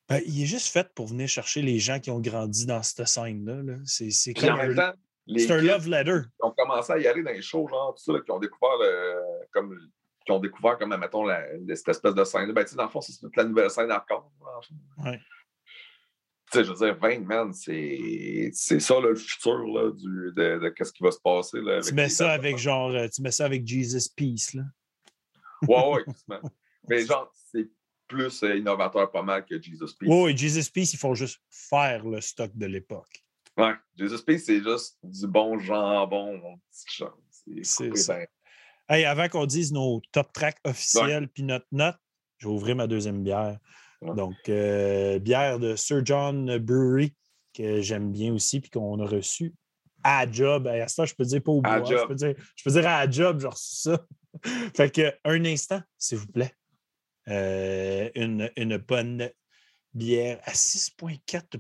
ben, 0.09 0.21
il 0.27 0.43
est 0.43 0.47
juste 0.47 0.69
fait 0.69 0.89
pour 0.95 1.07
venir 1.07 1.29
chercher 1.29 1.63
les 1.63 1.79
gens 1.79 1.99
qui 2.01 2.11
ont 2.11 2.21
grandi 2.21 2.67
dans 2.67 2.83
cette 2.83 3.07
scène-là. 3.09 3.63
là. 3.63 3.75
C'est 3.85 4.11
c'est 4.11 4.33
Puis 4.35 4.49
en 4.49 4.57
comme 4.57 4.67
même 4.67 4.77
temps, 4.77 4.93
c'est 5.37 5.51
un 5.51 5.61
love 5.61 5.89
letter. 5.89 6.21
qui 6.23 6.47
ont 6.47 6.53
commencé 6.53 6.93
à 6.93 6.99
y 6.99 7.07
aller 7.07 7.23
dans 7.23 7.33
les 7.33 7.43
shows, 7.43 7.69
genre, 7.69 7.95
tout 7.95 8.03
ça, 8.03 8.13
là, 8.13 8.21
qui 8.21 8.31
ont 8.31 8.39
découvert 8.39 8.77
le, 8.81 9.21
comme, 9.53 9.79
qui 10.25 10.33
ont 10.33 10.39
découvert, 10.39 10.79
comme, 10.79 10.97
mettons, 10.97 11.25
la, 11.25 11.43
cette 11.75 11.89
espèce 11.89 12.15
de 12.15 12.25
scène-là. 12.25 12.53
Ben, 12.53 12.65
tu 12.65 12.71
sais, 12.71 12.77
dans 12.77 12.85
le 12.85 12.89
fond, 12.89 13.01
c'est 13.01 13.19
toute 13.19 13.37
la 13.37 13.45
nouvelle 13.45 13.71
scène 13.71 13.91
hardcore. 13.91 14.31
Ouais. 15.05 15.21
sais, 16.53 16.65
je 16.65 16.73
veux 16.73 16.87
dire, 16.87 16.97
20, 16.99 17.21
man, 17.21 17.53
c'est 17.53 18.51
c'est 18.53 18.81
ça 18.81 18.95
là, 18.95 19.09
le 19.11 19.17
futur 19.17 19.59
là, 19.67 19.91
du, 19.91 20.33
de, 20.35 20.59
de 20.59 20.69
qu'est-ce 20.71 20.93
qui 20.93 21.03
va 21.03 21.11
se 21.11 21.21
passer. 21.21 21.61
Là, 21.61 21.75
avec 21.75 21.85
Tu 21.85 21.95
mets 21.95 22.09
ça 22.09 22.33
avec 22.33 22.57
genre, 22.59 22.91
euh, 22.91 23.09
tu 23.09 23.23
mets 23.23 23.31
ça 23.31 23.45
avec 23.45 23.67
Jesus 23.67 24.09
Peace, 24.17 24.55
là. 24.55 24.63
Ouais, 25.67 25.93
ouais, 25.93 26.05
quasiment. 26.05 26.51
Mais 26.89 27.05
genre, 27.05 27.31
c'est 27.51 27.69
plus 28.07 28.43
euh, 28.43 28.57
innovateur 28.57 29.11
pas 29.11 29.23
mal 29.23 29.45
que 29.45 29.61
Jesus 29.61 29.95
Peace. 29.99 30.09
Oui, 30.09 30.37
Jesus 30.37 30.71
Peace, 30.71 30.95
ils 30.95 30.99
font 30.99 31.15
juste 31.15 31.41
faire 31.51 32.05
le 32.07 32.21
stock 32.21 32.51
de 32.55 32.67
l'époque. 32.67 33.25
Ouais, 33.59 33.75
Jesus 33.97 34.23
Peace, 34.25 34.45
c'est 34.47 34.63
juste 34.63 34.99
du 35.03 35.27
bon 35.27 35.59
jambon, 35.59 36.39
mon 36.39 36.57
petit 36.71 36.87
chum. 36.87 37.13
C'est 37.63 37.97
ça. 37.97 38.19
Hey, 38.89 39.05
avant 39.05 39.29
qu'on 39.29 39.47
dise 39.47 39.73
nos 39.73 40.01
top 40.13 40.33
tracks 40.33 40.61
officiels 40.65 41.29
puis 41.29 41.43
notre 41.43 41.67
note, 41.73 41.97
je 42.39 42.47
vais 42.47 42.55
ouvrir 42.55 42.77
ma 42.77 42.87
deuxième 42.87 43.25
bière. 43.25 43.59
Ouais. 44.01 44.15
Donc, 44.15 44.37
euh, 44.49 45.19
bière 45.19 45.59
de 45.59 45.75
Sir 45.75 46.05
John 46.05 46.59
Brewery, 46.59 47.13
que 47.53 47.81
j'aime 47.81 48.13
bien 48.13 48.33
aussi, 48.33 48.61
puis 48.61 48.71
qu'on 48.71 49.01
a 49.01 49.07
reçu 49.07 49.53
à 50.05 50.31
job. 50.31 50.69
À 50.69 50.87
ça, 50.87 51.05
je 51.05 51.15
peux 51.15 51.25
dire 51.25 51.43
pas 51.43 51.51
au 51.51 51.61
À 51.65 51.81
bois. 51.81 51.91
Je 51.91 52.07
peux, 52.07 52.15
dire, 52.15 52.35
je 52.55 52.63
peux 52.63 52.71
dire 52.71 52.87
à 52.87 53.11
job, 53.11 53.45
reçu 53.45 53.75
ça. 53.75 54.07
fait 54.77 54.95
que, 54.95 55.13
un 55.25 55.45
instant, 55.45 55.83
s'il 55.99 56.19
vous 56.19 56.29
plaît. 56.29 56.53
Euh, 57.27 58.09
une, 58.15 58.51
une 58.57 58.77
bonne 58.79 59.31
bière 59.93 60.41
à 60.45 60.53
6,4 60.53 61.59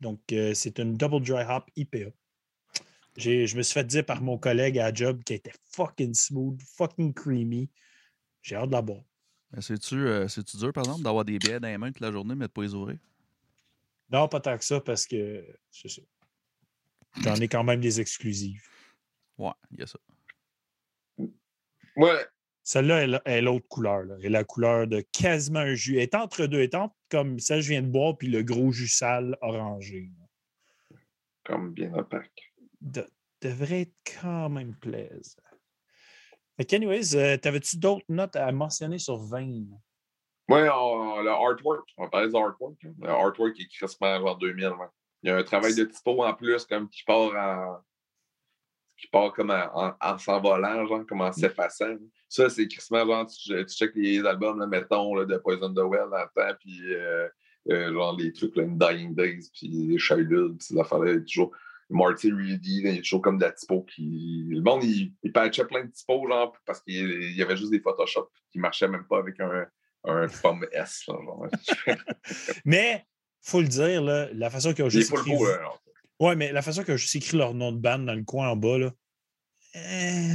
Donc, 0.00 0.20
euh, 0.32 0.54
c'est 0.54 0.78
une 0.78 0.94
double 0.96 1.20
dry 1.24 1.44
hop 1.48 1.64
IPA. 1.76 2.10
J'ai- 3.16 3.46
Je 3.46 3.56
me 3.56 3.62
suis 3.62 3.74
fait 3.74 3.84
dire 3.84 4.06
par 4.06 4.22
mon 4.22 4.38
collègue 4.38 4.78
à 4.78 4.92
job 4.92 5.22
qui 5.24 5.34
était 5.34 5.52
fucking 5.72 6.14
smooth, 6.14 6.60
fucking 6.76 7.12
creamy. 7.12 7.68
J'ai 8.42 8.54
hâte 8.56 8.68
de 8.68 8.72
la 8.74 8.82
boire. 8.82 9.02
Mais 9.52 9.60
C'est-tu 9.62 9.96
euh, 10.06 10.28
c'est-tu 10.28 10.56
dur, 10.56 10.72
par 10.72 10.84
exemple, 10.84 11.02
d'avoir 11.02 11.24
des 11.24 11.38
billets 11.38 11.58
dans 11.58 11.68
les 11.68 11.78
mains 11.78 11.88
toute 11.90 12.00
la 12.00 12.12
journée, 12.12 12.34
mais 12.34 12.46
de 12.46 12.52
pas 12.52 12.62
les 12.62 12.74
ouvrir? 12.74 12.98
Non, 14.10 14.28
pas 14.28 14.40
tant 14.40 14.56
que 14.56 14.64
ça, 14.64 14.80
parce 14.80 15.06
que 15.06 15.44
c'est 15.70 15.88
ça. 15.88 16.02
J'en 17.22 17.34
ai 17.36 17.48
quand 17.48 17.64
même 17.64 17.80
des 17.80 18.00
exclusives. 18.00 18.62
Ouais, 19.36 19.52
il 19.72 19.80
y 19.80 19.82
a 19.82 19.86
ça. 19.86 19.98
Ouais, 21.96 22.26
Celle-là 22.70 22.96
elle- 23.02 23.22
elle 23.24 23.38
est 23.38 23.40
l'autre 23.40 23.66
couleur. 23.66 24.02
Là. 24.02 24.16
Elle 24.18 24.26
est 24.26 24.28
la 24.28 24.44
couleur 24.44 24.86
de 24.86 25.00
quasiment 25.10 25.60
un 25.60 25.74
jus. 25.74 25.94
Elle 25.96 26.02
est 26.02 26.14
entre 26.14 26.44
deux. 26.44 26.58
Elle 26.58 26.64
est 26.64 26.74
entre 26.74 26.94
comme 27.10 27.38
celle 27.38 27.60
que 27.60 27.62
je 27.64 27.68
viens 27.70 27.80
de 27.80 27.88
boire, 27.88 28.18
puis 28.18 28.28
le 28.28 28.42
gros 28.42 28.70
jus 28.72 28.88
sale 28.88 29.38
orangé. 29.40 30.10
là. 30.20 30.98
comme 31.46 31.72
bien 31.72 31.94
opaque. 31.94 32.52
De- 32.82 33.08
devrait 33.40 33.80
être 33.82 33.94
quand 34.20 34.50
même 34.50 34.74
plaisant. 34.76 35.40
Fait 36.58 36.66
qu'anyways, 36.66 37.16
euh, 37.16 37.38
t'avais-tu 37.38 37.78
d'autres 37.78 38.04
notes 38.10 38.36
à 38.36 38.52
mentionner 38.52 38.98
sur 38.98 39.16
20? 39.16 39.64
Ouais, 40.50 40.68
on- 40.68 41.22
le 41.22 41.30
artwork, 41.30 41.88
on 41.96 42.10
parler 42.10 42.28
du 42.28 42.36
artwork. 42.36 42.76
Le 42.82 43.08
artwork 43.08 43.58
est 43.58 43.68
crispement 43.68 44.16
en 44.16 44.34
2000. 44.36 44.66
ouais. 44.68 44.86
Il 45.22 45.30
y 45.30 45.32
a 45.32 45.38
un 45.38 45.42
travail 45.42 45.74
de 45.74 45.84
typo 45.84 46.22
en 46.22 46.34
plus, 46.34 46.66
comme 46.66 46.90
qui 46.90 47.02
part 47.04 47.32
en. 47.34 47.80
Qui 48.98 49.06
part 49.06 49.32
comme 49.32 49.50
en, 49.50 49.70
en- 49.74 49.94
en 50.00 50.18
s'envolant, 50.18 50.86
genre, 50.86 51.06
comme 51.06 51.20
en 51.22 51.32
s'effaçant. 51.32 51.96
Ça, 52.28 52.50
c'est 52.50 52.68
crispement, 52.68 53.06
genre, 53.06 53.26
tu, 53.26 53.48
tu 53.64 53.74
checkes 53.74 53.94
les 53.96 54.24
albums, 54.26 54.58
là, 54.58 54.66
mettons, 54.66 55.14
là, 55.14 55.24
de 55.24 55.36
Poison 55.38 55.72
the 55.72 55.78
Well 55.78 56.08
dans 56.10 56.18
le 56.18 56.28
temps, 56.34 56.56
puis 56.60 56.80
euh, 56.94 57.28
euh, 57.70 57.92
genre 57.92 58.16
les 58.18 58.32
trucs, 58.32 58.56
là, 58.56 58.64
Dying 58.66 59.14
Days, 59.14 59.48
puis 59.54 59.68
les 59.68 59.98
Childhood, 59.98 60.58
puis 60.58 60.66
ces 60.66 60.78
affaires-là, 60.78 61.20
toujours. 61.20 61.52
Marty 61.90 62.30
Reedy, 62.30 62.82
il 62.84 62.94
y 62.96 62.98
a 62.98 63.00
toujours 63.00 63.22
comme 63.22 63.38
de 63.38 63.44
la 63.46 63.52
typo 63.52 63.80
qui. 63.82 64.44
Le 64.50 64.60
monde, 64.60 64.84
il, 64.84 65.14
il 65.22 65.32
patchait 65.32 65.64
plein 65.64 65.84
de 65.84 65.90
typos, 65.90 66.28
genre, 66.28 66.54
parce 66.66 66.82
qu'il 66.82 66.94
il 66.96 67.34
y 67.34 67.40
avait 67.40 67.56
juste 67.56 67.70
des 67.70 67.80
Photoshop 67.80 68.28
qui 68.52 68.58
marchaient 68.58 68.88
même 68.88 69.06
pas 69.08 69.18
avec 69.20 69.40
un, 69.40 69.66
un 70.04 70.26
S, 70.72 71.04
genre. 71.06 71.46
Mais, 72.66 73.06
faut 73.40 73.62
le 73.62 73.68
dire, 73.68 74.02
là, 74.02 74.28
la 74.34 74.50
façon 74.50 74.74
qu'ils 74.74 74.84
ont 74.84 74.88
Il 74.88 74.96
est 74.96 75.00
juste 75.00 75.10
full 75.16 75.20
écrit... 75.20 75.36
beau, 75.38 75.46
là. 75.46 75.72
Ouais, 76.20 76.34
mais 76.36 76.52
la 76.52 76.62
façon 76.62 76.82
ont 76.82 76.96
juste 76.96 77.14
écrit 77.16 77.36
leur 77.36 77.54
nom 77.54 77.70
de 77.72 77.78
bande 77.78 78.06
dans 78.06 78.14
le 78.14 78.24
coin 78.24 78.48
en 78.48 78.56
bas, 78.56 78.78
là... 78.78 78.90
euh, 79.76 80.34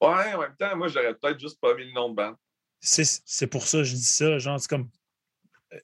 Ouais, 0.00 0.34
en 0.34 0.40
même 0.40 0.56
temps, 0.58 0.76
moi, 0.76 0.88
j'aurais 0.88 1.14
peut-être 1.14 1.38
juste 1.38 1.60
pas 1.60 1.74
mis 1.76 1.84
le 1.86 1.92
nom 1.92 2.08
de 2.10 2.14
bande. 2.16 2.36
C'est 2.80 3.46
pour 3.46 3.66
ça 3.68 3.78
que 3.78 3.84
je 3.84 3.94
dis 3.94 4.04
ça. 4.04 4.38
Genre, 4.38 4.58
c'est 4.60 4.68
comme. 4.68 4.90
euh, 5.72 5.78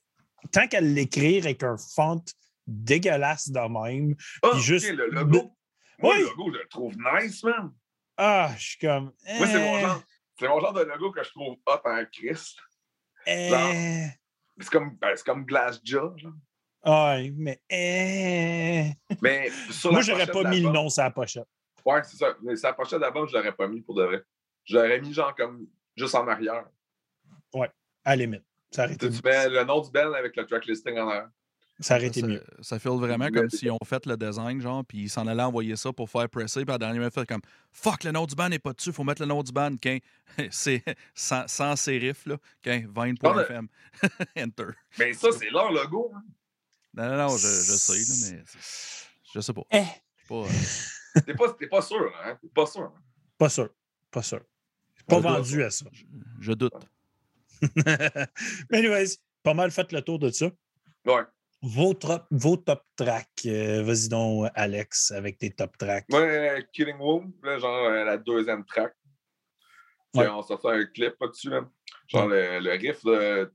Tant 0.51 0.67
qu'à 0.67 0.81
l'écrire 0.81 1.45
avec 1.45 1.63
un 1.63 1.77
font 1.77 2.21
dégueulasse 2.67 3.49
de 3.49 3.59
même. 3.59 4.15
Ah, 4.43 4.49
Puis 4.51 4.59
juste- 4.61 4.89
le 4.91 5.07
logo. 5.09 5.55
Moi, 5.99 6.13
Oui. 6.15 6.21
le 6.21 6.27
logo, 6.29 6.51
je 6.53 6.57
le 6.59 6.67
trouve 6.67 6.95
nice, 6.97 7.41
man. 7.43 7.71
Ah, 8.17 8.53
je 8.57 8.63
suis 8.71 8.77
comme. 8.79 9.13
Moi, 9.37 9.47
c'est 9.47 9.59
mon 9.59 9.77
eh, 9.77 9.81
genre. 9.81 10.03
C'est 10.37 10.47
mon 10.49 10.59
genre 10.59 10.73
de 10.73 10.81
logo 10.81 11.11
que 11.13 11.23
je 11.23 11.29
trouve 11.29 11.55
hot 11.65 11.79
en 11.85 12.03
Christ. 12.11 12.57
eh, 13.25 14.09
C'est 14.59 14.69
comme, 14.69 14.97
ben, 14.97 15.15
c'est 15.15 15.25
comme 15.25 15.45
Glass 15.45 15.79
Jaw. 15.83 16.17
genre. 16.17 16.33
Ouais, 16.85 17.33
mais. 17.35 17.61
eh. 17.69 18.91
Mais 19.21 19.49
sur 19.71 19.91
Moi, 19.91 20.01
j'aurais 20.01 20.27
pas 20.27 20.43
mis 20.49 20.59
le 20.61 20.69
nom 20.69 20.89
sur 20.89 21.03
la 21.03 21.11
pochette. 21.11 21.47
Ouais, 21.85 22.01
c'est 22.03 22.17
ça. 22.17 22.35
Mais 22.41 22.55
sa 22.55 22.73
pochette 22.73 22.99
d'album, 22.99 23.27
je 23.27 23.35
l'aurais 23.35 23.53
pas 23.53 23.67
mis 23.67 23.81
pour 23.81 23.95
de 23.95 24.03
vrai. 24.03 24.21
J'aurais 24.65 24.99
mis 24.99 25.13
genre 25.13 25.33
comme 25.35 25.65
juste 25.95 26.15
en 26.15 26.27
arrière. 26.27 26.65
À 28.05 28.15
la 28.15 28.15
limite. 28.15 28.43
Ça 28.71 28.85
aurait 28.85 28.93
été, 28.93 29.07
le 29.09 29.63
nom 29.63 29.81
du 29.81 29.91
band 29.91 30.13
avec 30.13 30.35
le 30.35 30.45
track 30.45 30.65
listing 30.67 30.97
en 30.99 31.07
arrière. 31.09 31.29
ça 31.79 31.95
aurait 31.95 32.07
été 32.07 32.21
ça, 32.21 32.27
mieux. 32.27 32.43
ça 32.61 32.77
file 32.79 32.91
vraiment 32.91 33.29
comme 33.29 33.49
s'ils 33.49 33.71
ont 33.71 33.77
fait 33.83 34.05
le 34.05 34.15
design, 34.15 34.61
genre, 34.61 34.83
puis 34.85 34.99
ils 34.99 35.09
s'en 35.09 35.25
allaient 35.27 35.41
envoyer 35.43 35.75
ça 35.75 35.91
pour 35.91 36.09
faire 36.09 36.29
presser, 36.29 36.61
puis 36.65 36.69
à 36.71 36.73
la 36.75 36.77
dernière 36.77 36.99
minute, 36.99 37.13
fait 37.13 37.25
comme 37.27 37.41
Fuck, 37.71 38.03
le 38.03 38.11
nom 38.11 38.25
du 38.25 38.35
band 38.35 38.49
n'est 38.49 38.59
pas 38.59 38.73
dessus, 38.73 38.91
faut 38.93 39.03
mettre 39.03 39.21
le 39.23 39.27
nom 39.27 39.41
du 39.41 39.51
band. 39.51 39.75
qu'un- 39.77 39.97
C'est 40.51 40.83
sans, 41.15 41.47
sans 41.47 41.75
sérif, 41.75 42.25
là. 42.27 42.37
qu'un 42.61 42.79
20.fm. 42.81 43.67
Enter. 44.37 44.65
Mais 44.99 45.13
ça, 45.13 45.29
c'est 45.31 45.49
leur 45.49 45.71
logo. 45.71 46.11
hein. 46.15 46.21
Non, 46.99 47.09
non, 47.09 47.17
non, 47.17 47.37
je, 47.37 47.47
je 47.47 47.71
sais, 47.77 47.93
là, 48.33 48.37
mais 48.37 48.43
je 49.33 49.39
sais 49.39 49.53
pas. 49.53 49.61
Eh, 49.71 49.77
Je 49.77 50.21
sais 50.21 50.27
pas, 50.27 50.35
euh, 50.35 51.23
T'es 51.25 51.33
pas, 51.33 51.53
t'es 51.53 51.67
pas 51.67 51.81
sûr, 51.81 52.13
hein? 52.23 52.37
T'es 52.41 52.49
pas 52.49 52.65
sûr. 52.65 52.93
pas 53.37 53.49
sûr. 53.49 53.69
Pas 54.11 54.21
sûr. 54.21 54.41
Pas 55.07 55.15
Je 55.17 55.21
doute. 55.21 55.31
vendu 55.31 55.63
à 55.63 55.69
ça. 55.71 55.85
je, 55.91 56.03
je 56.41 56.51
doute. 56.53 56.73
mais, 58.69 58.77
anyways, 58.79 59.17
pas 59.43 59.53
mal 59.53 59.71
fait 59.71 59.91
le 59.91 60.01
tour 60.01 60.19
de 60.19 60.29
ça. 60.29 60.51
Ouais. 61.05 61.21
Vos, 61.61 61.93
top- 61.93 62.27
vos 62.31 62.57
top 62.57 62.83
tracks. 62.95 63.27
euh, 63.45 63.81
Vas-y 63.83 64.07
donc, 64.09 64.49
Alex, 64.55 65.11
avec 65.11 65.37
tes 65.37 65.51
top 65.51 65.77
tracks. 65.77 66.05
Moi, 66.09 66.21
euh, 66.21 66.61
Killing 66.71 66.97
là, 67.43 67.57
genre 67.59 67.85
euh, 67.87 68.03
la 68.03 68.17
deuxième 68.17 68.65
track. 68.65 68.93
Puis 70.13 70.21
Ouais. 70.21 70.27
On 70.29 70.41
sortait 70.41 70.69
un 70.69 70.85
clip 70.85 71.15
là-dessus. 71.19 71.49
Là. 71.49 71.69
Genre 72.07 72.27
le, 72.27 72.59
le 72.59 72.71
riff, 72.71 73.03
de, 73.03 73.51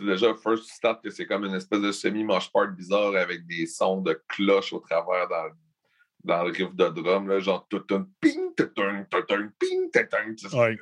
déjà, 0.00 0.34
first 0.34 0.68
start, 0.70 1.02
que 1.02 1.10
c'est 1.10 1.26
comme 1.26 1.44
une 1.44 1.54
espèce 1.54 1.80
de 1.80 1.92
semi-mosh 1.92 2.50
part 2.52 2.68
bizarre 2.68 3.14
avec 3.16 3.46
des 3.46 3.66
sons 3.66 4.00
de 4.00 4.20
cloche 4.28 4.72
au 4.72 4.78
travers 4.80 5.28
dans, 5.28 5.50
dans 6.24 6.44
le 6.44 6.50
riff 6.52 6.74
de 6.74 6.88
drum. 6.88 7.28
Là, 7.28 7.38
genre 7.40 7.66
tout 7.68 7.84
un 7.90 8.06
ping, 8.20 8.54
tout 8.56 8.70
un, 8.82 9.04
tout 9.04 9.34
un 9.34 9.48
ping, 9.58 9.90
tout 9.90 10.56
un. 10.56 10.58
Ouais. 10.58 10.78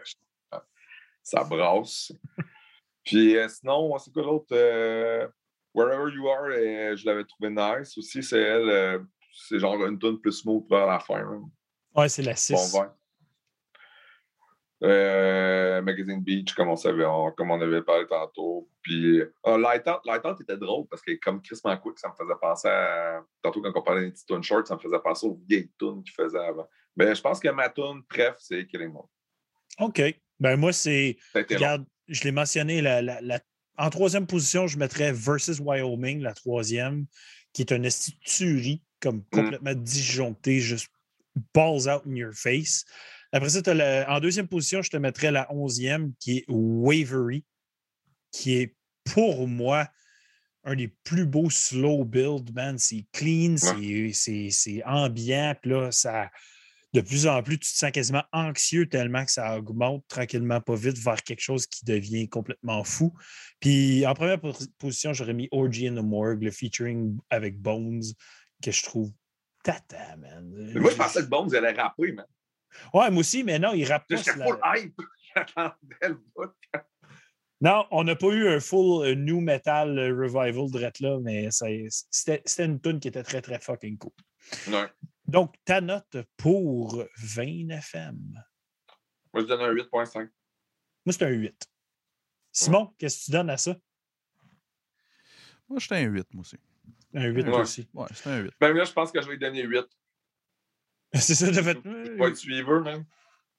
Ça 1.22 1.44
brasse. 1.44 2.12
Puis 3.04 3.36
euh, 3.36 3.48
sinon, 3.48 3.96
c'est 3.98 4.12
quoi 4.12 4.22
l'autre? 4.22 4.46
Euh, 4.52 5.26
Wherever 5.74 6.12
You 6.12 6.28
Are, 6.28 6.44
euh, 6.50 6.96
je 6.96 7.06
l'avais 7.06 7.24
trouvé 7.24 7.50
nice 7.50 7.96
aussi. 7.96 8.22
C'est 8.22 8.40
elle. 8.40 9.04
c'est 9.32 9.58
genre 9.58 9.76
une 9.86 9.98
tune 9.98 10.20
plus 10.20 10.32
smooth 10.32 10.68
vers 10.68 10.86
la 10.86 10.98
fin. 10.98 11.20
hein. 11.20 11.42
Ouais, 11.94 12.08
c'est 12.08 12.22
la 12.22 12.32
Bon 12.32 12.36
6. 12.36 12.72
vin. 12.76 12.94
Euh, 14.82 15.82
Magazine 15.82 16.22
Beach, 16.22 16.54
comme 16.54 16.68
on, 16.68 16.76
savait, 16.76 17.04
on- 17.04 17.32
comme 17.32 17.50
on 17.50 17.60
avait 17.60 17.82
parlé 17.82 18.06
tantôt. 18.06 18.68
Puis 18.82 19.20
euh, 19.20 19.58
Light 19.58 19.86
Out, 19.86 20.00
Light 20.06 20.24
Out 20.24 20.40
était 20.40 20.56
drôle 20.56 20.86
parce 20.88 21.02
que 21.02 21.12
comme 21.22 21.42
Chris 21.42 21.58
Quick, 21.82 21.98
ça 21.98 22.08
me 22.08 22.14
faisait 22.14 22.38
penser 22.40 22.68
à. 22.68 23.22
Tantôt 23.42 23.60
quand 23.60 23.72
on 23.74 23.82
parlait 23.82 24.06
des 24.06 24.10
petites 24.12 24.26
tunes 24.26 24.42
short, 24.42 24.66
ça 24.66 24.74
me 24.76 24.80
faisait 24.80 24.98
penser 25.04 25.26
aux 25.26 25.38
vieilles 25.48 25.70
tunes 25.78 26.02
qu'il 26.02 26.14
faisait 26.14 26.38
avant. 26.38 26.66
Mais 26.96 27.14
je 27.14 27.20
pense 27.20 27.40
que 27.40 27.48
ma 27.50 27.68
tune, 27.68 28.02
bref, 28.08 28.36
c'est 28.38 28.66
Killing 28.66 28.92
Moon. 28.92 29.06
OK. 29.80 30.02
Ben 30.38 30.56
moi, 30.56 30.72
c'est. 30.72 31.16
Long. 31.34 31.42
Regarde, 31.56 31.84
je 32.08 32.24
l'ai 32.24 32.32
mentionné, 32.32 32.80
la, 32.80 33.02
la- 33.02 33.20
la- 33.20 33.40
en 33.76 33.90
troisième 33.90 34.26
position, 34.26 34.66
je 34.66 34.78
mettrais 34.78 35.12
Versus 35.12 35.58
Wyoming, 35.60 36.20
la 36.22 36.32
troisième, 36.34 37.06
qui 37.52 37.62
est 37.62 37.72
un 37.72 37.84
institurie, 37.84 38.82
comme 39.00 39.22
complètement 39.30 39.74
disjoncté, 39.74 40.60
juste 40.60 40.88
balls 41.54 41.88
out 41.88 42.02
in 42.06 42.14
your 42.14 42.32
face. 42.32 42.84
Après 43.32 43.50
ça, 43.50 43.60
le- 43.66 44.08
en 44.10 44.20
deuxième 44.20 44.48
position, 44.48 44.82
je 44.82 44.90
te 44.90 44.96
mettrais 44.96 45.30
la 45.30 45.52
onzième, 45.52 46.12
qui 46.18 46.38
est 46.38 46.44
Wavery, 46.48 47.44
qui 48.32 48.56
est 48.56 48.76
pour 49.04 49.46
moi 49.46 49.88
un 50.64 50.74
des 50.76 50.88
plus 51.04 51.26
beaux 51.26 51.48
slow 51.50 52.04
build, 52.04 52.52
man. 52.54 52.76
C'est 52.78 53.06
clean, 53.12 53.56
c'est- 53.56 54.82
ambiant, 54.84 55.54
puis 55.60 55.70
là, 55.70 55.90
ça 55.92 56.30
de 56.92 57.00
plus 57.02 57.28
en 57.28 57.40
plus, 57.40 57.56
tu 57.56 57.70
te 57.70 57.76
sens 57.78 57.92
quasiment 57.92 58.24
anxieux 58.32 58.88
tellement 58.88 59.24
que 59.24 59.30
ça 59.30 59.56
augmente 59.56 60.04
tranquillement, 60.08 60.60
pas 60.60 60.74
vite, 60.74 60.98
vers 60.98 61.22
quelque 61.22 61.40
chose 61.40 61.64
qui 61.68 61.84
devient 61.84 62.28
complètement 62.28 62.82
fou. 62.82 63.14
Puis 63.60 64.04
en 64.04 64.12
première 64.14 64.40
po- 64.40 64.52
position, 64.76 65.12
j'aurais 65.12 65.32
mis 65.34 65.46
Orgy 65.52 65.86
in 65.86 65.94
the 65.94 66.04
Morgue, 66.04 66.42
le 66.42 66.50
featuring 66.50 67.16
avec 67.30 67.60
Bones, 67.60 68.02
que 68.60 68.72
je 68.72 68.82
trouve 68.82 69.12
tata, 69.62 70.16
man. 70.16 70.50
Mais 70.74 70.80
Moi, 70.80 70.90
je 70.90 70.96
pensais 70.96 71.20
que 71.20 71.28
Bones 71.28 71.54
allait 71.54 71.80
rapper, 71.80 72.10
man. 72.10 72.26
Ouais, 72.94 73.10
moi 73.10 73.20
aussi, 73.20 73.42
mais 73.44 73.58
non, 73.58 73.72
il 73.74 73.84
rappe. 73.84 74.04
J'étais 74.10 74.32
full 74.32 74.58
la- 74.62 74.78
hype. 74.78 74.94
J'attendais 75.36 76.08
le 76.08 76.14
bout. 76.14 76.52
Non, 77.62 77.86
on 77.90 78.04
n'a 78.04 78.16
pas 78.16 78.28
eu 78.28 78.48
un 78.48 78.58
full 78.60 79.04
euh, 79.06 79.14
new 79.14 79.40
metal 79.40 79.98
euh, 79.98 80.14
revival 80.16 80.70
de 80.70 80.78
là, 81.04 81.18
mais 81.20 81.50
ça- 81.50 81.66
c'était 82.10 82.42
c'était 82.46 82.64
une 82.64 82.80
tune 82.80 83.00
qui 83.00 83.08
était 83.08 83.22
très, 83.22 83.42
très 83.42 83.60
fucking 83.60 83.98
cool. 83.98 84.12
Ouais. 84.68 84.88
Donc, 85.26 85.54
ta 85.64 85.80
note 85.80 86.16
pour 86.36 87.04
20 87.18 87.68
FM. 87.70 88.18
Moi, 89.32 89.42
je 89.42 89.46
donne 89.46 89.60
un 89.60 89.72
8.5. 89.72 90.28
Moi, 91.04 91.12
c'est 91.12 91.22
un 91.24 91.28
8. 91.28 91.70
Simon, 92.50 92.92
qu'est-ce 92.98 93.20
que 93.20 93.24
tu 93.26 93.30
donnes 93.30 93.50
à 93.50 93.56
ça? 93.56 93.76
Moi, 95.68 95.78
j'étais 95.78 95.96
un 95.96 96.08
8, 96.08 96.26
moi 96.34 96.40
aussi. 96.40 96.56
Un 97.14 97.26
8 97.26 97.46
Ouais. 97.46 97.60
aussi. 97.60 97.88
Ouais, 97.94 98.06
c'était 98.12 98.30
un 98.30 98.38
8. 98.40 98.52
Ben 98.60 98.72
là, 98.74 98.84
je 98.84 98.92
pense 98.92 99.12
que 99.12 99.20
je 99.20 99.26
vais 99.26 99.34
lui 99.34 99.38
donner 99.38 99.62
8. 99.62 99.84
C'est 101.14 101.34
ça, 101.34 101.46
de 101.48 101.52
fait. 101.54 101.78
Je 101.84 102.16
pas 102.18 102.28
être 102.28 102.36
suiveur, 102.36 102.82
même. 102.82 103.04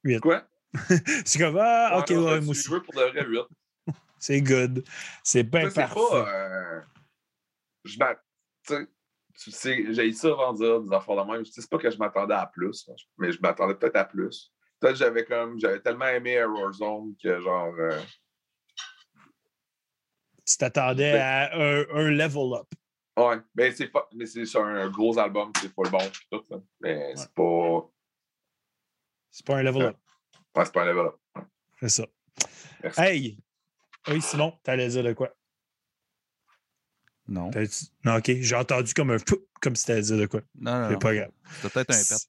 Huit. 0.03 0.19
Quoi? 0.19 0.47
C'est 1.25 1.37
comme, 1.39 1.57
ah, 1.59 1.97
ok, 1.99 2.09
Ouais, 2.11 2.15
ouais, 2.15 2.41
moi 2.41 2.51
aussi. 2.51 2.61
suiveur 2.61 2.83
pour 2.83 2.93
de 2.93 3.01
vrai 3.01 3.25
8. 3.25 3.39
C'est 4.19 4.41
good. 4.41 4.83
C'est 5.23 5.43
bien 5.43 5.69
parfait. 5.69 5.93
pas. 5.95 6.29
euh, 6.33 6.81
je 7.83 7.97
m'att- 7.97 8.23
tu 8.67 9.51
sais, 9.51 9.85
j'ai 9.93 10.11
ça 10.13 10.27
avant 10.27 10.53
de 10.53 10.57
dire 10.59 10.81
des 10.81 10.93
affaires 10.95 11.15
de 11.25 11.31
même. 11.31 11.43
Je 11.45 11.51
sais, 11.51 11.61
C'est 11.61 11.69
pas 11.69 11.77
que 11.77 11.89
je 11.89 11.97
m'attendais 11.97 12.33
à 12.35 12.45
plus, 12.45 12.87
mais 13.17 13.31
je 13.31 13.41
m'attendais 13.41 13.75
peut-être 13.75 13.95
à 13.95 14.05
plus. 14.05 14.51
Peut-être 14.79 14.93
que 14.93 14.99
j'avais 14.99 15.25
comme. 15.25 15.59
J'avais 15.59 15.79
tellement 15.81 16.07
aimé 16.07 16.31
Error 16.31 16.71
Zone 16.73 17.15
que 17.21 17.39
genre. 17.41 17.73
euh, 17.79 17.99
Tu 20.45 20.57
t'attendais 20.57 21.17
à 21.17 21.53
un, 21.55 21.85
un 21.93 22.09
level 22.11 22.53
up. 22.59 22.67
Ouais, 23.17 23.37
mais 23.55 23.71
c'est 23.71 23.87
pas. 23.87 24.07
Mais 24.13 24.25
c'est 24.25 24.45
sur 24.45 24.63
un 24.63 24.89
gros 24.89 25.17
album, 25.17 25.51
c'est 25.59 25.73
pas 25.73 25.83
le 25.83 25.89
bon. 25.89 26.09
pis 26.09 26.27
Tout, 26.31 26.43
là. 26.49 26.57
Mais 26.79 27.13
c'est 27.15 27.33
pas. 27.33 27.91
C'est 29.31 29.45
pas 29.45 29.57
un 29.57 29.63
level 29.63 29.83
up. 29.83 29.97
Ouais, 30.55 30.65
c'est 30.65 30.73
pas 30.73 30.83
un 30.83 30.85
level 30.85 31.05
up. 31.07 31.47
C'est 31.79 31.89
ça. 31.89 32.05
Merci. 32.83 33.01
Hey! 33.01 33.37
Oui, 34.07 34.21
Simon, 34.21 34.57
t'allais 34.63 34.89
dire 34.89 35.03
de 35.03 35.13
quoi? 35.13 35.33
Non. 37.27 37.49
Non, 38.03 38.17
ok. 38.17 38.31
J'ai 38.41 38.55
entendu 38.55 38.93
comme 38.93 39.11
un 39.11 39.17
comme 39.61 39.75
si 39.75 39.85
t'allais 39.85 40.01
dire 40.01 40.17
de 40.17 40.25
quoi. 40.25 40.41
Non, 40.55 40.81
non, 40.81 40.89
C'est 40.89 40.99
pas 40.99 41.15
grave. 41.15 41.31
C'était 41.55 41.69
peut-être 41.69 41.91
un 41.91 42.15
pet. 42.15 42.27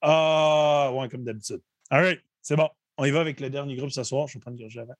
Ah, 0.00 0.90
ouais, 0.94 1.08
comme 1.08 1.24
d'habitude. 1.24 1.62
All 1.90 2.04
right, 2.04 2.24
c'est 2.40 2.56
bon. 2.56 2.68
On 2.96 3.04
y 3.04 3.10
va 3.10 3.20
avec 3.20 3.40
le 3.40 3.50
dernier 3.50 3.76
groupe 3.76 3.90
ce 3.90 4.04
soir. 4.04 4.28
Je 4.28 4.34
vais 4.34 4.40
prendre 4.40 4.56
une 4.56 4.62
gorgée 4.62 4.80
avant. 4.80 4.94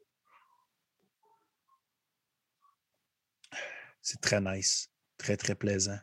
C'est 4.02 4.20
très 4.20 4.40
nice. 4.40 4.90
Très, 5.24 5.38
très 5.38 5.54
plaisant. 5.54 5.96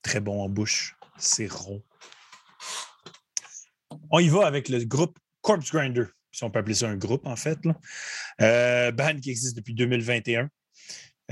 Très 0.00 0.20
bon 0.20 0.42
en 0.42 0.48
bouche. 0.48 0.96
C'est 1.18 1.46
rond. 1.46 1.82
On 4.10 4.18
y 4.18 4.30
va 4.30 4.46
avec 4.46 4.70
le 4.70 4.82
groupe 4.84 5.18
Corpse 5.42 5.70
Grinder, 5.70 6.06
si 6.30 6.42
on 6.42 6.50
peut 6.50 6.60
appeler 6.60 6.76
ça 6.76 6.88
un 6.88 6.96
groupe, 6.96 7.26
en 7.26 7.36
fait. 7.36 7.58
Là. 7.66 7.78
Euh, 8.40 8.90
band 8.90 9.20
qui 9.20 9.28
existe 9.28 9.58
depuis 9.58 9.74
2021. 9.74 10.48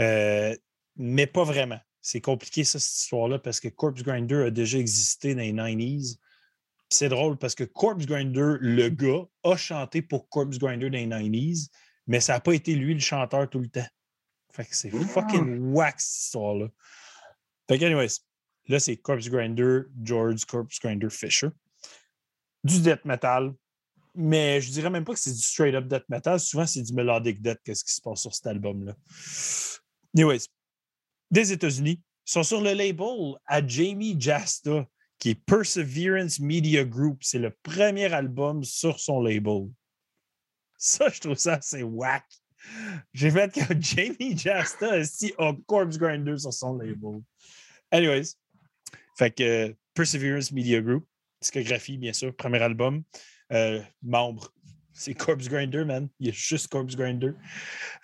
Euh, 0.01 0.55
mais 0.97 1.27
pas 1.27 1.45
vraiment. 1.45 1.81
C'est 2.03 2.21
compliqué, 2.21 2.63
ça, 2.63 2.79
cette 2.79 2.95
histoire-là, 3.05 3.39
parce 3.39 3.59
que 3.59 3.69
Corpse 3.69 4.03
Grinder 4.03 4.45
a 4.49 4.51
déjà 4.51 4.77
existé 4.77 5.35
dans 5.35 5.41
les 5.41 5.55
90s. 5.55 6.17
Puis 6.19 6.21
C'est 6.91 7.09
drôle 7.09 7.39
parce 7.39 7.55
que 7.55 7.65
Corpse 7.65 8.05
Grinder, 8.05 8.57
le 8.61 8.91
gars, 8.91 9.25
a 9.45 9.57
chanté 9.57 10.03
pour 10.03 10.29
Corpse 10.29 10.59
Grinder 10.59 10.91
dans 10.91 10.99
les 10.99 11.07
90s, 11.07 11.71
mais 12.07 12.21
ça 12.21 12.35
n'a 12.35 12.41
pas 12.41 12.53
été 12.53 12.75
lui 12.75 12.93
le 12.93 13.01
chanteur 13.01 13.49
tout 13.49 13.61
le 13.61 13.69
temps. 13.69 13.89
Fait 14.53 14.67
que 14.67 14.77
c'est 14.77 14.91
Ah. 14.93 15.07
fucking 15.07 15.73
wax, 15.73 16.05
cette 16.05 16.25
histoire-là. 16.25 16.69
Fait 17.71 17.79
que, 17.79 17.85
anyways, 17.85 18.19
là, 18.67 18.81
c'est 18.81 18.97
Corpse 18.97 19.29
Grinder, 19.29 19.83
George 20.03 20.45
Corpse 20.45 20.81
Grinder 20.81 21.09
Fisher. 21.09 21.51
Du 22.65 22.81
death 22.81 23.05
metal, 23.05 23.55
mais 24.13 24.61
je 24.61 24.73
dirais 24.73 24.91
même 24.91 25.05
pas 25.05 25.13
que 25.13 25.21
c'est 25.21 25.31
du 25.33 25.41
straight 25.41 25.77
up 25.77 25.87
death 25.87 26.03
metal. 26.09 26.41
Souvent, 26.41 26.67
c'est 26.67 26.83
du 26.83 26.93
melodic 26.93 27.41
death, 27.41 27.61
qu'est-ce 27.65 27.85
qui 27.85 27.95
se 27.95 28.01
passe 28.01 28.23
sur 28.23 28.35
cet 28.35 28.49
album-là. 28.49 28.97
Anyways, 30.17 30.47
des 31.31 31.53
États-Unis, 31.53 32.03
sont 32.25 32.43
sur 32.43 32.61
le 32.61 32.73
label 32.73 33.37
à 33.47 33.65
Jamie 33.65 34.17
Jasta, 34.19 34.85
qui 35.21 35.31
est 35.31 35.35
Perseverance 35.37 36.41
Media 36.41 36.85
Group. 36.85 37.19
C'est 37.23 37.39
le 37.39 37.57
premier 37.63 38.13
album 38.13 38.65
sur 38.65 38.99
son 38.99 39.21
label. 39.21 39.69
Ça, 40.77 41.09
je 41.09 41.21
trouve 41.21 41.39
ça 41.39 41.55
assez 41.55 41.85
whack. 41.85 42.25
J'ai 43.13 43.31
fait 43.31 43.53
que 43.53 43.61
Jamie 43.81 44.37
Jasta 44.37 45.03
a 45.39 45.53
Corpse 45.69 45.99
Grinder 45.99 46.37
sur 46.37 46.53
son 46.53 46.77
label. 46.77 47.21
Anyways, 47.93 48.35
fait 49.19 49.31
que 49.33 49.43
euh, 49.43 49.73
Perseverance 49.95 50.53
Media 50.53 50.81
Group, 50.81 51.07
discographie, 51.41 51.99
bien 51.99 52.13
sûr, 52.13 52.35
premier 52.35 52.61
album. 52.63 53.03
Euh, 53.53 53.83
membre, 54.03 54.53
c'est 54.93 55.15
Corpse 55.15 55.49
Grinder, 55.49 55.85
man. 55.85 56.09
Il 56.21 56.27
y 56.27 56.31
a 56.31 56.33
juste 56.33 56.69
Corpse 56.69 56.95
Grinder. 56.95 57.33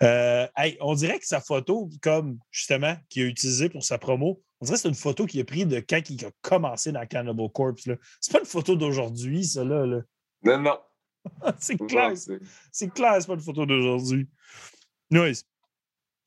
Euh, 0.03 0.47
hey, 0.57 0.77
on 0.81 0.93
dirait 0.93 1.19
que 1.19 1.25
sa 1.27 1.39
photo, 1.39 1.89
comme 2.01 2.39
justement, 2.51 2.97
qu'il 3.09 3.23
a 3.23 3.25
utilisée 3.27 3.69
pour 3.69 3.83
sa 3.83 3.97
promo, 3.97 4.43
on 4.59 4.65
dirait 4.65 4.75
que 4.75 4.81
c'est 4.81 4.89
une 4.89 4.95
photo 4.95 5.25
qu'il 5.25 5.39
a 5.39 5.45
prise 5.45 5.67
de 5.67 5.79
quand 5.79 6.09
il 6.09 6.25
a 6.25 6.31
commencé 6.41 6.91
dans 6.91 7.05
Cannibal 7.05 7.49
Corpse. 7.53 7.87
C'est 8.19 8.33
pas 8.33 8.39
une 8.39 8.45
photo 8.45 8.75
d'aujourd'hui, 8.75 9.45
ça, 9.45 9.63
là. 9.63 9.85
là. 9.85 10.01
Non, 10.43 10.59
non. 10.59 10.79
c'est 11.59 11.77
clair, 11.77 12.17
c'est- 12.17 12.39
c'est 12.71 12.93
clair, 12.93 13.15
c'est 13.21 13.27
pas 13.27 13.33
une 13.35 13.41
photo 13.41 13.65
d'aujourd'hui. 13.65 14.27
Anyways, 15.11 15.43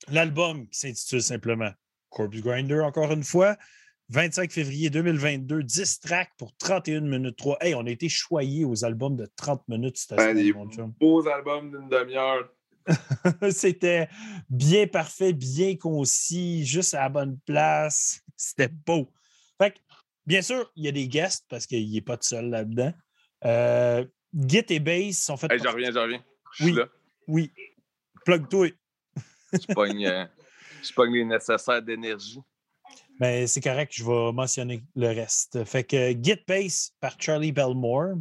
l'album 0.08 0.66
qui 0.68 0.78
s'intitule 0.78 1.22
simplement 1.22 1.72
Corpse 2.10 2.40
Grinder, 2.40 2.80
encore 2.80 3.12
une 3.12 3.24
fois, 3.24 3.56
25 4.10 4.50
février 4.52 4.90
2022, 4.90 5.62
10 5.62 6.00
tracks 6.00 6.32
pour 6.36 6.54
31 6.56 7.00
minutes 7.02 7.36
3. 7.36 7.58
Hey, 7.60 7.74
on 7.74 7.86
a 7.86 7.90
été 7.90 8.08
choyés 8.08 8.64
aux 8.64 8.84
albums 8.84 9.16
de 9.16 9.26
30 9.36 9.66
minutes 9.68 9.96
cette 9.98 10.16
Ben, 10.18 10.30
semaine, 10.30 10.44
des 10.44 10.52
mon 10.52 10.68
chum. 10.70 10.92
beaux 10.98 11.26
albums 11.28 11.70
d'une 11.70 11.88
demi-heure. 11.88 12.48
C'était 13.52 14.08
bien 14.48 14.86
parfait, 14.86 15.32
bien 15.32 15.76
concis, 15.76 16.64
juste 16.66 16.94
à 16.94 17.02
la 17.02 17.08
bonne 17.08 17.38
place. 17.46 18.20
C'était 18.36 18.68
beau. 18.68 19.12
Fait 19.60 19.70
que, 19.72 19.78
bien 20.26 20.42
sûr, 20.42 20.70
il 20.76 20.84
y 20.86 20.88
a 20.88 20.92
des 20.92 21.06
guests 21.06 21.44
parce 21.48 21.66
qu'il 21.66 21.90
n'est 21.92 22.00
pas 22.00 22.16
tout 22.16 22.26
seul 22.26 22.50
là-dedans. 22.50 22.92
Euh, 23.44 24.04
Git 24.34 24.64
et 24.70 24.80
Bass 24.80 25.18
sont 25.18 25.36
faits. 25.36 25.52
Hey, 25.52 25.58
par- 25.58 25.68
je 25.70 25.76
reviens, 25.76 25.92
je 25.92 25.98
reviens. 25.98 26.24
Je 26.54 26.64
suis 26.64 26.72
Oui. 26.72 26.78
là. 26.78 26.88
Oui. 27.28 27.52
Plug-toi. 28.24 28.68
Je 29.52 29.72
pogne, 29.74 30.28
euh, 30.80 30.84
je 30.84 30.92
pogne 30.92 31.14
les 31.14 31.24
nécessaires 31.24 31.82
d'énergie. 31.82 32.40
Mais 33.20 33.46
c'est 33.46 33.60
correct, 33.60 33.92
je 33.94 34.04
vais 34.04 34.32
mentionner 34.32 34.82
le 34.96 35.08
reste. 35.08 35.64
Fait 35.64 35.84
que 35.84 36.12
Git 36.12 36.42
Bass 36.46 36.92
par 37.00 37.20
Charlie 37.20 37.52
Belmore, 37.52 38.14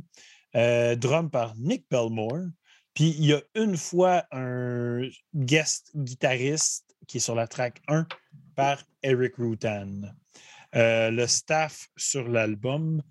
euh, 0.56 0.96
drum 0.96 1.30
par 1.30 1.56
Nick 1.56 1.86
Belmore. 1.90 2.48
Puis 2.94 3.16
il 3.18 3.26
y 3.26 3.34
a 3.34 3.42
une 3.56 3.78
fois 3.78 4.26
un 4.32 5.08
guest 5.34 5.92
guitariste 5.96 6.96
qui 7.08 7.18
est 7.18 7.22
sur 7.22 7.36
la 7.36 7.48
track 7.48 7.82
1 7.88 8.06
par 8.56 8.84
Eric 9.02 9.36
Rutan. 9.38 10.02
Euh, 10.76 11.10
le 11.10 11.26
staff 11.28 11.88
sur 11.96 12.28
l'album, 12.28 13.02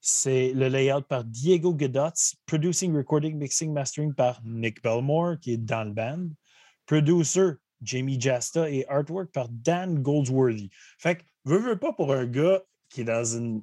c'est 0.00 0.52
le 0.52 0.68
layout 0.68 1.02
par 1.02 1.24
Diego 1.24 1.74
Godotz, 1.74 2.36
producing, 2.46 2.94
recording, 2.94 3.36
mixing, 3.36 3.72
mastering 3.72 4.14
par 4.14 4.40
Nick 4.44 4.82
Belmore, 4.82 5.36
qui 5.40 5.54
est 5.54 5.56
dans 5.56 5.84
le 5.84 5.92
band, 5.92 6.28
producer 6.86 7.52
Jamie 7.82 8.20
Jasta 8.20 8.68
et 8.70 8.86
artwork 8.88 9.30
par 9.32 9.48
Dan 9.50 10.00
Goldsworthy. 10.02 10.70
Fait 10.98 11.16
que, 11.16 11.22
veux, 11.44 11.58
veux 11.58 11.78
pas 11.78 11.92
pour 11.92 12.12
un 12.12 12.26
gars 12.26 12.62
qui 12.88 13.02
est 13.02 13.04
dans 13.04 13.24
une 13.24 13.62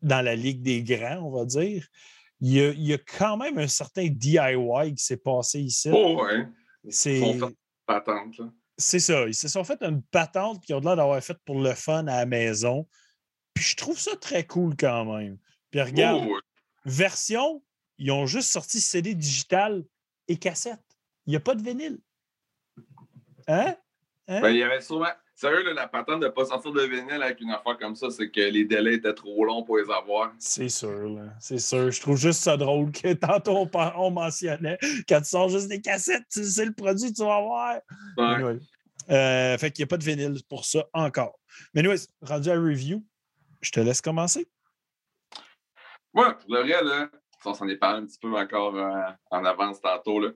dans 0.00 0.24
la 0.24 0.36
ligue 0.36 0.62
des 0.62 0.82
grands, 0.84 1.18
on 1.24 1.30
va 1.36 1.44
dire, 1.44 1.84
il 2.40 2.52
y 2.52 2.60
a, 2.60 2.68
il 2.70 2.82
y 2.86 2.92
a 2.94 2.98
quand 2.98 3.36
même 3.36 3.58
un 3.58 3.66
certain 3.66 4.06
DIY 4.06 4.94
qui 4.94 5.02
s'est 5.02 5.16
passé 5.16 5.60
ici. 5.60 5.90
Oh, 5.92 6.22
ouais. 6.22 6.46
Ils 6.84 6.92
C'est- 6.92 7.18
font 7.20 7.38
faire 7.38 7.48
patente, 7.84 8.38
là. 8.38 8.52
C'est 8.76 9.00
ça. 9.00 9.26
Ils 9.26 9.34
se 9.34 9.48
sont 9.48 9.64
fait 9.64 9.82
une 9.82 10.00
patente 10.02 10.62
ils 10.68 10.74
ont 10.74 10.78
l'air 10.80 10.94
d'avoir 10.94 11.20
fait 11.20 11.36
pour 11.44 11.60
le 11.60 11.74
fun 11.74 12.06
à 12.06 12.18
la 12.18 12.26
maison. 12.26 12.86
Puis 13.54 13.64
je 13.64 13.76
trouve 13.76 13.98
ça 13.98 14.14
très 14.14 14.46
cool 14.46 14.76
quand 14.76 15.04
même. 15.16 15.36
Puis 15.72 15.82
regarde, 15.82 16.22
Oh, 16.24 16.34
ouais. 16.34 16.40
version, 16.84 17.64
ils 17.98 18.12
ont 18.12 18.26
juste 18.26 18.50
sorti 18.50 18.80
CD 18.80 19.16
digital 19.16 19.84
et 20.28 20.36
cassette. 20.36 20.78
Il 21.26 21.30
n'y 21.30 21.36
a 21.36 21.40
pas 21.40 21.56
de 21.56 21.62
vinyle. 21.62 21.98
Hein? 23.48 23.74
Hein? 24.28 24.40
Ben, 24.40 24.50
il 24.50 24.58
y 24.58 24.62
avait 24.62 24.80
sûrement. 24.80 25.08
Sérieux, 25.34 25.62
là, 25.62 25.72
la 25.72 25.88
patente 25.88 26.20
de 26.20 26.26
ne 26.26 26.30
pas 26.30 26.44
sortir 26.44 26.72
de 26.72 26.82
vinyle 26.82 27.22
avec 27.22 27.40
une 27.40 27.50
affaire 27.50 27.78
comme 27.78 27.94
ça, 27.94 28.10
c'est 28.10 28.28
que 28.28 28.40
les 28.40 28.64
délais 28.64 28.94
étaient 28.94 29.14
trop 29.14 29.44
longs 29.44 29.62
pour 29.62 29.78
les 29.78 29.88
avoir. 29.88 30.32
C'est 30.38 30.68
sûr, 30.68 31.08
là. 31.08 31.32
C'est 31.38 31.60
sûr. 31.60 31.92
Je 31.92 32.00
trouve 32.00 32.16
juste 32.16 32.40
ça 32.40 32.56
drôle 32.56 32.90
que 32.90 33.12
tantôt 33.14 33.68
on, 33.96 34.10
mentionnait 34.10 34.78
quand 35.08 35.20
tu 35.20 35.28
sors 35.28 35.48
juste 35.48 35.68
des 35.68 35.80
cassettes, 35.80 36.24
tu 36.30 36.44
sais 36.44 36.64
le 36.64 36.72
produit, 36.72 37.12
tu 37.12 37.22
vas 37.22 37.36
avoir. 37.36 37.76
Ouais. 38.16 38.24
Anyway. 38.24 38.58
Euh, 39.10 39.56
fait 39.56 39.70
qu'il 39.70 39.84
n'y 39.84 39.88
a 39.88 39.90
pas 39.90 39.96
de 39.96 40.04
vinyle 40.04 40.42
pour 40.48 40.64
ça 40.64 40.84
encore. 40.92 41.38
Mais 41.72 41.80
anyways, 41.80 42.08
rendu 42.20 42.50
à 42.50 42.54
review, 42.54 43.04
je 43.60 43.70
te 43.70 43.80
laisse 43.80 44.00
commencer. 44.00 44.50
Ouais, 46.14 46.34
pour 46.34 46.52
le 46.52 46.62
vrai, 46.62 46.82
là, 46.82 47.08
on 47.44 47.54
s'en 47.54 47.68
est 47.68 47.76
parlé 47.76 48.02
un 48.02 48.06
petit 48.06 48.18
peu 48.18 48.36
encore 48.36 48.76
euh, 48.76 49.10
en 49.30 49.44
avance 49.44 49.80
tantôt. 49.80 50.20
Là. 50.20 50.30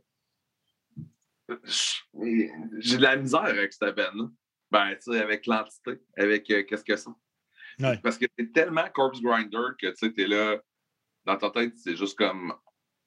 J'ai 2.79 2.97
de 2.97 3.03
la 3.03 3.17
misère 3.17 3.41
avec 3.45 3.73
cette 3.73 3.95
band-là. 3.97 4.29
Ben, 4.71 4.95
tu 4.95 5.13
sais, 5.13 5.21
avec 5.21 5.47
l'entité, 5.47 6.01
avec 6.17 6.51
euh, 6.51 6.63
qu'est-ce 6.65 6.85
que 6.85 6.97
c'est. 6.97 7.11
Ouais. 7.81 7.99
Parce 7.99 8.17
que 8.19 8.27
c'est 8.39 8.53
tellement 8.53 8.89
Corpse 8.95 9.21
Grinder 9.21 9.69
que 9.79 9.89
tu 9.89 9.97
sais, 9.97 10.13
t'es 10.13 10.27
là, 10.27 10.59
dans 11.25 11.37
ta 11.37 11.51
tête, 11.51 11.77
c'est 11.77 11.97
juste 11.97 12.17
comme 12.17 12.55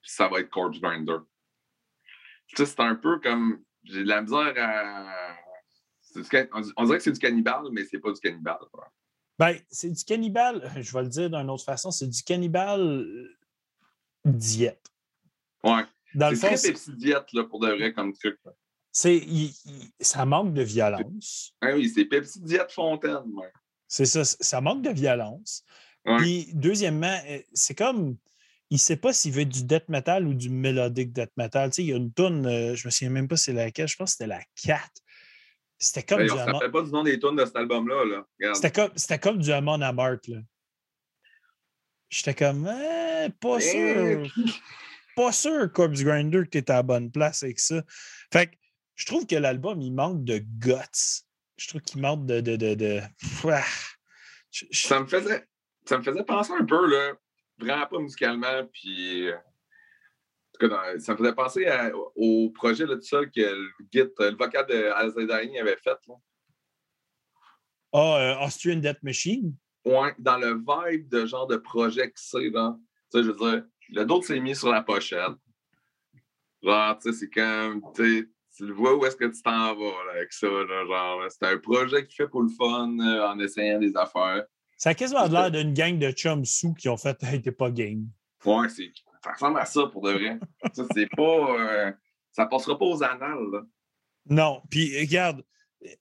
ça 0.04 0.28
va 0.28 0.40
être 0.42 0.50
Corpse 0.50 0.80
Grinder. 0.80 1.18
Tu 2.48 2.56
sais, 2.58 2.66
c'est 2.66 2.80
un 2.82 2.96
peu 2.96 3.20
comme. 3.20 3.64
j'ai 3.84 4.04
de 4.04 4.08
la 4.10 4.22
misère 4.22 4.54
à. 4.58 5.36
can- 6.30 6.48
On 6.78 6.86
dirait 6.86 6.98
que 6.98 7.04
c'est 7.04 7.12
du 7.12 7.20
cannibale, 7.20 7.64
mais 7.72 7.84
c'est 7.86 8.00
pas 8.00 8.12
du 8.12 8.20
cannibale. 8.20 8.60
quoi. 8.72 8.92
Ben, 9.40 9.58
c'est 9.70 9.90
du 9.90 10.04
cannibale, 10.06 10.72
je 10.82 10.94
vais 10.94 11.04
le 11.04 11.10
dire 11.10 11.30
d'une 11.30 11.50
autre 11.50 11.66
façon, 11.66 11.92
c'est 11.92 12.08
du 12.08 12.24
cannibale 12.24 12.80
euh, 12.82 13.38
diète. 14.24 14.88
Ouais. 15.64 15.84
Dans 16.16 16.30
le 16.30 16.36
C'est 16.36 16.48
fond, 16.50 16.56
très 16.56 16.70
Pepsi 16.72 16.92
Diète, 16.96 17.32
là, 17.34 17.44
pour 17.44 17.60
de 17.60 17.68
vrai, 17.70 17.94
comme 17.94 18.14
truc. 18.14 18.38
là. 18.46 18.52
c'est, 18.92 19.18
il- 19.18 19.54
il- 19.66 19.92
ça 20.00 20.26
manque 20.26 20.54
de 20.54 20.62
violence. 20.64 21.54
Ah 21.62 21.74
oui, 21.76 21.90
c'est 21.90 22.06
Pepsi 22.06 22.40
Diète 22.42 22.72
Fontaine. 22.72 23.24
ouais. 23.34 23.52
C'est 23.88 24.06
ça, 24.06 24.24
ça 24.26 24.62
manque 24.62 24.82
de 24.84 24.90
violence. 24.90 25.64
Ouais. 26.06 26.18
Puis, 26.18 26.48
deuxièmement, 26.54 27.20
euh, 27.28 27.40
c'est 27.54 27.76
comme. 27.76 28.18
Il 28.72 28.76
ne 28.76 28.80
sait 28.80 28.96
pas 28.98 29.14
s'il 29.14 29.32
veut 29.32 29.46
du 29.46 29.64
death 29.64 29.88
metal 29.90 30.26
ou 30.28 30.34
du 30.34 30.50
mélodique 30.50 31.14
death 31.14 31.32
metal. 31.38 31.70
Tu 31.70 31.76
sais, 31.76 31.84
il 31.84 31.90
y 31.90 31.94
a 31.94 31.98
une 31.98 32.12
toune, 32.12 32.48
euh, 32.48 32.76
je 32.76 32.88
me 32.88 32.92
souviens 32.92 33.12
même 33.12 33.28
pas 33.28 33.38
c'est 33.38 33.54
laquelle, 33.54 33.88
je 33.88 33.96
pense 33.96 34.12
que 34.12 34.18
c'était 34.18 34.28
la 34.28 34.42
4. 34.64 34.82
C'était 35.78 36.02
comme, 36.04 36.22
Hey, 36.22 36.28
du 36.28 36.34
on 36.34 36.38
rappelle 36.38 36.72
pas 36.72 36.82
du 36.82 36.90
nom 36.92 37.04
des 37.04 37.20
tunes 37.20 37.36
de 37.36 37.46
cet 37.46 37.56
album-là. 37.58 38.06
Là. 38.40 38.54
C'était 38.56 38.72
comme, 38.72 38.90
c'était 38.96 39.20
comme 39.20 39.38
du 39.38 39.52
Amon 39.52 39.82
Amarth. 39.82 40.28
là. 40.28 40.40
J'étais 42.10 42.34
comme, 42.34 42.68
Eh, 42.68 43.30
pas 43.40 43.58
Eh, 43.60 43.62
sûr. 43.62 44.34
Pas 45.16 45.32
sûr, 45.32 45.72
Corpse 45.72 46.02
Grinder, 46.04 46.44
que 46.44 46.50
tu 46.50 46.58
es 46.58 46.72
à 46.72 46.76
la 46.76 46.84
bonne 46.84 47.12
place 47.12 47.44
avec 47.44 47.60
ça. 47.60 47.84
Fait 48.34 48.48
que 48.48 48.56
je 48.96 49.06
trouve 49.06 49.26
que 49.26 49.36
l'album, 49.36 49.82
il 49.82 49.92
manque 49.94 50.24
de 50.24 50.38
guts. 50.40 51.24
Je 51.58 51.68
trouve 51.70 51.82
qu'il 51.82 52.02
manque 52.02 52.26
de. 52.26 52.42
de, 52.42 52.56
de, 52.56 52.74
de... 52.76 53.02
Je- 54.52 54.66
je- 54.72 54.88
ça 54.88 55.00
me 55.00 55.06
faisait 55.06 55.46
ça 55.86 55.98
me 56.00 56.04
faisait 56.04 56.24
penser 56.24 56.52
un 56.60 56.66
peu, 56.66 56.90
là, 56.90 57.14
vraiment 57.60 57.86
pas 57.86 58.00
musicalement, 58.00 58.66
puis 58.74 59.28
euh, 59.28 59.36
en 59.38 60.60
tout 60.60 60.68
cas, 60.70 61.00
ça 61.00 61.14
me 61.14 61.18
faisait 61.18 61.34
penser 61.36 61.66
à- 61.68 61.92
au 62.16 62.50
projet 62.50 62.86
là, 62.86 62.96
tout 62.96 63.04
ça 63.04 63.20
que 63.26 63.40
le, 63.42 63.70
git, 63.92 64.00
le 64.20 64.36
vocal 64.36 64.66
de 64.68 64.86
Alzheimer 64.92 65.60
avait 65.60 65.78
fait. 65.78 65.98
Là. 66.08 66.16
Ah, 67.94 68.18
euh, 68.42 68.46
Austrian 68.46 68.78
Death 68.78 69.02
Machine? 69.04 69.56
Ouais, 69.86 70.14
dans 70.18 70.38
le 70.38 70.56
vibe 70.56 71.08
de 71.10 71.26
genre 71.28 71.46
de 71.48 71.58
projet 71.58 72.08
que 72.10 72.20
c'est, 72.20 72.50
là. 72.50 72.76
Tu 73.12 73.20
sais, 73.20 73.24
je 73.24 73.32
veux 73.32 73.38
dire, 73.38 73.64
le 73.90 74.06
dos 74.06 74.22
s'est 74.22 74.40
mis 74.40 74.56
sur 74.56 74.70
la 74.70 74.82
pochette. 74.82 75.34
Genre, 76.64 77.00
tu 77.00 77.12
sais, 77.12 77.20
c'est 77.20 77.30
comme, 77.30 77.82
tu 77.96 78.30
le 78.62 78.74
vois 78.74 78.96
où 78.96 79.06
est-ce 79.06 79.16
que 79.16 79.26
tu 79.26 79.42
t'en 79.42 79.76
vas 79.76 80.04
là, 80.06 80.12
avec 80.16 80.34
ça, 80.34 80.48
là, 80.48 80.86
genre, 80.86 81.22
c'est 81.30 81.46
un 81.46 81.58
projet 81.58 82.06
qu'il 82.06 82.16
fait 82.16 82.28
pour 82.28 82.42
le 82.42 82.50
fun, 82.50 82.98
euh, 83.00 83.28
en 83.28 83.40
essayant 83.40 83.80
des 83.80 83.96
affaires. 83.96 84.46
Ça 84.78 84.90
a 84.90 84.94
quasiment 84.94 85.26
l'air 85.28 85.52
d'une 85.52 85.74
gang 85.74 85.98
de 85.98 86.12
chums 86.12 86.46
sous 86.46 86.74
qui 86.74 86.90
ont 86.90 86.98
fait 86.98 87.22
Hey, 87.24 87.42
t'es 87.42 87.52
pas 87.52 87.70
game. 87.70 88.08
Ouais, 88.44 88.70
c'est, 88.70 88.92
ça 89.24 89.32
ressemble 89.32 89.60
à 89.60 89.66
ça 89.66 89.88
pour 89.88 90.02
de 90.02 90.12
vrai. 90.12 90.40
ça, 90.74 90.84
c'est 90.94 91.10
pas, 91.16 91.60
euh, 91.60 91.92
ça 92.32 92.46
passera 92.46 92.78
pas 92.78 92.86
aux 92.86 93.04
annales, 93.04 93.50
là. 93.52 93.62
Non. 94.28 94.62
Puis 94.70 95.00
regarde, 95.00 95.44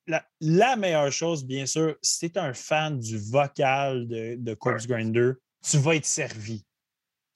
la, 0.06 0.24
la 0.40 0.76
meilleure 0.76 1.12
chose, 1.12 1.44
bien 1.44 1.66
sûr, 1.66 1.96
si 2.02 2.30
tu 2.30 2.38
es 2.38 2.40
un 2.40 2.54
fan 2.54 2.98
du 2.98 3.18
vocal 3.18 4.08
de, 4.08 4.36
de 4.36 4.54
Corpse 4.54 4.86
Grinder, 4.86 5.32
tu 5.62 5.78
vas 5.78 5.96
être 5.96 6.06
servi. 6.06 6.64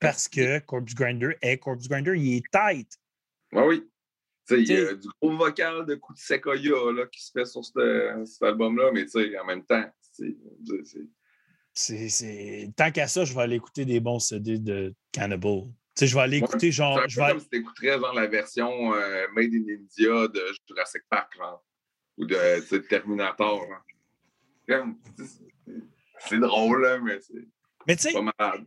Parce 0.01 0.28
que 0.28 0.59
Corpse 0.61 0.94
Grinder 0.94 1.36
est 1.42 1.59
Corpse 1.59 1.88
Grinder, 1.88 2.14
il 2.16 2.36
est 2.36 2.42
tight. 2.53 2.88
Ouais, 3.53 3.66
oui. 3.66 3.90
Tu 4.49 4.61
il 4.61 4.66
y 4.68 4.76
a 4.76 4.94
du 4.94 5.09
gros 5.20 5.36
vocal 5.36 5.84
de 5.84 5.94
coup 5.96 6.14
de 6.14 6.18
Sequoia, 6.18 6.92
là, 6.92 7.07
qui 7.07 7.22
se 7.22 7.30
fait 7.32 7.44
sur 7.44 7.64
ce- 7.64 8.22
cet 8.24 8.42
album-là, 8.42 8.90
mais 8.92 9.05
tu 9.07 9.38
en 9.38 9.44
même 9.44 9.64
temps, 9.64 9.84
c'est, 10.12 10.34
Tant 12.76 12.90
qu'à 12.90 13.07
ça, 13.09 13.24
je 13.24 13.34
vais 13.34 13.42
aller 13.42 13.57
écouter 13.57 13.84
des 13.84 14.01
bons 14.01 14.18
CD 14.18 14.59
de 14.59 14.94
Cannibal. 15.12 15.64
Tu 15.96 16.07
je 16.07 16.14
vais 16.14 16.20
aller 16.22 16.40
Ouais, 16.40 16.46
écouter 16.46 16.72
genre. 16.72 16.99
C'est 17.09 17.20
vais... 17.20 17.28
comme 17.28 17.40
si 17.40 17.49
t'écouterais 17.49 17.99
genre 17.99 18.14
la 18.14 18.26
version 18.26 18.94
euh, 18.94 19.26
Made 19.34 19.53
in 19.53 19.64
India 19.68 20.28
de 20.28 20.42
Jurassic 20.68 21.03
Park, 21.11 21.36
genre. 21.36 21.64
Ou 22.16 22.24
de 22.24 22.36
tu 22.68 22.82
Terminator, 22.88 23.66
tu 24.66 24.74
c'est- 26.28 26.38
drôle, 26.38 26.82
là, 26.82 26.99
mais 26.99 27.18
c'est 27.20 27.46
tu 28.09 28.12
pas 28.14 28.32
malade. 28.38 28.66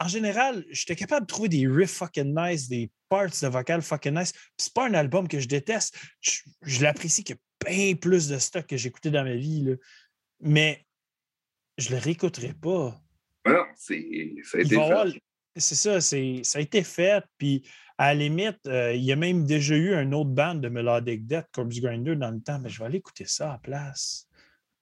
En 0.00 0.08
général, 0.08 0.64
j'étais 0.70 0.94
capable 0.94 1.26
de 1.26 1.32
trouver 1.32 1.48
des 1.48 1.66
riffs 1.66 1.94
fucking 1.94 2.34
nice, 2.36 2.68
des 2.68 2.90
parts 3.08 3.26
de 3.30 3.46
vocal 3.48 3.82
fucking 3.82 4.14
nice. 4.14 4.32
C'est 4.56 4.72
pas 4.72 4.86
un 4.86 4.94
album 4.94 5.26
que 5.26 5.40
je 5.40 5.48
déteste. 5.48 5.96
Je, 6.20 6.40
je 6.62 6.82
l'apprécie 6.82 7.24
qu'il 7.24 7.36
y 7.36 7.38
a 7.38 7.70
bien 7.70 7.94
plus 7.96 8.28
de 8.28 8.38
stock 8.38 8.66
que 8.66 8.76
j'ai 8.76 8.88
écouté 8.88 9.10
dans 9.10 9.24
ma 9.24 9.34
vie. 9.34 9.64
là. 9.64 9.74
Mais 10.40 10.86
je 11.78 11.90
le 11.90 11.98
réécouterai 11.98 12.54
pas. 12.54 13.00
Non, 13.46 13.64
c'est, 13.74 14.34
ça 14.44 14.58
a 14.58 14.60
été 14.60 14.76
fait. 14.76 15.20
C'est 15.56 15.74
ça, 15.74 16.00
ça 16.00 16.58
a 16.58 16.60
été 16.60 16.84
fait. 16.84 17.24
Puis 17.36 17.68
à 17.96 18.14
la 18.14 18.20
limite, 18.20 18.60
euh, 18.66 18.92
il 18.94 19.02
y 19.02 19.10
a 19.10 19.16
même 19.16 19.44
déjà 19.44 19.74
eu 19.74 19.94
un 19.94 20.12
autre 20.12 20.30
band 20.30 20.54
de 20.54 20.68
Melodic 20.68 21.26
Death, 21.26 21.46
Corpse 21.52 21.80
Grinder, 21.80 22.14
dans 22.14 22.30
le 22.30 22.40
temps. 22.40 22.60
Mais 22.60 22.68
je 22.68 22.78
vais 22.78 22.84
aller 22.84 22.98
écouter 22.98 23.24
ça 23.24 23.48
à 23.48 23.52
la 23.52 23.58
place. 23.58 24.28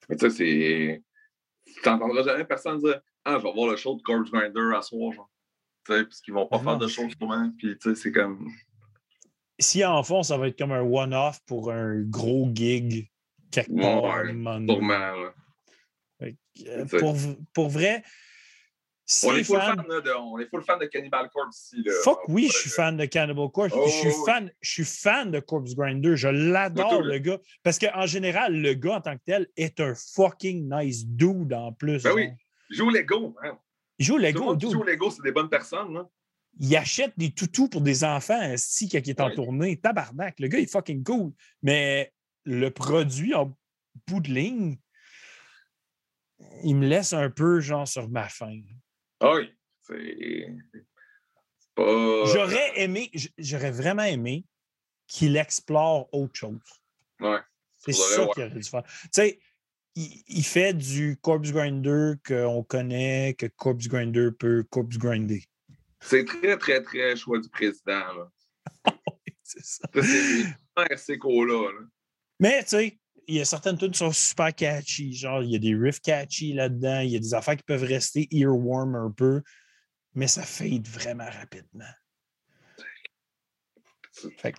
Mais 0.08 0.18
sais, 0.18 0.30
c'est. 0.30 1.02
Tu 1.64 1.88
n'entendras 1.88 2.22
jamais 2.22 2.44
personne 2.44 2.78
dire 2.78 3.00
Ah, 3.28 3.38
je 3.38 3.42
vais 3.42 3.52
voir 3.52 3.70
le 3.72 3.76
show 3.76 3.96
de 3.96 4.02
Corpse 4.02 4.30
Grinder 4.30 4.76
à 4.76 4.82
soir, 4.82 5.12
genre. 5.12 5.28
Tu 5.84 5.92
sais, 5.92 6.04
parce 6.04 6.20
qu'ils 6.20 6.32
vont 6.32 6.46
pas 6.46 6.58
Ah 6.60 6.64
faire 6.64 6.78
de 6.78 6.86
show 6.86 7.02
souvent. 7.18 7.50
Puis, 7.58 7.76
tu 7.76 7.90
sais, 7.90 8.00
c'est 8.00 8.12
comme. 8.12 8.48
Si 9.58 9.84
en 9.84 10.02
fond, 10.04 10.22
ça 10.22 10.36
va 10.36 10.46
être 10.46 10.56
comme 10.56 10.70
un 10.70 10.82
one-off 10.82 11.40
pour 11.44 11.72
un 11.72 12.02
gros 12.02 12.48
gig 12.54 13.10
quelque 13.50 13.80
part. 13.80 14.22
ouais. 14.22 15.64
Fait 16.18 16.36
euh, 16.68 16.86
pour, 16.98 17.16
pour 17.52 17.68
vrai, 17.68 18.02
si 19.04 19.26
On 19.26 19.36
est 19.36 19.44
full 19.44 19.60
fan, 19.60 19.84
là, 19.88 20.00
de, 20.00 20.10
on 20.18 20.38
est 20.38 20.46
full 20.46 20.62
fan 20.62 20.78
de 20.78 20.86
Cannibal 20.86 21.28
Corpse 21.32 21.72
ici, 21.72 21.82
là. 21.84 21.92
Fuck 22.04 22.28
oui, 22.28 22.48
je 22.52 22.58
suis 22.58 22.70
fan 22.70 22.96
de 22.96 23.04
Cannibal 23.06 23.48
Corpse. 23.50 23.74
Oh, 23.76 23.84
je, 23.86 23.92
suis 23.92 24.08
oui. 24.08 24.14
fan, 24.24 24.50
je 24.60 24.70
suis 24.70 24.84
fan 24.84 25.30
de 25.30 25.40
Corpse 25.40 25.74
Grinder. 25.74 26.16
Je 26.16 26.28
l'adore, 26.28 27.02
le 27.02 27.18
gars. 27.18 27.38
Parce 27.62 27.78
qu'en 27.78 28.06
général, 28.06 28.54
le 28.60 28.74
gars 28.74 28.96
en 28.96 29.00
tant 29.00 29.16
que 29.16 29.22
tel 29.24 29.48
est 29.56 29.80
un 29.80 29.94
fucking 29.94 30.68
nice 30.72 31.06
dude 31.06 31.52
en 31.52 31.72
plus. 31.72 32.02
Ben 32.02 32.12
oui. 32.14 32.30
Joue 32.70 32.90
Lego, 32.90 33.34
hein. 33.42 33.58
Joue 33.98 34.18
Lego, 34.18 34.54
dude. 34.56 34.70
joue 34.72 34.82
Lego, 34.82 35.10
c'est 35.10 35.22
des 35.22 35.32
bonnes 35.32 35.48
personnes, 35.48 35.94
là. 35.94 36.08
Il 36.58 36.74
achète 36.76 37.12
des 37.18 37.32
toutous 37.32 37.68
pour 37.68 37.82
des 37.82 38.02
enfants 38.02 38.54
si 38.56 38.88
quand 38.88 38.98
il 39.04 39.10
est 39.10 39.20
en 39.20 39.28
Ouais. 39.28 39.34
tournée. 39.34 39.78
Tabarnak. 39.78 40.40
Le 40.40 40.48
gars 40.48 40.58
est 40.58 40.70
fucking 40.70 41.04
cool. 41.04 41.32
Mais 41.62 42.12
le 42.44 42.70
produit 42.70 43.34
en 43.34 43.54
bout 44.06 44.20
de 44.20 44.30
ligne, 44.30 44.78
il 46.64 46.76
me 46.76 46.86
laisse 46.86 47.12
un 47.12 47.28
peu 47.30 47.60
genre 47.60 47.86
sur 47.86 48.08
ma 48.08 48.28
faim. 48.28 48.62
Ah 49.20 49.34
oui. 49.34 49.52
C'est. 49.82 50.46
Pas. 51.74 52.24
J'aurais 52.32 52.80
aimé, 52.80 53.10
j'aurais 53.36 53.70
vraiment 53.70 54.04
aimé 54.04 54.46
qu'il 55.06 55.36
explore 55.36 56.08
autre 56.12 56.34
chose. 56.34 56.58
Ouais. 57.20 57.38
C'est 57.76 57.92
ça 57.92 58.26
qu'il 58.32 58.44
aurait 58.44 58.50
dû 58.54 58.62
faire. 58.62 58.82
Tu 58.84 59.08
sais, 59.12 59.38
il, 59.96 60.22
il 60.28 60.44
fait 60.44 60.74
du 60.74 61.18
corpse 61.20 61.50
grinder 61.50 62.12
qu'on 62.24 62.62
connaît, 62.62 63.34
que 63.36 63.46
corpse 63.46 63.88
grinder 63.88 64.30
peut 64.38 64.64
corpse 64.70 64.98
grinder. 64.98 65.42
C'est 66.00 66.24
très, 66.24 66.56
très, 66.56 66.82
très 66.82 67.16
choix 67.16 67.40
du 67.40 67.48
président, 67.48 68.12
là. 68.14 68.30
C'est 69.42 69.64
ça. 69.64 69.88
C'est 70.96 71.18
Cola, 71.18 71.72
là. 71.72 71.86
Mais 72.40 72.62
tu 72.64 72.70
sais, 72.70 72.98
il 73.28 73.36
y 73.36 73.40
a 73.40 73.44
certaines 73.44 73.78
tunes 73.78 73.92
qui 73.92 73.98
sont 73.98 74.12
super 74.12 74.54
catchy. 74.54 75.12
Genre, 75.12 75.42
il 75.42 75.50
y 75.50 75.56
a 75.56 75.58
des 75.58 75.74
riffs 75.74 76.00
catchy 76.00 76.52
là-dedans. 76.52 77.00
Il 77.00 77.10
y 77.10 77.16
a 77.16 77.20
des 77.20 77.34
affaires 77.34 77.56
qui 77.56 77.62
peuvent 77.62 77.82
rester 77.82 78.28
earworm 78.30 78.94
un 78.94 79.10
peu. 79.10 79.42
Mais 80.14 80.26
ça 80.26 80.42
fade 80.42 80.86
vraiment 80.86 81.28
rapidement. 81.30 81.84
Fait 84.38 84.54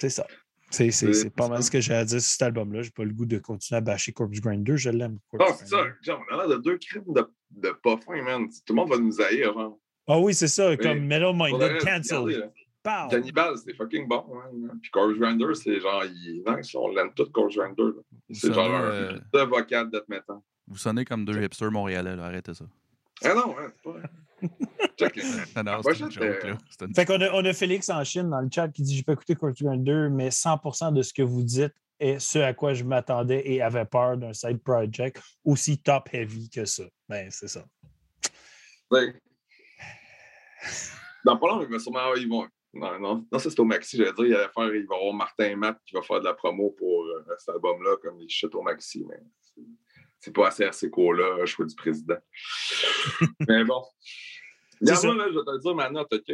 c'est 0.00 0.10
ça. 0.10 0.26
C'est, 0.70 0.90
c'est, 0.90 1.12
c'est 1.14 1.30
pas 1.30 1.48
mal 1.48 1.62
ce 1.62 1.70
que 1.70 1.80
j'ai 1.80 1.94
à 1.94 2.04
dire 2.04 2.20
sur 2.20 2.30
cet 2.30 2.42
album-là. 2.42 2.82
J'ai 2.82 2.90
pas 2.90 3.04
le 3.04 3.12
goût 3.14 3.24
de 3.26 3.38
continuer 3.38 3.78
à 3.78 3.80
bâcher 3.80 4.12
Corpse 4.12 4.40
Grinder. 4.40 4.76
Je 4.76 4.90
l'aime. 4.90 5.18
Non, 5.32 5.38
Corpse 5.46 5.60
c'est 5.60 5.68
ça. 5.68 5.84
Genre, 6.02 6.22
on 6.30 6.34
a 6.34 6.46
l'air 6.46 6.58
de 6.58 6.62
deux 6.62 6.76
crimes 6.78 7.04
de, 7.08 7.26
de 7.50 7.70
pas 7.82 7.96
fin, 7.96 8.22
man. 8.22 8.46
Tout 8.48 8.74
le 8.74 8.74
monde 8.74 8.90
va 8.90 8.98
nous 8.98 9.20
haïr, 9.20 9.52
genre. 9.54 9.78
Ah 10.06 10.18
oui, 10.18 10.34
c'est 10.34 10.48
ça. 10.48 10.76
Comme 10.76 11.00
Metal 11.06 11.34
Faudrait 11.36 11.52
Minded 11.52 11.82
Cancel. 11.84 12.50
Cannibal, 13.10 13.54
c'est 13.58 13.74
fucking 13.74 14.08
bon. 14.08 14.24
Hein. 14.34 14.68
Puis 14.80 14.90
Corpse 14.90 15.18
Grinder, 15.18 15.54
c'est 15.54 15.80
genre, 15.80 16.04
il 16.04 16.42
est 16.46 16.56
nice. 16.56 16.74
On 16.74 16.88
l'aime 16.88 17.12
tout, 17.14 17.26
Corpse 17.30 17.56
Grinder. 17.56 17.82
là. 17.82 18.02
C'est 18.30 18.52
genre 18.52 18.74
un 18.74 18.82
euh, 18.82 19.18
de 19.32 19.40
vocal 19.40 19.90
d'être 19.90 20.08
mettant. 20.08 20.42
Vous 20.66 20.76
sonnez 20.78 21.04
comme 21.04 21.24
deux 21.24 21.42
hipsters 21.42 21.70
montréalais, 21.70 22.16
là. 22.16 22.26
arrêtez 22.26 22.54
ça. 22.54 22.66
Ah 23.24 23.34
non, 23.34 23.54
hein, 23.58 23.72
c'est 23.74 23.82
pas. 23.82 23.98
Check 24.98 25.16
les- 25.16 25.22
Non, 25.56 25.62
non, 25.64 25.80
Ouais, 25.82 25.94
c'est 25.94 26.00
une 26.00 26.10
je- 26.10 26.20
joke, 26.20 26.44
là. 26.44 26.58
C'est 26.70 26.84
une- 26.86 26.94
Fait 26.94 27.04
qu'on 27.04 27.20
a, 27.20 27.30
on 27.32 27.44
a 27.44 27.52
Félix 27.52 27.88
en 27.88 28.02
Chine 28.04 28.30
dans 28.30 28.40
le 28.40 28.48
chat 28.52 28.68
qui 28.68 28.82
dit 28.82 28.96
J'ai 28.96 29.02
pas 29.02 29.12
écouté 29.12 29.34
Corpse 29.34 29.62
Grinder, 29.62 30.08
mais 30.10 30.30
100% 30.30 30.92
de 30.92 31.02
ce 31.02 31.12
que 31.12 31.22
vous 31.22 31.42
dites 31.42 31.74
est 32.00 32.18
ce 32.20 32.38
à 32.38 32.54
quoi 32.54 32.74
je 32.74 32.84
m'attendais 32.84 33.42
et 33.44 33.60
avait 33.60 33.84
peur 33.84 34.16
d'un 34.16 34.32
side 34.32 34.62
project 34.62 35.20
aussi 35.44 35.78
top 35.78 36.08
heavy 36.12 36.48
que 36.48 36.64
ça. 36.64 36.84
Ben, 37.08 37.28
c'est 37.30 37.48
ça. 37.48 37.64
Ouais. 38.90 39.12
Dans 41.24 41.36
pas 41.36 41.48
long, 41.48 41.62
il 41.62 41.68
va 41.68 41.78
sûrement. 41.78 42.14
Ils 42.14 42.28
vont... 42.28 42.46
Non, 42.74 42.98
non, 43.00 43.26
non, 43.32 43.38
ça 43.38 43.48
c'est 43.50 43.58
au 43.60 43.64
Maxi, 43.64 43.96
j'allais 43.96 44.12
dire, 44.12 44.26
il, 44.26 44.34
allait 44.34 44.48
faire, 44.54 44.74
il 44.74 44.86
va 44.86 44.94
y 44.94 44.98
avoir 44.98 45.14
Martin 45.14 45.56
Matt 45.56 45.78
qui 45.86 45.94
va 45.94 46.02
faire 46.02 46.20
de 46.20 46.26
la 46.26 46.34
promo 46.34 46.70
pour 46.78 47.02
euh, 47.06 47.24
cet 47.38 47.48
album-là, 47.54 47.96
comme 48.02 48.20
il 48.20 48.28
chute 48.28 48.54
au 48.54 48.60
Maxi, 48.62 49.06
mais 49.08 49.16
c'est- 50.20 50.32
pas 50.32 50.48
assez 50.48 50.64
assez 50.64 50.90
cool-là, 50.90 51.44
choix 51.46 51.66
du 51.66 51.74
président. 51.74 52.18
mais 53.48 53.64
bon. 53.64 53.82
C'est 54.80 54.84
Regarde, 54.84 55.00
ça. 55.00 55.06
moi, 55.08 55.16
là, 55.16 55.32
je 55.32 55.38
vais 55.38 55.44
te 55.44 55.50
le 55.50 55.58
dire 55.58 55.74
ma 55.74 55.90
note, 55.90 56.12
OK? 56.12 56.32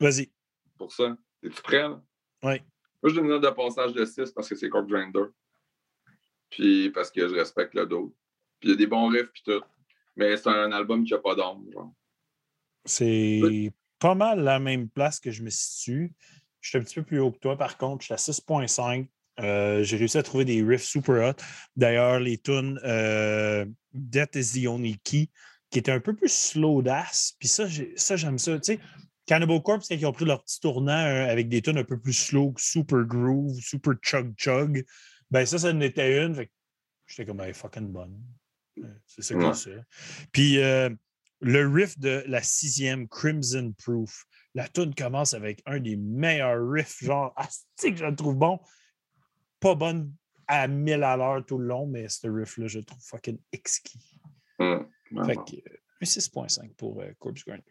Vas-y. 0.00 0.32
Pour 0.76 0.92
ça. 0.92 1.16
Es-tu 1.42 1.62
prêt, 1.62 1.82
là? 1.82 2.02
Oui. 2.42 2.60
Moi, 3.02 3.10
je 3.10 3.14
donne 3.14 3.24
une 3.26 3.30
note 3.30 3.42
de 3.44 3.50
passage 3.50 3.92
de 3.92 4.04
6 4.04 4.32
parce 4.32 4.48
que 4.48 4.54
c'est 4.56 4.68
Corp 4.68 4.88
Grinder. 4.88 5.24
Puis 6.50 6.90
parce 6.90 7.10
que 7.10 7.28
je 7.28 7.34
respecte 7.34 7.74
le 7.74 7.86
dos. 7.86 8.14
Puis 8.60 8.68
il 8.68 8.72
y 8.72 8.74
a 8.74 8.76
des 8.76 8.86
bons 8.86 9.08
riffs, 9.08 9.30
puis 9.32 9.42
tout. 9.44 9.62
Mais 10.16 10.36
c'est 10.36 10.48
un 10.48 10.72
album 10.72 11.04
qui 11.04 11.12
n'a 11.12 11.18
pas 11.18 11.34
d'ombre, 11.34 11.70
genre. 11.72 11.92
C'est 12.84 13.72
pas 13.98 14.14
mal 14.14 14.40
la 14.40 14.58
même 14.58 14.88
place 14.88 15.20
que 15.20 15.30
je 15.30 15.42
me 15.42 15.50
situe. 15.50 16.12
Je 16.60 16.68
suis 16.70 16.78
un 16.78 16.82
petit 16.82 16.94
peu 16.96 17.02
plus 17.02 17.20
haut 17.20 17.30
que 17.32 17.38
toi, 17.38 17.56
par 17.56 17.76
contre. 17.78 18.02
Je 18.02 18.06
suis 18.06 18.14
à 18.14 18.16
6.5. 18.16 19.08
Euh, 19.40 19.82
j'ai 19.82 19.96
réussi 19.96 20.18
à 20.18 20.22
trouver 20.22 20.44
des 20.44 20.62
riffs 20.62 20.84
super 20.84 21.30
hot. 21.30 21.42
D'ailleurs, 21.76 22.20
les 22.20 22.38
tunes 22.38 22.80
euh, 22.84 23.66
Death 23.92 24.36
is 24.36 24.60
the 24.60 24.66
Only 24.66 24.98
Key, 25.02 25.28
qui 25.70 25.78
était 25.78 25.92
un 25.92 26.00
peu 26.00 26.14
plus 26.14 26.32
slow 26.32 26.82
das. 26.82 27.34
Puis 27.38 27.48
ça, 27.48 27.66
ça 27.96 28.16
j'aime 28.16 28.38
ça. 28.38 28.58
Tu 28.58 28.74
sais, 28.74 28.80
Cannibal 29.26 29.62
Corpse, 29.62 29.88
quand 29.88 29.96
ils 29.96 30.06
ont 30.06 30.12
pris 30.12 30.24
leur 30.24 30.42
petit 30.44 30.60
tournant 30.60 30.92
euh, 30.92 31.30
avec 31.30 31.48
des 31.48 31.62
tunes 31.62 31.78
un 31.78 31.84
peu 31.84 31.98
plus 31.98 32.12
slow, 32.12 32.54
super 32.56 33.04
groove, 33.04 33.58
super 33.60 33.94
chug 34.02 34.34
chug, 34.36 34.84
ben 35.30 35.44
ça, 35.44 35.58
ça 35.58 35.70
en 35.70 35.80
était 35.80 36.24
une. 36.24 36.46
J'étais 37.06 37.26
comme, 37.26 37.40
hey, 37.40 37.52
fucking 37.52 37.88
bonne. 37.88 38.20
C'est 39.06 39.22
ça 39.22 39.34
que 39.34 39.52
c'est. 39.52 39.80
Puis 40.32 40.58
le 41.44 41.68
riff 41.68 41.98
de 41.98 42.24
la 42.26 42.42
sixième, 42.42 43.06
Crimson 43.08 43.74
Proof, 43.84 44.24
la 44.54 44.68
tune 44.68 44.94
commence 44.94 45.34
avec 45.34 45.62
un 45.66 45.80
des 45.80 45.96
meilleurs 45.96 46.66
riffs, 46.68 47.02
genre, 47.02 47.34
que 47.82 47.94
je 47.94 48.04
le 48.04 48.16
trouve 48.16 48.36
bon. 48.36 48.58
Pas 49.64 49.74
bonne 49.74 50.12
à 50.46 50.68
1000 50.68 51.02
à 51.02 51.16
l'heure 51.16 51.42
tout 51.46 51.56
le 51.56 51.66
long, 51.66 51.86
mais 51.86 52.06
ce 52.10 52.28
riff-là, 52.28 52.66
je 52.66 52.80
le 52.80 52.84
trouve 52.84 53.00
fucking 53.00 53.38
exquis. 53.50 54.20
fait 54.58 55.36
que, 55.36 56.04
6.5 56.04 56.64
euh, 56.64 56.68
pour 56.76 57.00
euh, 57.00 57.10
Corpse 57.18 57.46
Grinder. 57.46 57.64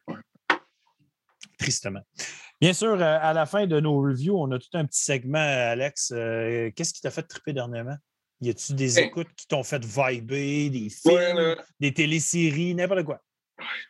Tristement. 1.59 2.01
Bien 2.59 2.73
sûr, 2.73 2.93
euh, 2.93 3.19
à 3.21 3.31
la 3.33 3.45
fin 3.45 3.67
de 3.67 3.79
nos 3.79 4.01
reviews, 4.01 4.35
on 4.35 4.49
a 4.53 4.57
tout 4.57 4.69
un 4.73 4.85
petit 4.85 5.03
segment, 5.03 5.37
Alex. 5.37 6.07
Qu'est-ce 6.75 6.93
qui 6.95 7.01
t'a 7.01 7.11
fait 7.11 7.21
triper 7.21 7.53
dernièrement? 7.53 7.97
Y 8.41 8.49
a-tu 8.49 8.73
des 8.73 8.97
écoutes 8.97 9.31
qui 9.37 9.45
t'ont 9.45 9.61
fait 9.61 9.85
vibrer, 9.85 10.71
des 10.71 10.89
films, 10.89 11.55
des 11.79 11.93
téléséries, 11.93 12.73
n'importe 12.73 13.03
quoi? 13.03 13.21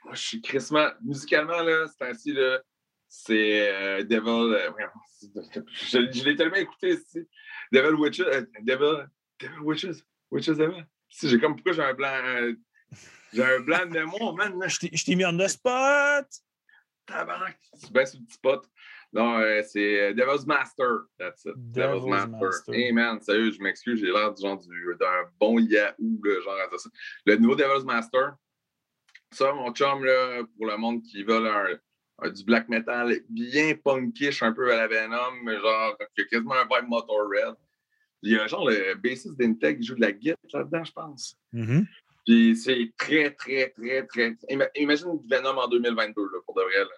moi, 0.04 0.14
je 0.14 0.22
suis 0.22 0.42
crissement. 0.42 0.90
Musicalement, 1.06 1.64
là, 1.64 1.86
c'est 1.88 2.06
ainsi, 2.06 2.34
là. 2.34 2.60
C'est 3.16 3.72
euh, 3.72 4.04
Devil. 4.04 4.56
Euh, 4.56 4.72
je, 5.72 6.12
je 6.12 6.24
l'ai 6.26 6.36
tellement 6.36 6.56
écouté 6.56 6.96
ici. 6.96 7.28
Devil 7.72 7.94
Witches. 7.94 8.22
Euh, 8.22 8.44
Devil, 8.62 9.06
Devil 9.40 9.60
Witches. 9.62 10.04
Witches 10.32 10.58
Devil. 10.58 10.84
Si, 11.10 11.30
j'ai 11.30 11.40
comme 11.40 11.56
pourquoi 11.56 11.74
j'ai 11.74 11.84
un 11.84 11.94
blanc. 11.94 12.56
j'ai 13.32 13.44
un 13.44 13.60
blanc 13.60 13.86
de 13.86 13.92
mémoire, 13.92 14.34
man. 14.34 14.60
Je 14.68 15.06
t'ai 15.06 15.16
mis 15.16 15.26
en 15.26 15.48
spot. 15.48 16.26
Tabarnak. 17.06 17.60
C'est 17.76 17.94
bien 17.94 18.04
sur 18.04 18.20
le 18.20 18.26
petit 18.26 18.34
spot. 18.34 18.68
Non, 19.14 19.40
c'est 19.62 20.16
Devil's 20.16 20.48
Master. 20.48 21.04
That's 21.20 21.46
it. 21.46 21.54
Devil's, 21.56 22.08
Master. 22.08 22.74
Hey 22.74 22.92
man, 22.92 23.22
sérieux, 23.22 23.52
je 23.52 23.62
m'excuse, 23.62 24.00
j'ai 24.00 24.12
l'air 24.12 24.34
du 24.34 24.42
genre 24.42 24.60
d'un 25.00 25.30
bon 25.40 25.60
Yahoo, 25.60 26.20
le 26.24 26.42
genre 26.42 26.56
à 26.56 26.78
ça. 26.80 26.90
Le 27.28 27.36
nouveau 27.36 27.56
Devil's 27.56 27.84
Master, 27.86 28.38
ça, 29.32 29.54
mon 29.54 29.72
chum, 29.72 30.04
là, 30.04 30.42
pour 30.58 30.66
le 30.66 30.78
monde 30.78 31.04
qui 31.04 31.24
veut 31.24 31.48
un, 31.48 31.78
du 32.22 32.44
black 32.44 32.70
metal 32.70 33.14
bien 33.30 33.76
punkish, 33.76 34.44
un 34.44 34.54
peu 34.54 34.72
à 34.72 34.78
la 34.78 34.88
Venom, 34.88 35.62
genre, 35.62 35.98
qui 36.16 36.22
a 36.22 36.26
quasiment 36.26 36.56
un 36.56 36.64
vibe 36.64 36.90
Motorhead. 36.90 37.56
Il 38.22 38.32
y 38.32 38.38
a 38.38 38.44
un 38.44 38.48
genre 38.48 38.70
le 38.70 38.96
bassiste 38.96 39.38
d'Integ 39.38 39.80
qui 39.80 39.88
joue 39.88 39.96
de 39.96 40.02
la 40.02 40.12
guitare 40.12 40.38
là-dedans, 40.54 40.84
je 40.84 40.92
pense. 40.92 41.38
Mm-hmm. 41.54 41.86
Puis 42.26 42.56
c'est 42.56 42.94
très, 42.98 43.32
très, 43.32 43.70
très, 43.72 44.06
très. 44.06 44.36
Imagine 44.76 45.20
Venom 45.30 45.58
en 45.58 45.68
2022, 45.68 46.22
là, 46.22 46.40
pour 46.46 46.56
de 46.56 46.62
vrai. 46.62 46.90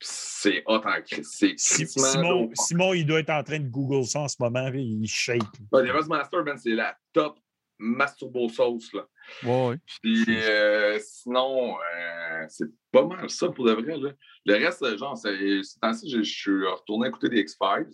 C'est 0.00 0.62
hot 0.66 0.80
en 0.84 1.02
crise. 1.02 1.56
Simon, 1.56 2.50
Simon, 2.54 2.94
il 2.94 3.04
doit 3.04 3.20
être 3.20 3.30
en 3.30 3.42
train 3.42 3.58
de 3.58 3.68
Google 3.68 4.04
ça 4.04 4.20
en 4.20 4.28
ce 4.28 4.36
moment, 4.38 4.70
il 4.72 5.06
shake. 5.06 5.42
Les 5.72 5.92
Master, 6.08 6.44
ben, 6.44 6.56
c'est 6.56 6.70
la 6.70 6.96
top 7.12 7.38
Masturbo 7.78 8.48
Sauce. 8.48 8.92
Là. 8.92 9.06
Ouais, 9.44 9.76
Puis 10.02 10.24
euh, 10.28 10.98
sinon, 11.00 11.76
euh, 11.78 12.46
c'est 12.48 12.68
pas 12.90 13.04
mal 13.04 13.30
ça 13.30 13.48
pour 13.48 13.64
de 13.64 13.72
vrai. 13.72 13.96
Là. 13.96 14.12
Le 14.44 14.54
reste, 14.54 14.96
genre, 14.98 15.16
c'est 15.16 15.60
ainsi 15.82 16.10
je 16.10 16.22
suis 16.22 16.66
retourné 16.66 17.08
écouter 17.08 17.28
des 17.28 17.40
X-Files. 17.40 17.90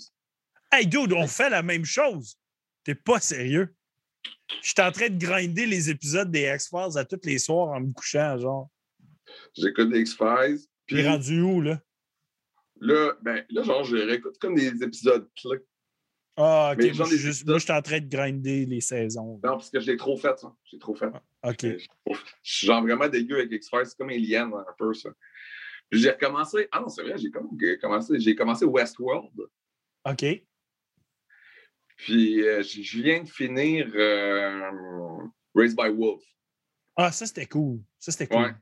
Hey, 0.73 0.87
dude, 0.87 1.13
on 1.13 1.27
fait 1.27 1.51
la 1.51 1.63
même 1.63 1.85
chose. 1.85 2.37
T'es 2.85 2.95
pas 2.95 3.21
sérieux? 3.21 3.75
Je 4.63 4.71
suis 4.71 4.83
en 4.83 4.93
train 4.93 5.09
de 5.09 5.19
grinder 5.19 5.67
les 5.67 5.91
épisodes 5.91 6.31
des 6.31 6.53
X-Files 6.55 6.99
à 6.99 7.05
tous 7.05 7.21
les 7.25 7.39
soirs 7.39 7.69
en 7.69 7.81
me 7.81 7.93
couchant, 7.93 8.39
genre. 8.39 8.69
J'écoute 9.57 9.91
des 9.91 10.01
X-Files. 10.01 10.61
Puis 10.87 11.07
rendu 11.07 11.41
où, 11.41 11.61
là? 11.61 11.81
Là, 12.81 13.15
ben, 13.23 13.45
là, 13.51 13.63
genre, 13.63 13.85
je 13.85 13.97
réécoute 13.97 14.37
comme 14.39 14.55
des 14.55 14.83
épisodes 14.83 15.29
clés. 15.37 15.61
Ah, 16.37 16.75
ok. 16.77 16.97
moi, 16.97 17.07
je 17.09 17.31
suis 17.31 17.73
en 17.73 17.83
train 17.83 18.01
de 18.01 18.09
grinder 18.09 18.67
les 18.67 18.81
saisons. 18.81 19.35
Non, 19.35 19.53
parce 19.53 19.71
que 19.71 19.79
j'ai 19.79 19.97
trop 19.97 20.17
fait, 20.17 20.37
ça. 20.39 20.55
J'ai 20.65 20.79
trop 20.79 20.95
fait. 20.95 21.11
Ah, 21.43 21.51
ok. 21.51 21.63
Je 21.63 22.19
suis 22.43 22.67
genre 22.67 22.83
vraiment 22.83 23.09
dégueu 23.09 23.37
avec 23.37 23.53
X-Files. 23.53 23.87
C'est 23.87 23.97
comme 23.97 24.11
Alien, 24.11 24.53
un 24.53 24.75
peu, 24.77 24.93
ça. 24.95 25.11
J'ai 25.93 26.11
recommencé. 26.11 26.69
Ah 26.73 26.81
non, 26.81 26.89
c'est 26.89 27.03
vrai, 27.03 27.17
j'ai 27.19 27.31
commencé. 27.79 28.19
J'ai 28.19 28.35
commencé 28.35 28.65
Westworld. 28.65 29.31
OK. 30.05 30.25
Puis, 31.97 32.43
euh, 32.43 32.63
je 32.63 33.01
viens 33.01 33.23
de 33.23 33.29
finir 33.29 33.89
euh, 33.95 34.71
Raised 35.55 35.77
by 35.77 35.89
Wolf. 35.89 36.23
Ah, 36.97 37.13
ça, 37.13 37.27
c'était 37.27 37.47
cool. 37.47 37.81
Ça, 37.99 38.11
c'était 38.11 38.27
cool. 38.27 38.43
Ouais. 38.43 38.55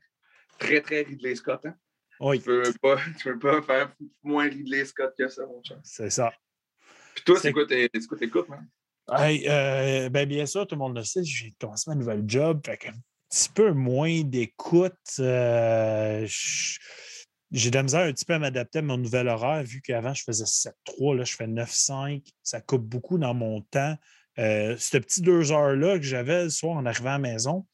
Très, 0.59 0.81
très 0.81 1.01
Ridley 1.01 1.35
Scott, 1.35 1.65
hein? 1.65 1.75
Oui. 2.19 2.39
Tu 2.39 2.45
peux 2.45 2.73
pas, 2.81 2.97
tu 3.19 3.23
peux 3.23 3.39
pas 3.39 3.61
faire 3.63 3.95
moins 4.21 4.47
Ridley 4.47 4.85
Scott 4.85 5.13
que 5.17 5.27
ça, 5.27 5.45
mon 5.47 5.63
cher. 5.63 5.79
C'est 5.83 6.11
ça. 6.11 6.31
Toi, 7.25 7.39
c'est 7.39 7.51
quoi 7.53 7.65
tes 7.65 7.89
écoutes, 8.21 8.49
man? 8.49 8.67
Hey, 9.11 9.45
euh, 9.47 10.09
ben 10.09 10.27
bien 10.27 10.45
sûr, 10.45 10.65
tout 10.65 10.75
le 10.75 10.79
monde 10.79 10.95
le 10.95 11.03
sait, 11.03 11.23
j'ai 11.23 11.53
commencé 11.59 11.89
ma 11.89 11.95
nouvelle 11.95 12.23
job, 12.25 12.61
fait 12.65 12.87
un 12.87 12.93
petit 13.29 13.49
peu 13.49 13.71
moins 13.71 14.21
d'écoute. 14.21 14.93
Euh, 15.19 16.25
j'ai 17.51 17.69
de 17.69 17.75
la 17.75 17.83
misère 17.83 18.01
un 18.01 18.13
petit 18.13 18.25
peu 18.25 18.33
à 18.33 18.39
m'adapter 18.39 18.79
à 18.79 18.81
mon 18.81 18.97
nouvel 18.97 19.27
horaire, 19.27 19.63
vu 19.63 19.81
qu'avant, 19.81 20.13
je 20.13 20.23
faisais 20.23 20.45
7-3, 20.45 21.17
là, 21.17 21.23
je 21.25 21.35
fais 21.35 21.47
9-5. 21.47 22.25
Ça 22.41 22.61
coupe 22.61 22.83
beaucoup 22.83 23.17
dans 23.17 23.33
mon 23.33 23.61
temps. 23.61 23.95
Euh, 24.39 24.75
ce 24.79 24.97
petit 24.97 25.21
deux 25.21 25.51
heures-là 25.51 25.99
que 25.99 26.05
j'avais 26.05 26.45
le 26.45 26.49
soir 26.49 26.77
en 26.77 26.85
arrivant 26.85 27.09
à 27.09 27.13
la 27.13 27.19
maison, 27.19 27.67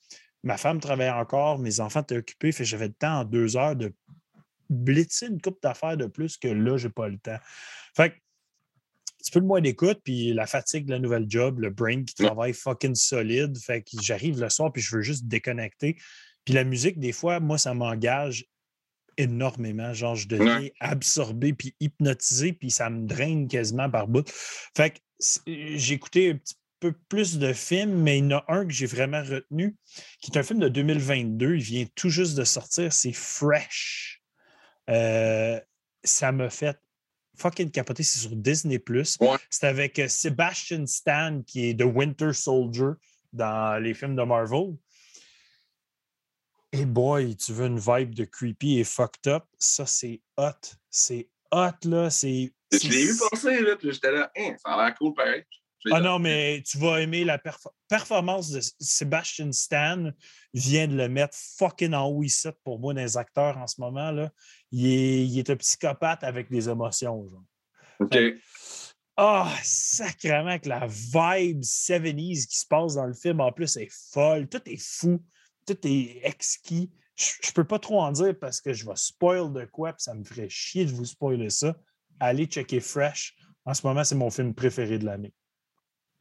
ma 0.44 0.58
femme 0.58 0.80
travaillait 0.80 1.12
encore, 1.12 1.60
mes 1.60 1.80
enfants 1.80 2.02
étaient 2.02 2.18
occupés, 2.18 2.52
fait 2.52 2.66
j'avais 2.66 2.88
le 2.88 2.94
temps 2.94 3.20
en 3.20 3.24
deux 3.24 3.56
heures 3.56 3.76
de 3.76 3.94
blitzer 4.70 5.28
une 5.28 5.42
coupe 5.42 5.62
d'affaires 5.62 5.96
de 5.96 6.06
plus 6.06 6.38
que 6.38 6.50
là, 6.50 6.78
j'ai 6.78 6.90
pas 6.90 7.08
le 7.08 7.18
temps. 7.18 7.40
Fait 7.96 8.12
que 8.12 8.16
petit 9.20 9.32
peu 9.32 9.42
de 9.42 9.46
moins 9.46 9.62
d'écoute, 9.62 10.00
puis 10.04 10.34
la 10.34 10.48
fatigue 10.48 10.86
de 10.86 10.92
la 10.92 11.00
nouvelle 11.00 11.26
job, 11.28 11.60
le 11.60 11.70
brain 11.70 12.04
qui 12.04 12.16
travaille 12.16 12.54
fucking 12.54 12.96
solide. 12.96 13.58
Fait 13.58 13.82
que 13.82 14.02
j'arrive 14.02 14.40
le 14.40 14.50
soir, 14.50 14.72
puis 14.72 14.82
je 14.82 14.96
veux 14.96 15.02
juste 15.02 15.26
déconnecter. 15.26 15.98
Puis 16.46 16.54
la 16.54 16.64
musique, 16.64 17.00
des 17.00 17.12
fois, 17.12 17.40
moi, 17.40 17.58
ça 17.58 17.74
m'engage 17.74 18.46
énormément. 19.18 19.94
Genre, 19.94 20.16
je 20.16 20.28
deviens 20.28 20.70
absorbé 20.80 21.54
puis 21.54 21.76
hypnotisé, 21.80 22.54
puis 22.54 22.72
ça 22.72 22.90
me 22.90 23.06
draine 23.06 23.48
quasiment 23.48 23.90
par 23.90 24.08
bout. 24.08 24.28
Fait 24.76 24.92
que 24.92 25.00
j'ai 25.46 25.94
écouté 25.94 26.32
un 26.32 26.38
petit 26.38 26.56
peu 26.80 26.94
plus 27.10 27.38
de 27.38 27.52
films, 27.52 28.02
mais 28.02 28.20
il 28.20 28.26
y 28.30 28.34
en 28.34 28.38
a 28.38 28.46
un 28.48 28.66
que 28.66 28.72
j'ai 28.72 28.86
vraiment 28.86 29.22
retenu, 29.22 29.76
qui 30.22 30.32
est 30.32 30.38
un 30.38 30.44
film 30.44 30.60
de 30.60 30.70
2022. 30.70 31.56
Il 31.56 31.62
vient 31.62 31.86
tout 31.96 32.10
juste 32.10 32.38
de 32.38 32.46
sortir. 32.46 32.94
C'est 32.94 33.12
Fresh. 33.12 34.22
Euh, 34.90 35.60
ça 36.06 36.32
me 36.32 36.48
fait 36.48 36.80
fucking 37.40 37.72
capoté, 37.72 38.04
c'est 38.04 38.20
sur 38.20 38.36
Disney. 38.36 38.82
C'est 39.50 39.68
avec 39.68 40.00
euh, 40.00 40.08
Sebastian 40.08 40.86
Stan, 40.86 41.42
qui 41.46 41.70
est 41.70 41.80
The 41.80 41.86
Winter 41.86 42.34
Soldier 42.34 42.92
dans 43.34 43.82
les 43.82 43.94
films 43.94 44.16
de 44.16 44.24
Marvel. 44.24 44.76
Et 46.72 46.86
boy, 46.86 47.36
tu 47.36 47.52
veux 47.54 47.66
une 47.66 47.80
vibe 47.80 48.14
de 48.14 48.26
creepy 48.26 48.80
et 48.80 48.84
fucked 48.84 49.28
up, 49.28 49.46
ça 49.58 49.86
c'est 49.86 50.22
hot. 50.38 50.76
C'est 50.90 51.28
hot, 51.52 51.86
là. 51.86 52.10
C'est. 52.10 52.54
Je 52.72 52.88
l'ai 52.88 53.06
vu 53.06 53.14
passer, 53.32 53.62
là, 53.62 53.76
puis 53.76 53.92
j'étais 53.92 54.12
là, 54.12 54.32
hein, 54.38 54.56
ça 54.64 54.74
a 54.74 54.86
l'air 54.86 54.96
cool 54.96 55.14
pareil. 55.16 55.44
Ah 55.92 56.02
non, 56.02 56.20
mais 56.20 56.62
tu 56.66 56.78
vas 56.78 57.02
aimer 57.02 57.24
la 57.24 57.40
performance 57.88 58.50
de 58.52 58.60
Sebastian 58.80 59.52
Stan. 59.52 60.12
Vient 60.54 60.88
de 60.88 60.96
le 60.96 61.08
mettre 61.08 61.38
fucking 61.58 61.94
en 61.94 62.08
haut 62.08 62.24
ici 62.24 62.50
pour 62.64 62.80
moi 62.80 62.94
dans 62.94 63.02
les 63.02 63.18
acteurs 63.18 63.58
en 63.58 63.68
ce 63.68 63.80
moment. 63.80 64.12
Là. 64.12 64.32
Il, 64.72 65.38
est, 65.40 65.50
un 65.50 65.56
psychopathe 65.56 66.24
avec 66.24 66.50
des 66.50 66.70
émotions. 66.70 67.28
Genre. 67.28 67.44
OK. 68.00 68.18
Ah, 69.16 69.54
sacrément 69.64 70.58
que 70.60 70.70
la 70.70 70.88
vibe 70.88 71.62
70s 71.62 72.48
qui 72.48 72.58
se 72.58 72.66
passe 72.66 72.96
dans 72.96 73.06
le 73.06 73.14
film, 73.14 73.42
en 73.42 73.52
plus, 73.52 73.76
est 73.78 73.92
folle. 74.14 74.48
Tout 74.48 74.62
est 74.66 74.82
fou. 74.82 75.22
Tout 75.66 75.78
est 75.86 76.22
exquis. 76.24 76.92
Je 77.16 77.50
ne 77.50 77.54
peux 77.54 77.66
pas 77.66 77.80
trop 77.80 78.02
en 78.02 78.14
dire 78.14 78.34
parce 78.40 78.62
que 78.62 78.72
je 78.72 78.86
vais 78.86 78.96
spoil 78.96 79.52
de 79.52 79.66
quoi, 79.66 79.92
puis 79.92 80.04
ça 80.04 80.14
me 80.14 80.24
ferait 80.24 80.48
chier 80.48 80.86
de 80.86 80.92
vous 80.92 81.04
spoiler 81.04 81.50
ça. 81.50 81.76
Allez 82.22 82.46
checker 82.46 82.80
Fresh. 82.80 83.36
En 83.66 83.74
ce 83.74 83.86
moment, 83.86 84.06
c'est 84.06 84.16
mon 84.16 84.30
film 84.30 84.54
préféré 84.54 84.98
de 84.98 85.06
l'année. 85.06 85.34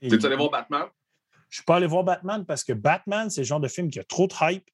Tu 0.00 0.14
es 0.14 0.24
allé 0.26 0.36
voir 0.36 0.50
Batman? 0.50 0.86
Je 1.32 1.36
ne 1.38 1.54
suis 1.54 1.62
pas 1.64 1.76
allé 1.76 1.86
voir 1.86 2.04
Batman 2.04 2.44
parce 2.44 2.62
que 2.64 2.72
Batman, 2.72 3.30
c'est 3.30 3.40
le 3.40 3.46
genre 3.46 3.60
de 3.60 3.68
film 3.68 3.90
qui 3.90 3.98
a 3.98 4.04
trop 4.04 4.26
de 4.26 4.34
hype. 4.40 4.68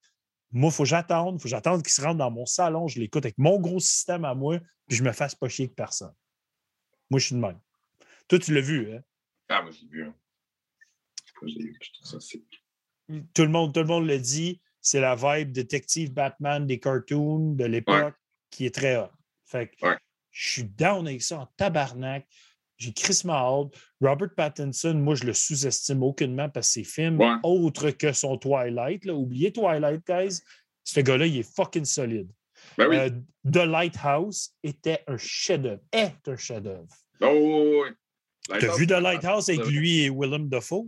Moi, 0.50 0.70
il 0.70 0.74
faut 0.74 0.82
que 0.82 0.88
j'attende. 0.88 1.36
Il 1.36 1.38
faut 1.38 1.44
que 1.44 1.48
j'attende 1.48 1.82
qu'il 1.82 1.92
se 1.92 2.00
rentre 2.02 2.18
dans 2.18 2.30
mon 2.30 2.46
salon. 2.46 2.88
Je 2.88 2.98
l'écoute 3.00 3.24
avec 3.24 3.38
mon 3.38 3.58
gros 3.60 3.80
système 3.80 4.24
à 4.24 4.34
moi, 4.34 4.58
puis 4.86 4.96
je 4.96 5.02
me 5.02 5.12
fasse 5.12 5.34
pas 5.34 5.48
chier 5.48 5.66
avec 5.66 5.76
personne. 5.76 6.12
Moi, 7.10 7.18
je 7.20 7.26
suis 7.26 7.34
de 7.34 7.40
même. 7.40 7.60
Toi, 8.28 8.38
tu 8.38 8.52
l'as 8.54 8.60
vu, 8.60 8.92
hein? 8.94 9.02
Ah, 9.48 9.62
moi, 9.62 9.70
j'ai 9.72 9.86
vu. 9.86 10.04
hein. 10.04 10.14
Ça. 12.02 12.18
Tout 13.34 13.42
le 13.42 13.48
monde, 13.48 13.74
tout 13.74 13.80
le 13.80 13.86
monde 13.86 14.06
le 14.06 14.18
dit. 14.18 14.60
C'est 14.80 15.00
la 15.00 15.14
vibe 15.16 15.52
détective 15.52 16.12
Batman 16.12 16.66
des 16.66 16.78
cartoons 16.78 17.52
de 17.54 17.64
l'époque 17.64 18.14
qui 18.50 18.66
est 18.66 18.74
très 18.74 18.96
hot. 18.96 19.10
Fait 19.44 19.68
que 19.68 19.86
Ouais. 19.86 19.96
je 20.30 20.48
suis 20.48 20.64
down 20.64 21.06
avec 21.06 21.22
ça 21.22 21.40
en 21.40 21.46
tabarnak. 21.56 22.26
J'ai 22.84 22.92
Chris 22.92 23.22
Mahal. 23.24 23.68
Robert 24.00 24.34
Pattinson, 24.36 24.94
moi, 24.94 25.14
je 25.14 25.24
le 25.24 25.32
sous-estime 25.32 26.02
aucunement 26.02 26.48
parce 26.50 26.68
que 26.68 26.72
ses 26.74 26.84
films, 26.84 27.18
Ouais. 27.18 27.36
autres 27.42 27.90
que 27.90 28.12
son 28.12 28.36
Twilight, 28.36 29.04
là, 29.06 29.14
oubliez 29.14 29.52
Twilight, 29.52 30.02
guys, 30.06 30.40
ce 30.84 31.00
gars-là, 31.00 31.26
il 31.26 31.38
est 31.38 31.54
fucking 31.56 31.84
solide. 31.86 32.28
Ben 32.76 32.88
oui. 32.88 32.96
Euh, 32.96 33.10
The 33.50 33.66
Lighthouse 33.66 34.50
était 34.62 35.02
un 35.06 35.16
chef-d'œuvre. 35.16 35.82
Est 35.92 36.28
un 36.28 36.36
chef-d'œuvre. 36.36 36.88
Oh, 37.22 37.82
oui, 37.84 37.90
oui. 38.50 38.56
T'as 38.60 38.76
vu 38.76 38.86
The 38.86 39.00
Lighthouse 39.00 39.48
avec 39.48 39.66
lui 39.66 40.00
et 40.00 40.10
Willem 40.10 40.48
Dafoe? 40.48 40.86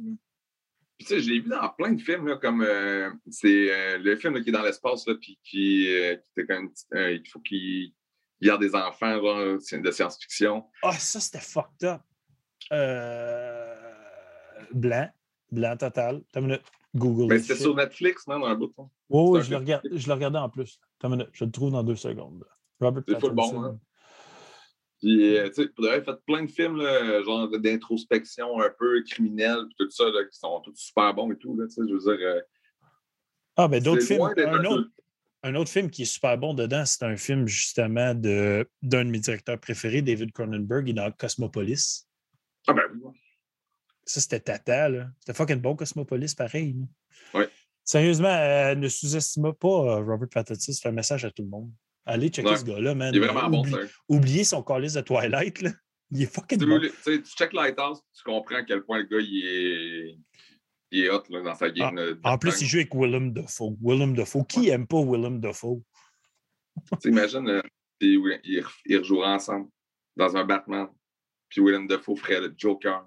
Puis, 0.98 1.06
tu 1.06 1.14
sais, 1.14 1.20
je 1.20 1.30
l'ai 1.30 1.40
vu 1.40 1.48
dans 1.48 1.68
plein 1.76 1.92
de 1.92 2.00
films, 2.00 2.26
là, 2.26 2.36
comme 2.36 2.62
euh, 2.62 3.10
c'est 3.30 3.70
euh, 3.70 3.98
le 3.98 4.16
film 4.16 4.34
là, 4.34 4.40
qui 4.42 4.48
est 4.48 4.52
dans 4.52 4.62
l'espace, 4.62 5.04
puis 5.20 5.38
qui, 5.44 5.88
euh, 5.94 6.16
qui 6.16 6.30
était 6.36 6.46
comme 6.46 6.70
il 6.94 7.22
faut 7.30 7.40
qu'il 7.40 7.92
garde 8.42 8.60
des 8.60 8.74
enfants, 8.74 9.20
genre, 9.20 9.56
c'est 9.60 9.80
de 9.80 9.90
science-fiction. 9.90 10.64
Ah, 10.82 10.92
ça, 10.92 11.20
c'était 11.20 11.38
fucked 11.40 11.84
up. 11.88 12.00
Euh, 12.72 13.74
Blanc. 14.72 15.08
Blanc 15.50 15.76
total. 15.76 16.22
T'as 16.32 16.40
une 16.40 16.46
minute. 16.46 16.62
Google. 16.94 17.26
Mais 17.28 17.36
it, 17.38 17.44
c'était 17.44 17.60
sur 17.60 17.74
Netflix, 17.74 18.26
non, 18.26 18.40
dans 18.40 18.46
un 18.46 18.54
bout. 18.54 18.72
hein? 18.78 18.88
Oui, 19.10 19.40
je 19.42 19.54
le, 19.54 19.98
je 19.98 20.06
le 20.08 20.12
regardais 20.14 20.38
en 20.38 20.48
plus. 20.48 20.80
T'as 20.98 21.08
une 21.08 21.14
minute. 21.16 21.28
Je 21.32 21.44
le 21.44 21.50
trouve 21.50 21.72
dans 21.72 21.82
deux 21.82 21.96
secondes. 21.96 22.44
Robert 22.80 23.02
C'est 23.06 23.20
full 23.20 23.32
bon, 23.32 23.42
Pattinson. 23.42 23.64
hein? 23.64 23.80
Puis, 24.98 25.36
euh, 25.36 25.48
tu 25.48 25.62
sais, 25.64 25.68
vrai, 25.76 26.02
fait 26.02 26.16
plein 26.26 26.42
de 26.44 26.50
films, 26.50 26.76
là, 26.78 27.22
genre 27.22 27.48
d'introspection 27.58 28.58
un 28.60 28.70
peu 28.78 29.02
criminelle, 29.02 29.66
puis 29.66 29.76
tout 29.78 29.90
ça, 29.90 30.04
là, 30.04 30.24
qui 30.24 30.38
sont 30.38 30.58
tous 30.60 30.74
super 30.74 31.12
bons 31.12 31.30
et 31.32 31.36
tout, 31.36 31.54
là, 31.56 31.66
tu 31.66 31.74
sais, 31.74 31.82
je 31.86 31.92
veux 31.94 32.16
dire. 32.16 32.26
euh, 32.26 32.40
Ah, 33.56 33.68
ben 33.68 33.82
d'autres 33.82 34.02
films. 34.02 34.22
un 34.22 34.64
autre, 34.64 34.88
un 35.46 35.54
autre 35.54 35.70
film 35.70 35.90
qui 35.90 36.02
est 36.02 36.06
super 36.06 36.36
bon 36.38 36.54
dedans, 36.54 36.84
c'est 36.84 37.04
un 37.04 37.16
film 37.16 37.46
justement 37.46 38.14
d'un 38.14 38.64
de, 38.82 39.02
mes 39.04 39.18
directeurs 39.18 39.58
préférés, 39.60 40.02
David 40.02 40.32
Cronenberg, 40.32 40.88
il 40.88 40.90
est 40.90 40.94
dans 40.94 41.10
Cosmopolis. 41.12 42.06
Ah, 42.66 42.72
ben 42.72 42.82
oui. 43.00 43.12
Ça, 44.04 44.20
c'était 44.20 44.40
tata, 44.40 44.88
là. 44.88 45.08
C'était 45.20 45.34
fucking 45.36 45.60
bon, 45.60 45.76
Cosmopolis, 45.76 46.34
pareil. 46.34 46.76
Ouais. 47.34 47.48
Sérieusement, 47.84 48.28
euh, 48.28 48.74
ne 48.74 48.88
sous-estimez 48.88 49.52
pas 49.58 49.68
euh, 49.68 50.04
Robert 50.04 50.28
Pattinson. 50.28 50.72
C'est 50.72 50.88
un 50.88 50.92
message 50.92 51.24
à 51.24 51.30
tout 51.30 51.42
le 51.42 51.48
monde. 51.48 51.70
Allez 52.04 52.28
checker 52.28 52.48
Ouais. 52.48 52.56
ce 52.56 52.64
gars-là, 52.64 52.94
man. 52.94 53.12
Il 53.14 53.22
est 53.22 53.26
vraiment 53.26 53.48
bon, 53.48 53.62
Oublie- 53.62 53.72
ça. 53.72 53.78
Oubliez 54.08 54.44
son 54.44 54.62
calice 54.62 54.92
de 54.94 55.00
Twilight, 55.00 55.60
là. 55.62 55.70
Il 56.12 56.22
est 56.22 56.32
fucking 56.32 56.58
Tu, 56.58 56.66
bon. 56.66 56.78
tu 56.80 56.88
sais, 57.02 57.20
tu 57.22 57.30
check 57.36 57.52
Lighthouse, 57.52 58.00
tu 58.16 58.22
comprends 58.24 58.56
à 58.56 58.62
quel 58.62 58.82
point 58.84 58.98
le 58.98 59.04
gars, 59.06 59.18
il 59.20 59.44
est, 59.44 60.16
il 60.90 61.04
est 61.04 61.10
hot 61.10 61.22
là, 61.30 61.42
dans 61.42 61.54
sa 61.54 61.70
game. 61.70 61.94
de 61.96 62.18
En 62.24 62.38
plus, 62.38 62.60
il 62.60 62.66
joue 62.66 62.78
avec 62.78 62.94
Willem 62.94 63.32
Dafoe. 63.32 63.76
Willem 63.82 64.14
Dafoe. 64.14 64.44
Qui 64.46 64.68
aime 64.68 64.86
pas 64.86 65.00
Willem 65.02 65.40
Dafoe? 65.40 65.82
Imagine, 67.04 67.48
euh, 67.48 67.62
ils, 68.00 68.20
ils 68.84 68.98
rejoueraient 68.98 69.34
ensemble 69.34 69.68
dans 70.16 70.36
un 70.36 70.44
Batman. 70.44 70.86
Puis 71.48 71.60
Willem 71.62 71.86
Dafoe 71.86 72.16
ferait 72.16 72.40
le 72.40 72.54
Joker. 72.56 73.04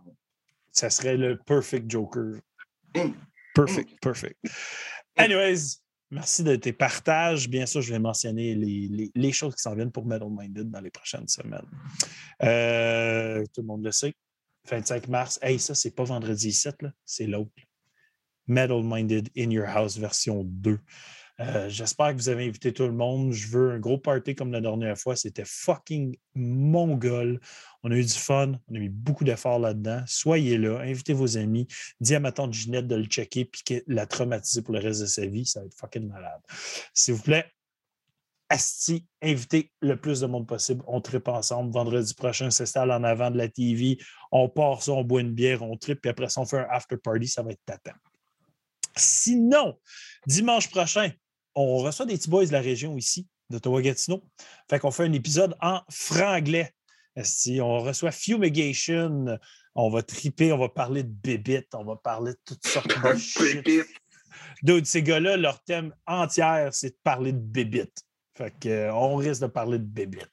Ça 0.72 0.90
serait 0.90 1.18
le 1.18 1.38
perfect 1.38 1.90
Joker. 1.90 2.40
Mm. 2.96 3.12
Perfect, 3.54 4.00
perfect. 4.02 4.38
Anyways, 5.18 5.78
merci 6.12 6.44
de 6.44 6.56
tes 6.56 6.72
partages. 6.74 7.50
Bien 7.50 7.66
sûr, 7.66 7.82
je 7.82 7.92
vais 7.92 8.00
mentionner 8.00 8.56
les, 8.56 8.88
les- 8.88 9.12
les 9.14 9.32
choses 9.32 9.56
qui 9.56 9.62
s'en 9.62 9.76
viennent 9.76 9.92
pour 9.92 10.06
Metal 10.06 10.30
Minded 10.30 10.70
dans 10.70 10.80
les 10.80 10.92
prochaines 10.92 11.28
semaines. 11.28 11.68
Euh, 12.44 13.44
tout 13.54 13.62
le 13.62 13.68
monde 13.68 13.84
le 13.84 13.92
sait. 13.92 14.14
25 14.70 15.08
mars. 15.08 15.40
Hey, 15.42 15.60
ça, 15.60 15.74
c'est 15.76 15.96
pas 15.96 16.04
vendredi 16.04 16.52
7, 16.54 16.82
là, 16.84 16.92
c'est 17.06 17.26
l'autre. 17.28 17.52
Metal 18.50 18.82
Minded 18.84 19.30
in 19.38 19.52
Your 19.52 19.68
House 19.68 19.98
version 19.98 20.44
2. 20.44 20.80
Euh, 21.40 21.70
J'espère 21.70 22.14
que 22.14 22.18
vous 22.18 22.28
avez 22.28 22.46
invité 22.46 22.74
tout 22.74 22.84
le 22.84 22.92
monde. 22.92 23.32
Je 23.32 23.48
veux 23.48 23.72
un 23.72 23.80
gros 23.80 23.98
party 23.98 24.36
comme 24.36 24.52
la 24.52 24.60
dernière 24.60 24.98
fois. 24.98 25.16
C'était 25.16 25.46
fucking 25.46 26.18
mongol. 26.36 27.40
On 27.84 27.92
a 27.92 27.96
eu 27.96 28.04
du 28.04 28.14
fun. 28.14 28.54
On 28.70 28.76
a 28.76 28.80
mis 28.80 28.90
beaucoup 28.90 29.24
d'efforts 29.24 29.60
là-dedans. 29.60 30.02
Soyez 30.06 30.58
là. 30.58 30.80
Invitez 30.80 31.14
vos 31.14 31.38
amis. 31.38 31.68
Dis 32.02 32.16
à 32.16 32.20
ma 32.20 32.34
tante 32.34 32.54
Ginette 32.54 32.88
de 32.88 32.96
le 32.96 33.06
checker 33.06 33.46
puis 33.46 33.62
qu'elle 33.64 33.84
la 33.88 34.06
traumatiser 34.06 34.62
pour 34.62 34.74
le 34.74 34.82
reste 34.82 35.02
de 35.02 35.06
sa 35.06 35.26
vie. 35.26 35.46
Ça 35.46 35.62
va 35.62 35.68
être 35.68 35.76
fucking 35.76 36.08
malade. 36.08 36.42
S'il 36.94 37.14
vous 37.14 37.24
plaît, 37.24 37.46
Asti, 38.50 39.06
invitez 39.22 39.72
le 39.80 39.96
plus 39.96 40.22
de 40.22 40.26
monde 40.26 40.48
possible. 40.48 40.84
On 40.88 41.00
tripe 41.02 41.28
ensemble. 41.28 41.72
Vendredi 41.72 42.16
prochain, 42.16 42.50
s'installe 42.50 42.92
en 42.92 43.04
avant 43.04 43.30
de 43.30 43.38
la 43.38 43.48
TV. 43.48 44.00
On 44.32 44.50
part 44.50 44.82
ça, 44.82 44.92
on 44.92 45.04
boit 45.04 45.22
une 45.22 45.34
bière, 45.34 45.62
on 45.62 45.78
tripe, 45.78 46.02
puis 46.02 46.10
après 46.10 46.30
ça, 46.30 46.42
on 46.42 46.46
fait 46.48 46.58
un 46.58 46.68
after 46.72 46.98
party. 46.98 47.28
Ça 47.28 47.44
va 47.44 47.52
être 47.52 47.62
tatan. 47.64 47.92
Sinon, 48.96 49.78
dimanche 50.28 50.70
prochain, 50.70 51.12
on 51.56 51.78
reçoit 51.78 52.06
des 52.06 52.18
petits 52.18 52.30
boys 52.30 52.46
de 52.46 52.52
la 52.52 52.62
région 52.62 52.98
ici, 52.98 53.28
d'Ottawa-Gatineau. 53.50 54.24
Fait 54.70 54.80
qu'on 54.80 54.92
fait 54.92 55.04
un 55.04 55.14
épisode 55.14 55.56
en 55.62 55.82
franglais. 55.90 56.72
Esti, 57.16 57.60
on 57.62 57.80
reçoit 57.80 58.12
Fumigation. 58.12 59.38
On 59.76 59.90
va 59.90 60.02
triper, 60.04 60.52
on 60.52 60.58
va 60.58 60.70
parler 60.70 61.04
de 61.04 61.10
bébites, 61.12 61.74
on 61.74 61.84
va 61.86 61.96
parler 61.96 62.34
de 62.34 62.40
toutes 62.46 62.66
sortes 62.68 62.88
de 62.88 63.18
shit. 63.18 63.64
Pépite. 63.64 63.88
Dude, 64.64 64.86
ces 64.86 65.04
gars-là, 65.04 65.38
leur 65.38 65.64
thème 65.64 65.94
entier, 66.06 66.68
c'est 66.72 66.90
de 66.90 66.98
parler 67.04 67.32
de 67.32 67.38
bébites. 67.40 68.04
Fait 68.38 68.54
que, 68.58 68.70
euh, 68.70 68.94
on 68.94 69.16
risque 69.16 69.42
de 69.42 69.48
parler 69.48 69.80
de 69.80 69.84
bébites. 69.84 70.30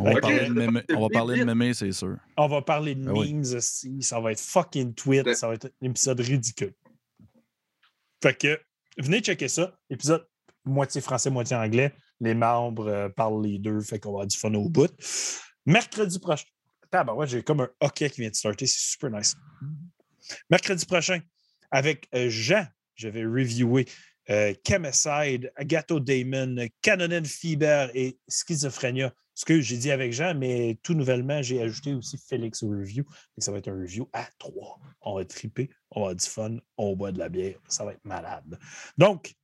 On 0.00 0.04
va 0.04 0.20
parler 0.20 0.48
de 0.48 0.52
mémé, 0.52 0.82
on 0.90 0.94
va 0.94 1.00
Vite, 1.06 1.12
parler 1.12 1.34
de 1.34 1.38
vite. 1.40 1.46
mémé, 1.46 1.74
c'est 1.74 1.92
sûr. 1.92 2.16
On 2.36 2.48
va 2.48 2.62
parler 2.62 2.94
de 2.96 3.04
Ben 3.04 3.12
oui. 3.12 3.34
memes 3.34 3.54
aussi. 3.56 4.02
Ça 4.02 4.18
va 4.20 4.32
être 4.32 4.40
fucking 4.40 4.94
tweet. 4.94 5.32
Ça 5.34 5.48
va 5.48 5.54
être 5.54 5.66
un 5.66 5.86
épisode 5.86 6.20
ridicule. 6.20 6.74
Fait 8.26 8.36
que, 8.36 8.60
venez 8.98 9.20
checker 9.20 9.46
ça. 9.46 9.78
Épisode 9.88 10.26
moitié 10.64 11.00
français, 11.00 11.30
moitié 11.30 11.54
anglais. 11.54 11.94
Les 12.18 12.34
membres 12.34 12.88
euh, 12.88 13.08
parlent 13.08 13.40
les 13.40 13.60
deux. 13.60 13.80
Fait 13.82 14.00
qu'on 14.00 14.08
va 14.08 14.14
avoir 14.14 14.26
du 14.26 14.36
fun 14.36 14.52
au 14.54 14.68
bout. 14.68 14.90
Mercredi 15.64 16.18
prochain. 16.18 16.46
Ben 16.90 17.04
ouais, 17.14 17.28
j'ai 17.28 17.44
comme 17.44 17.60
un 17.60 17.68
hockey 17.80 18.10
qui 18.10 18.22
vient 18.22 18.30
de 18.30 18.34
starter. 18.34 18.66
C'est 18.66 18.80
super 18.80 19.10
nice. 19.10 19.36
Mercredi 20.50 20.84
prochain, 20.86 21.20
avec 21.70 22.08
euh, 22.16 22.28
Jean, 22.28 22.66
je 22.96 23.06
vais 23.06 23.24
reviewer 23.24 23.86
euh, 24.28 24.52
Chemicide, 24.66 25.52
Agato 25.54 26.00
Damon, 26.00 26.66
Canonen 26.82 27.24
Fever 27.24 27.90
et 27.94 28.18
Schizophrenia. 28.26 29.12
Ce 29.36 29.44
que 29.44 29.60
j'ai 29.60 29.76
dit 29.76 29.90
avec 29.90 30.14
Jean, 30.14 30.34
mais 30.34 30.78
tout 30.82 30.94
nouvellement, 30.94 31.42
j'ai 31.42 31.60
ajouté 31.60 31.92
aussi 31.92 32.16
Félix 32.16 32.62
au 32.62 32.70
review. 32.70 33.04
Ça 33.36 33.52
va 33.52 33.58
être 33.58 33.68
un 33.68 33.78
review 33.78 34.08
à 34.14 34.26
trois. 34.38 34.80
On 35.02 35.14
va 35.16 35.26
triper, 35.26 35.68
on 35.90 36.00
va 36.00 36.06
avoir 36.06 36.16
du 36.16 36.26
fun, 36.26 36.56
on 36.78 36.96
boit 36.96 37.12
de 37.12 37.18
la 37.18 37.28
bière. 37.28 37.58
Ça 37.68 37.84
va 37.84 37.92
être 37.92 38.04
malade. 38.04 38.58
Donc, 38.96 39.34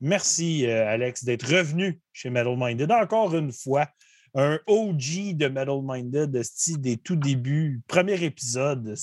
merci, 0.00 0.66
euh, 0.66 0.88
Alex, 0.88 1.24
d'être 1.24 1.46
revenu 1.46 2.00
chez 2.14 2.30
Metal 2.30 2.56
Minded 2.56 2.90
encore 2.90 3.34
une 3.36 3.52
fois. 3.52 3.86
Un 4.34 4.58
OG 4.66 5.34
de 5.36 5.48
Metal 5.48 5.80
Minded, 5.82 6.42
des 6.78 6.96
tout 6.96 7.16
débuts, 7.16 7.82
premier 7.86 8.24
épisode, 8.24 8.94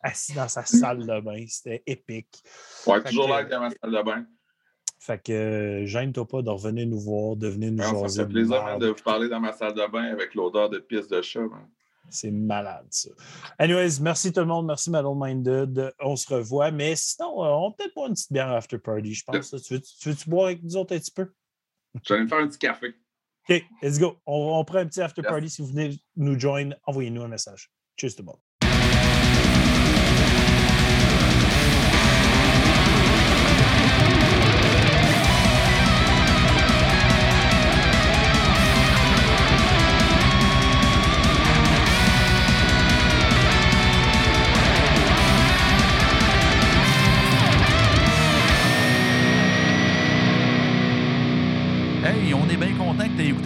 assis 0.00 0.32
dans 0.32 0.48
sa 0.48 0.64
salle 0.64 1.06
de 1.06 1.20
bain. 1.20 1.44
C'était 1.46 1.82
épique. 1.84 2.42
Ouais, 2.86 3.02
toujours 3.04 3.26
que- 3.26 3.30
là 3.32 3.44
dans 3.44 3.60
ma 3.60 3.68
salle 3.70 3.90
de 3.92 4.02
bain. 4.02 4.26
Fait 4.98 5.22
que 5.22 5.32
euh, 5.32 5.86
gêne-toi 5.86 6.26
pas 6.26 6.42
de 6.42 6.50
revenir 6.50 6.86
nous 6.86 6.98
voir, 6.98 7.36
de 7.36 7.48
venir 7.48 7.70
nous 7.72 7.78
Ouais, 7.82 7.90
jaser 7.90 8.08
ça 8.08 8.22
me 8.22 8.28
fait 8.28 8.32
plaisir 8.32 8.78
de 8.78 8.86
vous 8.88 9.02
parler 9.04 9.28
dans 9.28 9.40
ma 9.40 9.52
salle 9.52 9.74
de 9.74 9.86
bain 9.90 10.04
avec 10.04 10.34
l'odeur 10.34 10.68
de 10.70 10.78
pisse 10.78 11.06
de 11.08 11.20
chat. 11.22 11.42
C'est 12.08 12.30
malade, 12.30 12.86
ça. 12.90 13.10
Anyways, 13.58 14.00
merci 14.00 14.32
tout 14.32 14.40
le 14.40 14.46
monde. 14.46 14.66
Merci 14.66 14.90
Metal 14.90 15.12
Minded. 15.14 15.92
On 16.00 16.14
se 16.16 16.32
revoit. 16.32 16.70
Mais 16.70 16.94
sinon, 16.96 17.44
euh, 17.44 17.48
on 17.48 17.72
peut 17.72 17.78
peut-être 17.84 17.94
boire 17.94 18.06
une 18.08 18.14
petite 18.14 18.32
bière 18.32 18.50
after 18.52 18.78
party, 18.78 19.12
je 19.14 19.24
pense. 19.24 19.50
Tu 19.50 19.74
veux- 19.74 19.80
tu 19.80 20.08
veux-tu 20.10 20.30
boire 20.30 20.46
avec 20.46 20.62
nous 20.62 20.76
autres 20.76 20.94
un 20.94 20.98
petit 20.98 21.10
peu? 21.10 21.32
Je 22.04 22.14
vais 22.14 22.22
me 22.22 22.28
faire 22.28 22.38
un 22.38 22.46
petit 22.48 22.58
café. 22.58 22.94
OK, 23.48 23.64
let's 23.82 23.98
go. 23.98 24.16
On, 24.24 24.58
on 24.58 24.64
prend 24.64 24.78
un 24.78 24.86
petit 24.86 25.00
after 25.02 25.20
Yes. 25.22 25.30
party. 25.30 25.50
Si 25.50 25.62
vous 25.62 25.68
venez 25.68 25.98
nous 26.16 26.38
joindre, 26.38 26.76
envoyez-nous 26.84 27.22
un 27.22 27.28
message. 27.28 27.70
Cheers 27.96 28.14
to 28.16 28.22
monde. 28.22 28.38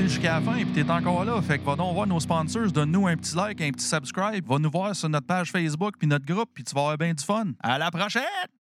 Jusqu'à 0.08 0.34
la 0.34 0.40
fin 0.40 0.56
et 0.56 0.64
que 0.64 0.74
tu 0.74 0.80
es 0.80 0.90
encore 0.90 1.24
là. 1.24 1.40
Fait 1.42 1.58
que 1.58 1.64
va 1.64 1.76
donc 1.76 1.94
voir 1.94 2.06
nos 2.06 2.20
sponsors, 2.20 2.70
donne-nous 2.72 3.06
un 3.06 3.16
petit 3.16 3.34
like, 3.36 3.60
un 3.60 3.70
petit 3.70 3.86
subscribe, 3.86 4.46
va 4.46 4.58
nous 4.58 4.70
voir 4.70 4.94
sur 4.94 5.08
notre 5.08 5.26
page 5.26 5.50
Facebook 5.50 5.94
puis 5.98 6.08
notre 6.08 6.26
groupe, 6.26 6.50
puis 6.52 6.64
tu 6.64 6.74
vas 6.74 6.80
avoir 6.82 6.98
bien 6.98 7.12
du 7.12 7.24
fun. 7.24 7.46
À 7.62 7.78
la 7.78 7.90
prochaine! 7.90 8.59